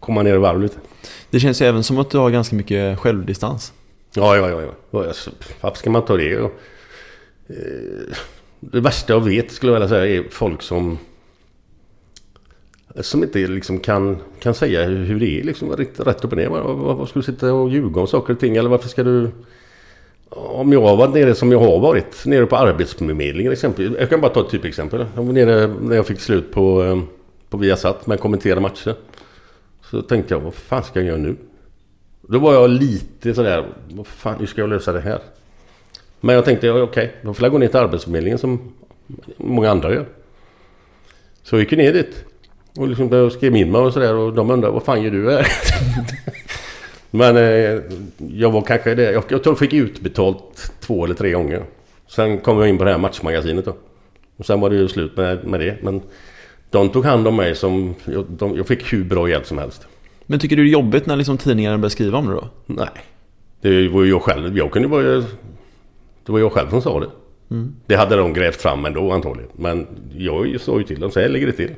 [0.00, 0.76] kom man ner i varv lite.
[1.30, 3.72] Det känns ju även som att du har ganska mycket självdistans.
[4.14, 4.60] Ja, ja, ja.
[4.90, 5.12] ja.
[5.60, 6.38] Varför ska man ta det?
[6.38, 6.52] Och,
[7.48, 8.14] eh,
[8.60, 10.98] det värsta jag vet skulle jag vilja säga är folk som...
[13.00, 16.48] Som inte liksom kan, kan säga hur det är liksom rätt, rätt upp och ner.
[16.48, 18.56] Varför ska du sitta och ljuga om saker och ting?
[18.56, 19.30] Eller varför ska du...
[20.30, 23.96] Om jag har varit nere som jag har varit, nere på Arbetsförmedlingen exempel.
[24.00, 25.06] Jag kan bara ta ett typexempel.
[25.14, 27.00] Jag var nere när jag fick slut på, eh,
[27.50, 28.94] på Viasat med kommenterade matcher.
[29.90, 31.36] Så tänkte jag, vad fan ska jag göra nu?
[32.30, 35.18] Då var jag lite sådär, vad fan, hur ska jag lösa det här?
[36.20, 38.72] Men jag tänkte, okej, okej, då får jag gå ner till Arbetsförmedlingen som
[39.36, 40.06] många andra gör.
[41.42, 42.24] Så jag gick ner dit.
[42.76, 45.30] Och liksom började skrev in mig och sådär och de undrade, vad fan gör du
[45.30, 45.46] här?
[47.10, 47.80] Men eh,
[48.32, 51.62] jag var kanske det, jag, jag tror jag fick utbetalt två eller tre gånger.
[52.08, 53.76] Sen kom jag in på det här matchmagasinet då.
[54.36, 55.76] Och sen var det ju slut med, med det.
[55.82, 56.02] Men
[56.70, 57.94] de tog hand om mig som...
[58.04, 59.86] Jag, de, jag fick hur bra hjälp som helst.
[60.30, 62.48] Men tycker du det är jobbigt när liksom tidningarna börjar skriva om det då?
[62.66, 62.88] Nej.
[63.60, 64.58] Det var ju jag själv.
[64.58, 65.02] Jag kunde bara...
[65.02, 67.10] Det var jag själv som sa det.
[67.86, 69.50] Det hade de grävt fram ändå antagligen.
[69.56, 71.74] Men jag sa ju till dem, så här ligger det till.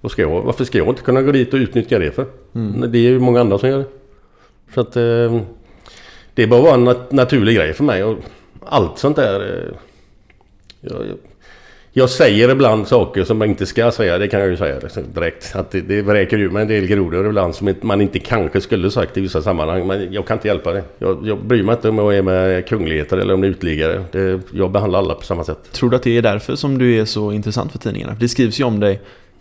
[0.00, 2.26] Och ska jag, varför ska jag inte kunna gå dit och utnyttja det för?
[2.88, 3.86] Det är ju många andra som gör det.
[4.74, 4.96] Så att...
[4.96, 5.40] Eh,
[6.34, 8.04] det bara var en nat- naturlig grej för mig.
[8.04, 8.18] Och
[8.66, 9.40] allt sånt där...
[9.40, 9.74] Eh,
[10.80, 11.16] jag, jag,
[11.94, 14.18] jag säger ibland saker som man inte ska säga.
[14.18, 14.80] Det kan jag ju säga
[15.14, 15.52] direkt.
[15.56, 18.90] Att det, det vräker ur mig en del grodor ibland som man inte kanske skulle
[18.90, 19.86] sagt i vissa sammanhang.
[19.86, 20.84] Men jag kan inte hjälpa det.
[20.98, 24.04] Jag, jag bryr mig inte om jag är med kungligheter eller om det är utliggare.
[24.12, 25.72] Det, jag behandlar alla på samma sätt.
[25.72, 28.16] Tror du att det är därför som du är så intressant för tidningarna?
[28.20, 29.00] Det skrivs ju om dig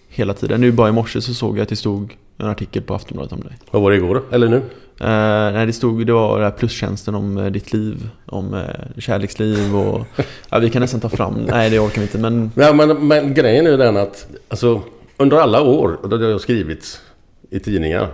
[0.09, 0.61] hela tiden.
[0.61, 3.39] Nu bara i morse så såg jag att det stod en artikel på Aftonbladet om
[3.41, 3.51] dig.
[3.71, 4.21] Vad var det igår?
[4.31, 4.61] Eller nu?
[5.01, 8.61] Uh, nej, det stod, det var den här plustjänsten om uh, ditt liv, om uh,
[8.97, 10.05] kärleksliv och...
[10.49, 12.51] ja, vi kan nästan ta fram, nej det orkar vi inte men...
[12.55, 14.81] Ja, men, men grejen är ju den att alltså,
[15.17, 17.01] under alla år då det har skrivits
[17.49, 18.07] i tidningar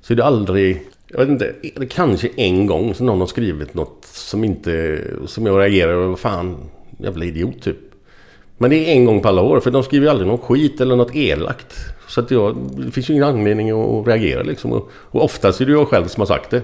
[0.00, 0.88] så är det aldrig...
[1.08, 5.00] Jag vet inte, det kanske en gång som någon har skrivit något som inte...
[5.26, 6.56] Som jag reagerar över, fan,
[6.98, 7.78] jävla idiot typ.
[8.58, 10.80] Men det är en gång på alla år, för de skriver ju aldrig något skit
[10.80, 11.74] eller något elakt.
[12.12, 14.72] Så att jag, det finns ju ingen anledning att reagera liksom.
[14.72, 16.62] Och, och oftast är det jag själv som har sagt det.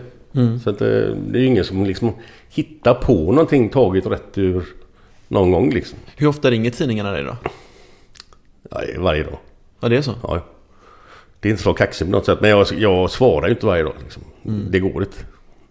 [0.64, 0.88] Så att eh,
[1.28, 2.12] det är ju ingen som liksom
[2.50, 4.62] hittar på någonting taget rätt ur
[5.28, 5.98] någon gång liksom.
[6.16, 7.36] Hur ofta ringer tidningarna dig då?
[8.70, 9.38] Ja, varje dag.
[9.80, 10.14] Ja, det är så?
[10.22, 10.40] Ja.
[11.40, 12.40] Det är inte så kaxigt på något sätt.
[12.40, 13.94] Men jag, jag svarar ju inte varje dag.
[14.02, 14.22] Liksom.
[14.70, 15.16] Det går inte.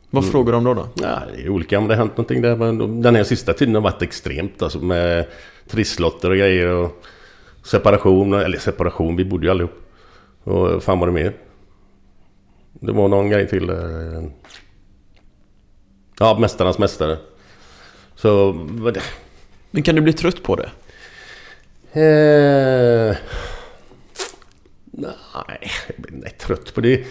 [0.10, 0.32] Vad Mm.
[0.32, 0.88] frågar de då då?
[1.02, 2.56] Ja, det är olika om det har hänt någonting där.
[2.56, 4.62] Men den här sista tiden har varit extremt.
[4.62, 5.26] Alltså med
[5.70, 6.68] trisslotter och grejer.
[6.68, 7.04] Och
[7.68, 8.34] separation.
[8.34, 9.74] Eller separation, vi bodde ju allihop.
[10.44, 11.34] Och fan var det mer?
[12.74, 13.70] Det var någon grej till.
[13.70, 14.24] eh,
[16.20, 17.18] Ja, Mästarnas Mästare.
[18.16, 18.54] Så...
[19.72, 20.70] Men kan du bli trött på det?
[22.02, 23.16] Eh,
[24.92, 27.04] nej, jag blir inte trött på det.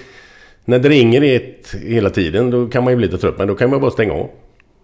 [0.64, 3.38] När det ringer ett hela tiden då kan man ju bli lite trött.
[3.38, 4.30] Men då kan man bara stänga av.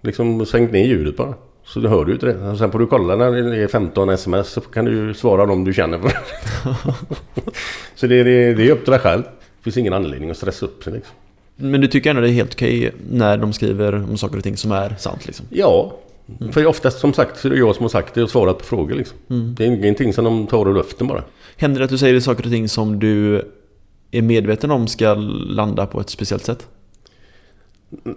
[0.01, 1.35] Liksom sänk ner ljudet bara.
[1.65, 2.57] Så du hör du inte det.
[2.57, 5.75] Sen får du kolla när det är 15 sms så kan du svara dem du
[5.75, 5.99] känner.
[7.95, 9.23] så det, det, det är upp till dig själv.
[9.23, 11.15] Det finns ingen anledning att stressa upp sig liksom.
[11.57, 14.57] Men du tycker ändå det är helt okej när de skriver om saker och ting
[14.57, 15.47] som är sant liksom?
[15.51, 15.99] Ja,
[16.53, 18.65] för oftast som sagt så är det jag som har sagt det och svarat på
[18.65, 19.19] frågor liksom.
[19.29, 21.25] Det är ingenting som de tar ur luften bara.
[21.57, 23.43] Händer det att du säger saker och ting som du
[24.11, 26.67] är medveten om ska landa på ett speciellt sätt?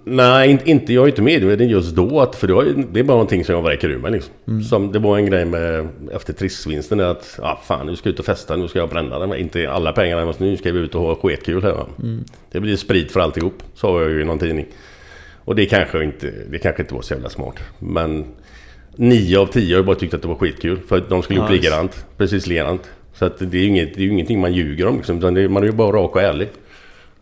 [0.04, 2.20] Nej, inte, inte, jag är inte medveten just då.
[2.20, 4.12] Att, för det, var, det är bara någonting som jag vräker ur mig.
[4.12, 4.64] Liksom.
[4.64, 7.00] Som, det var en grej med efter trissvinsten.
[7.00, 8.56] Att ah, fan, nu ska jag ut och festa.
[8.56, 9.34] Nu ska jag bränna den.
[9.36, 10.26] Inte alla pengarna.
[10.26, 11.72] Men nu ska vi ut och ha skitkul här.
[11.74, 11.88] Va?
[12.52, 13.64] Det blir sprit för alltihop.
[13.74, 14.66] Sa jag ju i någon tidning.
[15.46, 17.56] Och det kanske inte, det kanske inte var så jävla smart.
[17.80, 18.26] Men
[18.96, 20.80] nio av tio har ju bara tyckt att det var skitkul.
[20.88, 21.62] För att de skulle gjort Nice.
[21.64, 22.06] likadant.
[22.18, 22.90] Precis likadant.
[23.14, 24.96] Så att det är ju inget, det är ju ingenting man ljuger om.
[24.98, 26.48] Liksom, utan det, man är ju bara rak och ärlig.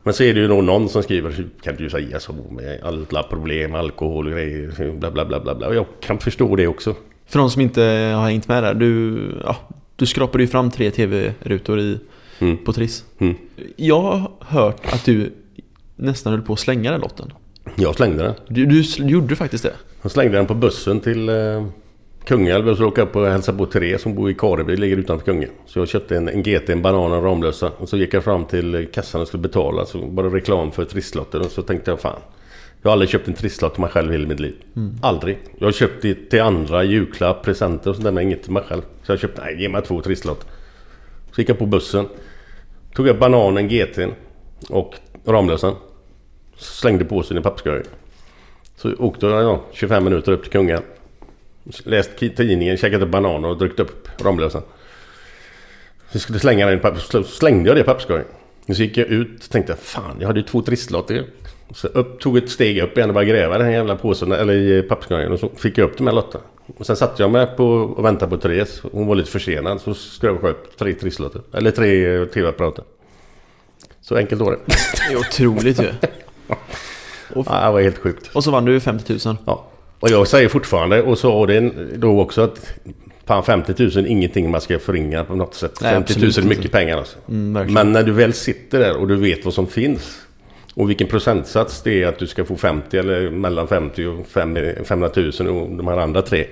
[0.04, 2.80] Men så är det ju då någon som skriver "Hur kan du säga så med
[2.84, 5.68] alla problem, alkohol och grejer, bla bla bla bla bla.
[5.68, 6.96] Och jag kan förstå det också.
[7.28, 7.82] För de som inte
[8.16, 9.56] har hängt med där, du, ja,
[9.96, 12.00] du skrapade ju fram tre tv-rutor i,
[12.40, 12.58] Mm.
[12.58, 13.06] på Triss.
[13.20, 13.36] Mm.
[13.76, 15.32] Jag har hört att du
[15.96, 17.34] nästan höll på att slänga den lotten.
[17.76, 18.34] Jag slängde den.
[18.48, 19.74] Du, du sl- gjorde faktiskt det?
[20.02, 21.66] Jag slängde den på bussen till eh,
[22.26, 24.98] Kungälv och så åkte jag upp och hälsade på Therese som bor i Kareby, ligger
[24.98, 25.52] utanför Kungälv.
[25.66, 27.72] Så jag köpte en, en GT, en banan och Ramlösa.
[27.78, 29.86] Och så gick jag fram till kassan och skulle betala.
[29.86, 31.40] Så bara reklam för trisslotter.
[31.40, 32.20] Och så tänkte jag fan.
[32.82, 34.56] Jag har aldrig köpt en trisslott till mig själv i hela mitt liv.
[35.02, 35.38] Aldrig.
[35.58, 38.64] Jag har köpt det till andra, julklapp, presenter och sånt där men inget till mig
[38.64, 38.82] själv.
[39.04, 40.48] Så jag köpte, nej ge mig två trisslotter.
[41.32, 42.06] Så gick jag på bussen.
[42.94, 44.12] Tog upp bananen, GT'n
[44.70, 44.96] och
[45.26, 45.76] Ramlösan.
[46.58, 47.86] Slängde påsen i papperskorgen.
[48.76, 50.82] Så åkte jag ja, 25 minuter upp till Kungälv.
[51.84, 54.62] Läst tidningen, käkat upp bananer och druckit upp Ramlösan.
[56.12, 58.26] Så skulle slänga den i pappers, så slängde jag det i papperskorgen.
[58.68, 61.26] Så gick jag ut och tänkte fan jag hade ju två trisslotter
[61.74, 64.54] Så upp, tog ett steg upp igen och började gräva den här jävla påsen eller
[64.54, 65.32] i papperskorgen.
[65.32, 66.44] Och så fick jag upp de här lotterna.
[66.78, 68.82] Och sen satt jag med på och väntade på Therese.
[68.92, 71.42] Hon var lite försenad så skruvade jag upp tre trisslotter.
[71.54, 72.84] Eller tre tv-apparater.
[74.02, 74.60] Så enkelt var det.
[75.08, 75.90] Det är otroligt ju.
[77.36, 78.30] Ja, det var helt sjukt.
[78.34, 79.38] Och så vann du 50 000.
[79.46, 79.66] Ja.
[80.04, 82.74] Och jag säger fortfarande, och sa det då också att
[83.26, 85.80] Fan 50 000 ingenting man ska förringa på något sätt.
[85.82, 87.18] Nej, 50 000 absolut är mycket pengar alltså.
[87.30, 87.74] Mm.
[87.74, 90.22] Men när du väl sitter där och du vet vad som finns.
[90.74, 94.58] Och vilken procentsats det är att du ska få 50 eller mellan 50 och 5
[94.86, 96.46] 500 000 och de här andra tre.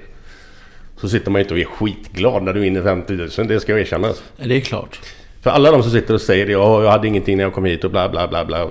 [0.98, 3.48] Så sitter man inte och är skitglad när du vinner 50 000.
[3.48, 4.08] Det ska jag erkänna.
[4.08, 4.24] alltså.
[4.38, 5.00] Det är klart.
[5.42, 7.66] För alla de som sitter och säger det, "Ja, jag hade ingenting när jag kom
[7.66, 8.68] hit och bla bla bla bla.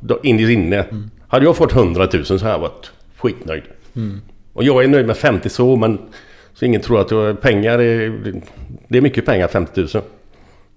[0.00, 0.84] Då, in i inne.
[1.28, 3.62] Hade jag fått 100 000 så hade jag varit skitnöjd.
[4.52, 5.98] Och jag är nöjd med 50 så, men
[6.54, 8.32] så ingen tror att jag, pengar är...
[8.88, 10.02] Det är mycket pengar, 50 000.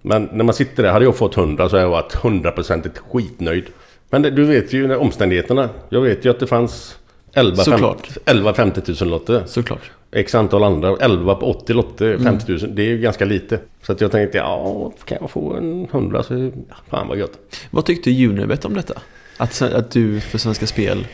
[0.01, 3.65] Men när man sitter där, hade jag fått 100 så hade jag varit 100% skitnöjd.
[4.09, 5.69] Men det, du vet ju när omständigheterna.
[5.89, 6.97] Jag vet ju att det fanns
[7.33, 8.07] 11, Såklart.
[8.07, 9.43] 50, 11 50 000 lotter.
[9.45, 9.91] Såklart.
[10.11, 10.97] X antal andra.
[10.99, 12.75] 11 på 80 lotter, 50 000.
[12.75, 13.59] Det är ju ganska lite.
[13.81, 17.39] Så att jag tänkte, ja, kan jag få en 100 så ja, fan vad gött.
[17.71, 19.01] Vad tyckte Unibet om detta?
[19.37, 21.07] Att, att du för Svenska Spel...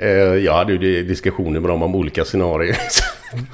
[0.00, 0.08] Eh,
[0.44, 2.76] jag hade ju di- diskussioner med dem om olika scenarier.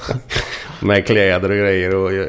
[0.84, 1.94] med kläder och grejer.
[1.94, 2.28] Och, eh,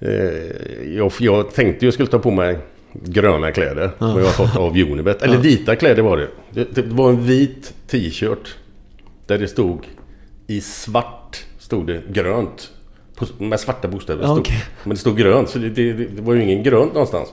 [0.00, 2.58] eh, jag, jag tänkte jag skulle ta på mig
[2.92, 3.90] gröna kläder.
[3.98, 5.22] Som jag har fått av Unibet.
[5.22, 6.28] Eller vita kläder var det.
[6.50, 6.74] det.
[6.74, 8.56] Det var en vit t-shirt.
[9.26, 9.84] Där det stod
[10.46, 12.70] i svart stod det grönt.
[13.38, 14.24] Med svarta bokstäver.
[14.24, 14.38] Stod.
[14.38, 14.64] okej.
[14.84, 15.48] Men det stod grönt.
[15.50, 17.28] Så det, det, det var ju ingen grönt någonstans.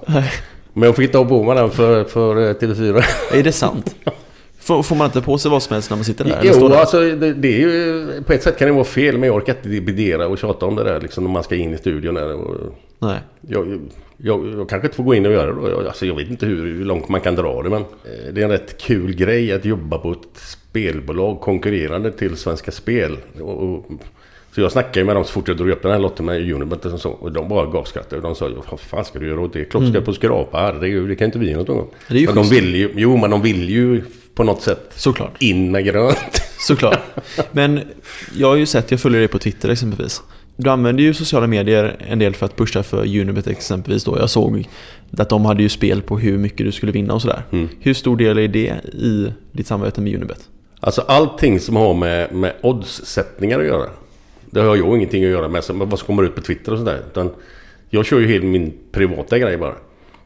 [0.74, 3.04] Men jag fick ha på mig den för, för eh, TV4.
[3.34, 3.96] Är det sant?
[4.66, 6.40] Får, får man inte på sig vad som helst när man sitter där?
[6.44, 6.78] Jo, står där?
[6.78, 8.24] alltså det, det är ju...
[8.24, 10.76] På ett sätt kan det vara fel, men jag orkar inte dividera och tjata om
[10.76, 12.34] det där liksom när man ska in i studion där.
[12.34, 12.56] Och
[13.00, 13.20] Nej.
[13.42, 13.80] jag,
[14.18, 15.70] jag, jag kanske inte får gå in och göra det då.
[15.70, 18.42] Jag, alltså, jag vet inte hur, hur långt man kan dra det, men eh, det
[18.42, 20.38] är en rätt kul grej att jobba på ett
[20.70, 23.18] spelbolag konkurrerande till Svenska Spel.
[23.42, 23.86] Och, och,
[24.56, 26.52] så jag snackade ju med dem så fort jag drog upp den här lotten med
[26.54, 27.10] Unibet och så.
[27.10, 28.22] Och de bara gapskrattade.
[28.22, 29.66] De sa, vad fan ska du göra åt det?
[29.66, 31.78] Klart ska på skrapa, herregud, det kan inte vi göra något om.
[31.78, 31.90] Mm.
[32.08, 34.02] Det är ju men de vill ju, jo men de vill ju
[34.36, 35.42] på något sätt Såklart.
[35.42, 36.42] in med grönt.
[36.60, 37.00] Såklart.
[37.52, 37.80] Men
[38.36, 40.22] jag har ju sett, jag följer dig på Twitter exempelvis.
[40.58, 44.18] Du använder ju sociala medier en del för att pusha för Unibet exempelvis då.
[44.20, 44.68] Jag såg
[45.18, 47.44] att de hade ju spel på hur mycket du skulle vinna och sådär.
[47.52, 47.70] Mm.
[47.80, 50.50] Hur stor del är det i ditt samarbete med Unibet?
[50.80, 53.90] Alltså allting som har med, med oddssättningar att göra.
[54.50, 55.64] Det har jag ingenting att göra med.
[55.70, 57.02] Vad som kommer ut på Twitter och sådär.
[57.12, 57.30] Utan
[57.90, 59.76] jag kör ju helt min privata grej bara.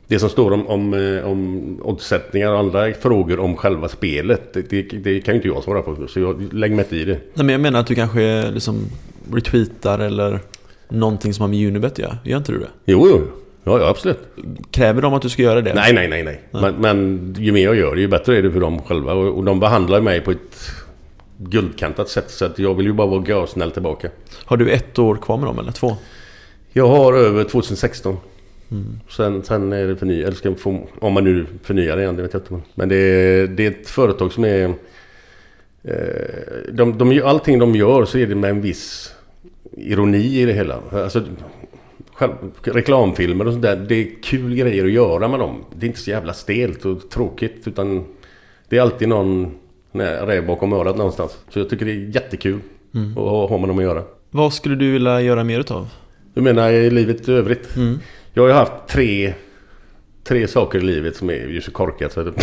[0.10, 4.53] Det som står om, om, eh, om oddsättningar och andra frågor om själva spelet.
[4.53, 6.07] Det, det, kan ju inte jag svara på.
[6.07, 7.19] Så jag lägger mig inte i det.
[7.34, 8.86] Nej men jag menar att du kanske liksom
[9.34, 10.40] retweetar eller
[10.90, 12.18] någonting som har med Unibet att göra.
[12.23, 12.68] Gör inte du det?
[12.86, 13.27] Jo, jo.
[13.64, 14.19] Ja, ja absolut.
[14.72, 15.73] Kräver de att du ska göra det?
[15.73, 16.41] Nej, nej, nej, nej.
[16.52, 19.14] Men, men ju mer jag gör det, ju bättre är det för dem själva.
[19.14, 20.72] Och, och de behandlar mig på ett
[21.38, 22.31] guldkantat sätt.
[22.31, 24.10] Så att jag vill ju bara vara görsnäll tillbaka.
[24.45, 25.98] Har du ett år kvar med dem eller två?
[26.73, 28.18] Jag har över 2016.
[29.09, 30.27] Sen, sen är det förnyat.
[30.27, 30.55] Eller ska
[30.99, 32.59] om man nu förnyar det igen, det vet jag inte.
[32.75, 34.73] Men- det är, det är ett företag som är...
[35.83, 39.13] Eh, de, de, allting de gör så är det med en viss
[39.77, 40.79] ironi i det hela.
[40.91, 41.23] Alltså,
[42.13, 42.31] själv,
[42.63, 43.75] reklamfilmer och sånt där.
[43.75, 45.65] Det är kul grejer att göra med dem.
[45.75, 47.67] Det är inte så jävla stelt och tråkigt.
[47.67, 48.05] Utan
[48.69, 49.51] det är alltid någon
[49.91, 51.37] räv bakom örat någonstans.
[51.49, 52.59] Så jag tycker det är jättekul
[53.11, 54.03] att ha ha med dem att göra.
[54.31, 55.87] Vad skulle du vilja göra mer utav?
[56.33, 57.75] Du menar i livet i övrigt?
[57.75, 57.99] Mm.
[58.40, 59.34] Jag har ju haft tre,
[60.24, 62.11] tre saker i livet som är ju så korkat.
[62.11, 62.34] Så det,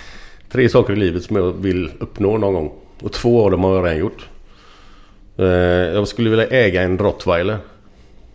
[0.50, 2.72] tre saker i livet som jag vill uppnå någon gång.
[3.02, 4.28] Och två av dem har jag redan gjort.
[5.36, 7.58] Eh, jag skulle vilja äga en rottweiler.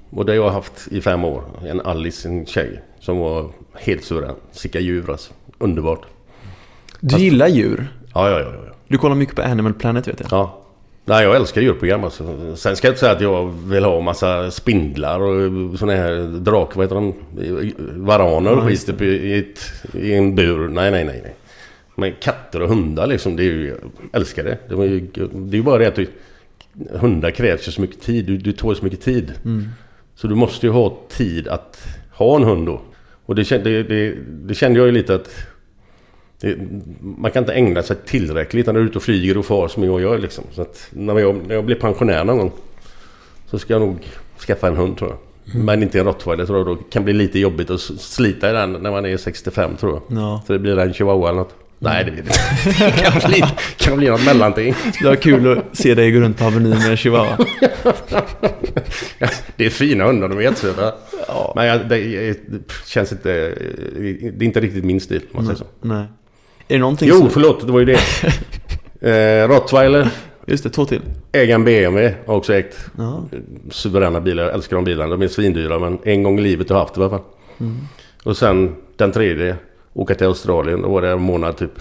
[0.10, 1.44] Och det har jag haft i fem år.
[1.66, 2.82] En Alice, en tjej.
[3.00, 4.36] Som var helt suverän.
[4.52, 5.34] Sicka djur alltså.
[5.58, 6.06] Underbart.
[7.00, 7.88] Du gillar djur?
[8.14, 8.52] Ja, ja, ja.
[8.66, 8.74] ja.
[8.88, 10.32] Du kollar mycket på Animal Planet vet jag.
[10.32, 10.61] Ja.
[11.06, 12.56] Nej, jag älskar djurprogram alltså.
[12.56, 16.76] Sen ska jag inte säga att jag vill ha massa spindlar och såna här drak...
[16.76, 17.14] Vad heter de?
[18.06, 19.60] Varaner och skit typ i, i, ett,
[19.94, 20.68] i en bur.
[20.68, 21.36] Nej, nej, nej, nej.
[21.96, 23.68] Men katter och hundar liksom, det är ju...
[23.68, 23.80] Jag
[24.14, 24.58] älskar det.
[24.70, 25.00] Det, ju,
[25.34, 26.08] det är ju bara det att du,
[26.92, 28.26] hundar krävs ju så mycket tid.
[28.26, 29.34] Du, du tar så mycket tid.
[29.46, 29.70] Mm.
[30.16, 32.82] Så du måste ju ha tid att ha en hund då.
[33.26, 35.30] Och det, det, det, det kände jag ju lite att...
[36.42, 36.58] Det,
[37.02, 39.84] man kan inte ägna sig tillräckligt när du är ute och flyger och far som
[39.84, 40.44] jag gör liksom.
[40.52, 42.52] Så att när jag, när jag blir pensionär någon gång
[43.50, 43.98] så ska jag nog
[44.48, 45.20] skaffa en hund tror jag.
[45.66, 46.68] Men inte en rottweiler tror jag.
[46.68, 50.02] Då kan bli lite jobbigt att slita i den när man är 65 tror jag.
[50.18, 50.44] Ja.
[50.48, 51.56] Så det blir en chihuahua eller något.
[51.80, 52.30] Nej, det blir det
[52.86, 53.44] Det kan bli,
[53.78, 54.76] kan bli något mellanting.
[55.02, 57.38] Det var kul att se dig gå runt på Avenyn med en chihuahua.
[59.56, 60.94] Det är fina hundar, de är jättesöta.
[61.56, 61.98] Men jag, det,
[62.50, 63.30] det känns inte...
[63.30, 65.66] Det är inte riktigt min stil, om man säger så.
[65.82, 66.06] Nej.
[66.72, 67.30] Det någonting Jo, som...
[67.30, 68.00] förlåt, det var ju det.
[69.04, 70.10] Eh, Rottweiler,
[70.46, 71.02] Just det, två till.
[71.32, 72.78] äga en BMW, har också ägt.
[72.98, 73.24] Ja.
[73.70, 75.12] Suveräna bilar, jag älskar de bilarna.
[75.18, 77.26] De är svindyra, men en gång i livet har jag haft det i alla fall.
[78.24, 79.56] Och sen den tredje,
[79.94, 80.82] åka till Australien.
[80.82, 81.72] Då var det en månad typ.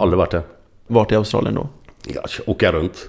[0.00, 0.42] Aldrig varit där.
[0.86, 1.68] Vart i Australien då?
[2.06, 3.08] Ja, åka runt.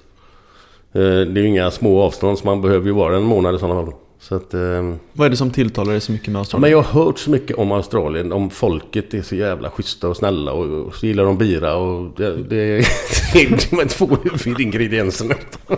[0.92, 3.82] det är ju inga små avstånd så man behöver ju vara en månad i sådana
[3.86, 3.94] fall.
[4.28, 6.62] Så att, eh, Vad är det som tilltalar dig så mycket med Ja, Australien?
[6.62, 10.18] men jag har hört så mycket om Australien, om folket är så jävla schyssta och
[10.18, 12.46] snälla och, och så gillar de bira och det, det,
[13.34, 15.36] det är de två huvudingredienserna.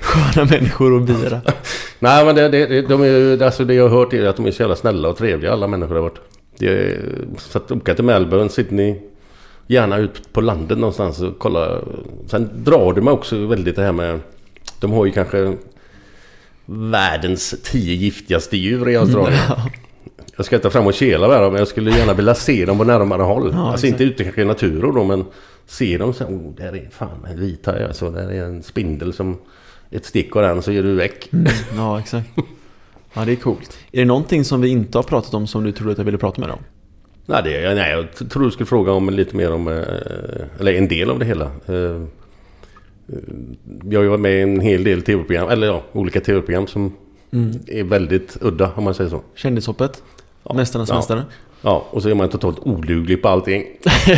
[0.00, 1.40] Sköna människor och bira.
[1.98, 4.50] Nej men det, det, de är, alltså det jag har hört är att de är
[4.50, 6.20] så jävla snälla och trevliga alla människor har varit.
[6.58, 7.00] Det är,
[7.38, 8.94] så att åka till Melbourne, Sydney,
[9.66, 11.78] gärna ut på landet någonstans och kolla.
[12.26, 14.20] Sen drar det mig också väldigt det här med,
[14.80, 15.56] de har ju kanske
[16.66, 19.40] världens tio giftigaste djur i Australien.
[20.36, 22.78] Jag ska inte fram och kela med dem men jag skulle gärna vilja se dem
[22.78, 23.50] på närmare håll.
[23.52, 25.24] Ja, alltså inte ute kanske i naturen då men
[25.66, 28.10] se dem så oh, där är fan en vithaj alltså.
[28.10, 29.38] Där är en spindel som
[29.90, 31.30] ett stick av den så är du väck.
[31.76, 32.28] Ja, exakt.
[33.14, 33.78] Ja, det är coolt.
[33.92, 36.18] Är det någonting som vi inte har pratat om som du trodde att jag ville
[36.18, 36.62] prata med dig om?
[37.26, 39.74] Nej, det, nej, jag tror du skulle fråga om lite mer om, eh,
[40.60, 41.50] eller en del av det hela.
[43.12, 43.18] Eh,
[43.90, 46.92] Jag har varit med i en hel del tv-program, eller ja, olika tv-program som
[47.66, 49.22] är väldigt udda om man säger så.
[49.34, 50.02] Kändishoppet?
[50.54, 50.94] Mästarnas ja.
[50.96, 51.22] mästare?
[51.62, 53.64] Ja, och så är man totalt oduglig på allting.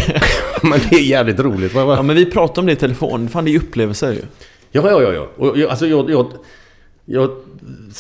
[0.63, 1.73] Men det är jävligt roligt.
[1.75, 3.29] Ja, men vi pratade om det i telefon.
[3.29, 4.23] Fan, det är ju upplevelser ju.
[4.71, 5.13] Ja, ja, ja.
[5.13, 5.29] ja.
[5.37, 6.27] Och jag, alltså jag, jag,
[7.05, 7.31] jag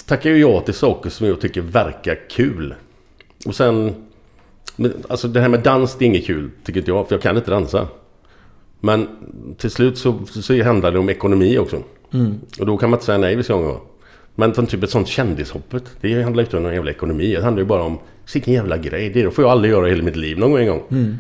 [0.07, 2.75] tackar ju ja till saker som jag tycker verkar kul.
[3.47, 3.95] Och sen...
[4.77, 7.09] Men, alltså det här med dans, det är inget kul, tycker inte jag.
[7.09, 7.89] För jag kan inte dansa.
[8.81, 9.09] Men
[9.59, 11.82] till slut så, så handlar det om ekonomi också.
[12.61, 13.77] Och då kan man inte säga nej vissa gånger.
[14.35, 15.85] Men som typ ett sånt kändishoppet.
[16.01, 17.35] Det handlar inte om någon jävla ekonomi.
[17.35, 17.98] Det handlar ju bara om...
[18.35, 19.11] Vilken jävla grej.
[19.11, 21.19] Det får jag aldrig göra i hela mitt liv någon gång en gång.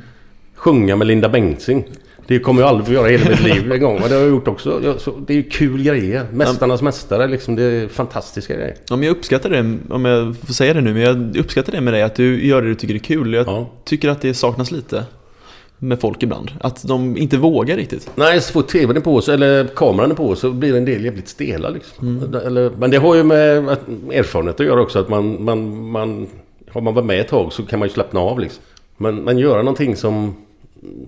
[0.54, 1.84] Sjunga med Linda Bengtzing.
[2.26, 4.00] Det kommer jag aldrig få göra i hela mitt liv en gång.
[4.00, 4.80] Men det har jag gjort också.
[4.84, 6.26] Jag- så Det är ju kul grejer.
[6.32, 7.56] Mästarnas mästare liksom.
[7.56, 8.74] Det är fantastiska grejer.
[8.90, 11.80] Ja, men jag uppskattar det, om jag får säga det nu, men jag uppskattar det
[11.80, 13.32] med dig att du gör det du tycker är kul.
[13.34, 13.70] Jag Ja.
[13.84, 15.04] tycker att det saknas lite
[15.78, 16.50] med folk ibland.
[16.60, 18.10] Att de inte vågar riktigt.
[18.14, 21.04] Nej, så fort tvn är på så, eller kameran är på så blir en del
[21.04, 22.34] jävligt stela liksom.
[22.46, 23.58] Eller, men det har ju med
[24.12, 24.98] erfarenhet att göra också.
[24.98, 26.26] Att man, man, man,
[26.70, 28.62] har man varit med ett tag så kan man ju slappna av liksom.
[28.96, 30.36] Men, men göra någonting som,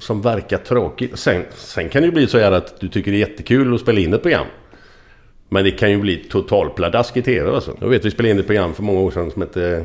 [0.01, 1.19] som verkar tråkigt.
[1.19, 3.81] Sen, sen kan det ju bli så här att du tycker det är jättekul att
[3.81, 4.47] spela in ett program.
[5.49, 7.77] Men det kan ju bli totalpladask i tv alltså.
[7.81, 9.85] Jag vet vi spelade in ett program för många år sedan som hette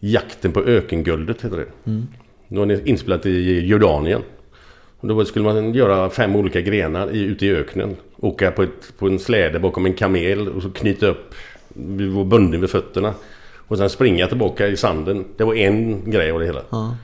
[0.00, 1.66] Jakten på ökenguldet heter det.
[2.48, 4.22] Då var det inspelat i Jordanien.
[5.00, 7.96] Och då skulle man göra fem olika grenar i, ute i öknen.
[8.16, 11.34] Åka på, ett, på en släde bakom en kamel och så knyta upp,
[11.68, 13.14] vi var bunden vid fötterna.
[13.68, 15.24] Och sen springa tillbaka i sanden.
[15.36, 16.62] Det var en grej av det hela.
[16.70, 16.96] Ja.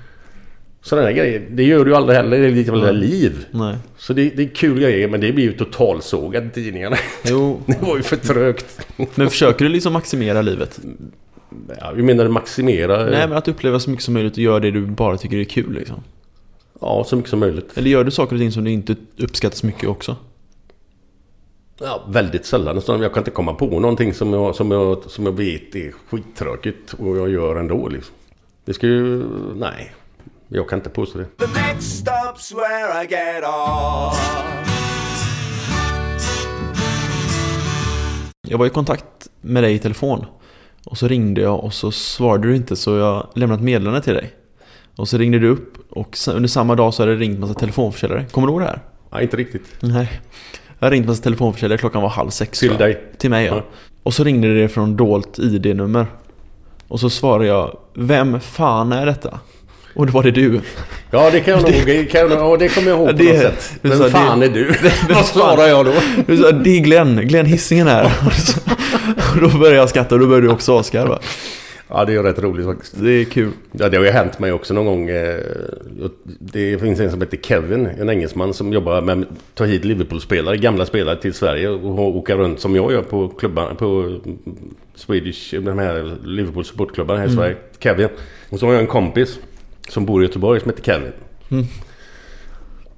[0.83, 3.47] Sådana där grejer, det gör du ju aldrig heller i ditt jävla liv.
[3.51, 3.77] Nej.
[3.97, 6.97] Så det, det är kul grejer men det blir ju totalsågat i tidningarna.
[7.25, 8.87] Jo, Det var ju för trögt.
[9.15, 10.81] men försöker du liksom maximera livet?
[11.81, 13.05] Ja, vi menar maximera...
[13.05, 15.45] Nej, men att uppleva så mycket som möjligt och göra det du bara tycker är
[15.45, 16.03] kul liksom.
[16.81, 17.79] Ja, så mycket som möjligt.
[17.79, 20.17] Eller gör du saker och ting som du inte uppskattar så mycket också?
[21.81, 22.81] Ja, väldigt sällan.
[22.81, 25.93] Så Jag kan inte komma på någonting som jag, som jag, som jag vet är
[26.11, 28.15] skittråkigt och jag gör ändå liksom.
[28.65, 29.23] Det ska ju...
[29.55, 29.95] Nej.
[30.49, 31.25] Jag kan inte påstå det.
[31.25, 34.45] The next stop's where I get off.
[38.49, 40.27] Jag var i kontakt med dig i telefon.
[40.87, 44.15] Och så ringde jag och så svarade du inte så jag lämnade ett meddelande till
[44.15, 44.31] dig.
[44.97, 48.27] Och så ringde du upp och under samma dag så hade det ringt massa telefonförsäljare.
[48.31, 48.79] Kommer du ihåg det här?
[49.13, 49.63] Nej, inte riktigt.
[49.81, 50.21] Nej.
[50.79, 52.59] Jag ringt massa telefonförsäljare, klockan var halv sex.
[52.61, 53.03] Till dig?
[53.19, 53.55] Till mig ja.
[53.57, 53.63] Ja.
[54.03, 56.07] Och så ringde det från dolt ID-nummer.
[56.89, 59.41] Och så svarade jag, vem fan är detta?
[59.95, 60.61] Och då var det du.
[61.11, 61.73] Ja, det kan jag nog...
[61.87, 63.79] Det, kan jag, ja, det kommer jag ihåg på det- något sätt.
[63.83, 64.75] Vem sa fan det- är du?
[65.15, 65.93] Vad svarar jag då?
[66.27, 68.13] Du sa, det är Glenn, Glenn Hisingen här.
[69.35, 71.19] Och då började jag skratta och då började du också asgarva.
[71.89, 72.95] Ja, det är rätt roligt faktiskt.
[73.01, 73.51] Det är kul.
[73.73, 75.09] Ja, det har ju hänt mig också någon gång.
[75.09, 75.41] eh,
[76.39, 80.57] Det finns en som heter Kevin, en engelsman som jobbar med att ta hit Liverpool-spelare,
[80.57, 84.19] gamla spelare till Sverige och åka runt som jag gör på klubbarna, på
[84.95, 87.57] Swedish, de här Liverpool supportklubbarna här i Sverige.
[87.79, 88.09] Kevin.
[88.51, 89.39] Och så har jag en kompis
[89.89, 91.13] som bor i Göteborg som heter Kevin.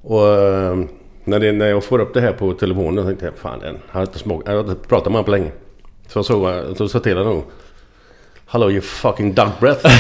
[0.02, 0.78] Och eh,
[1.24, 3.76] när, det, när jag får upp det här på telefonen så tänkte jag, fan den
[3.88, 5.50] har inte smak, jag har inte pratat med honom på länge.
[6.08, 7.42] Så så, så sa till honom.
[8.46, 9.86] Hello you fucking dog breath.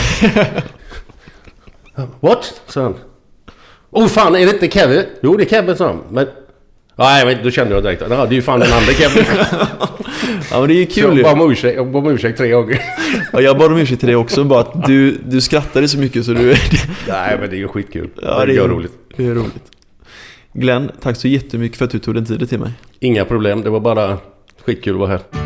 [2.20, 2.60] What?
[2.66, 2.94] sa han.
[3.90, 5.02] Oh fan, är det inte Kevin?
[5.22, 6.00] Jo, det är Kevin, sa han.
[6.10, 6.26] Men...
[6.98, 8.02] Nej, men då kände jag direkt.
[8.10, 9.24] Ja, det är ju fan den andra Kevin.
[10.50, 11.42] Ja men det är ju Så kul jag ju.
[11.42, 12.80] om ursäkt, jag bad om ursäkt tre gånger.
[13.32, 16.24] Ja, jag bad om ursäkt till dig också, bara att du, du skrattade så mycket
[16.24, 16.54] så du...
[17.08, 18.10] Nej, men det är ju skitkul.
[18.22, 18.92] Ja, det det är är ju roligt.
[19.16, 19.70] Det är roligt.
[20.52, 22.72] Glenn, tack så jättemycket för att du tog den tiden till mig.
[23.00, 24.18] Inga problem, det var bara
[24.64, 25.45] skitkul att vara här.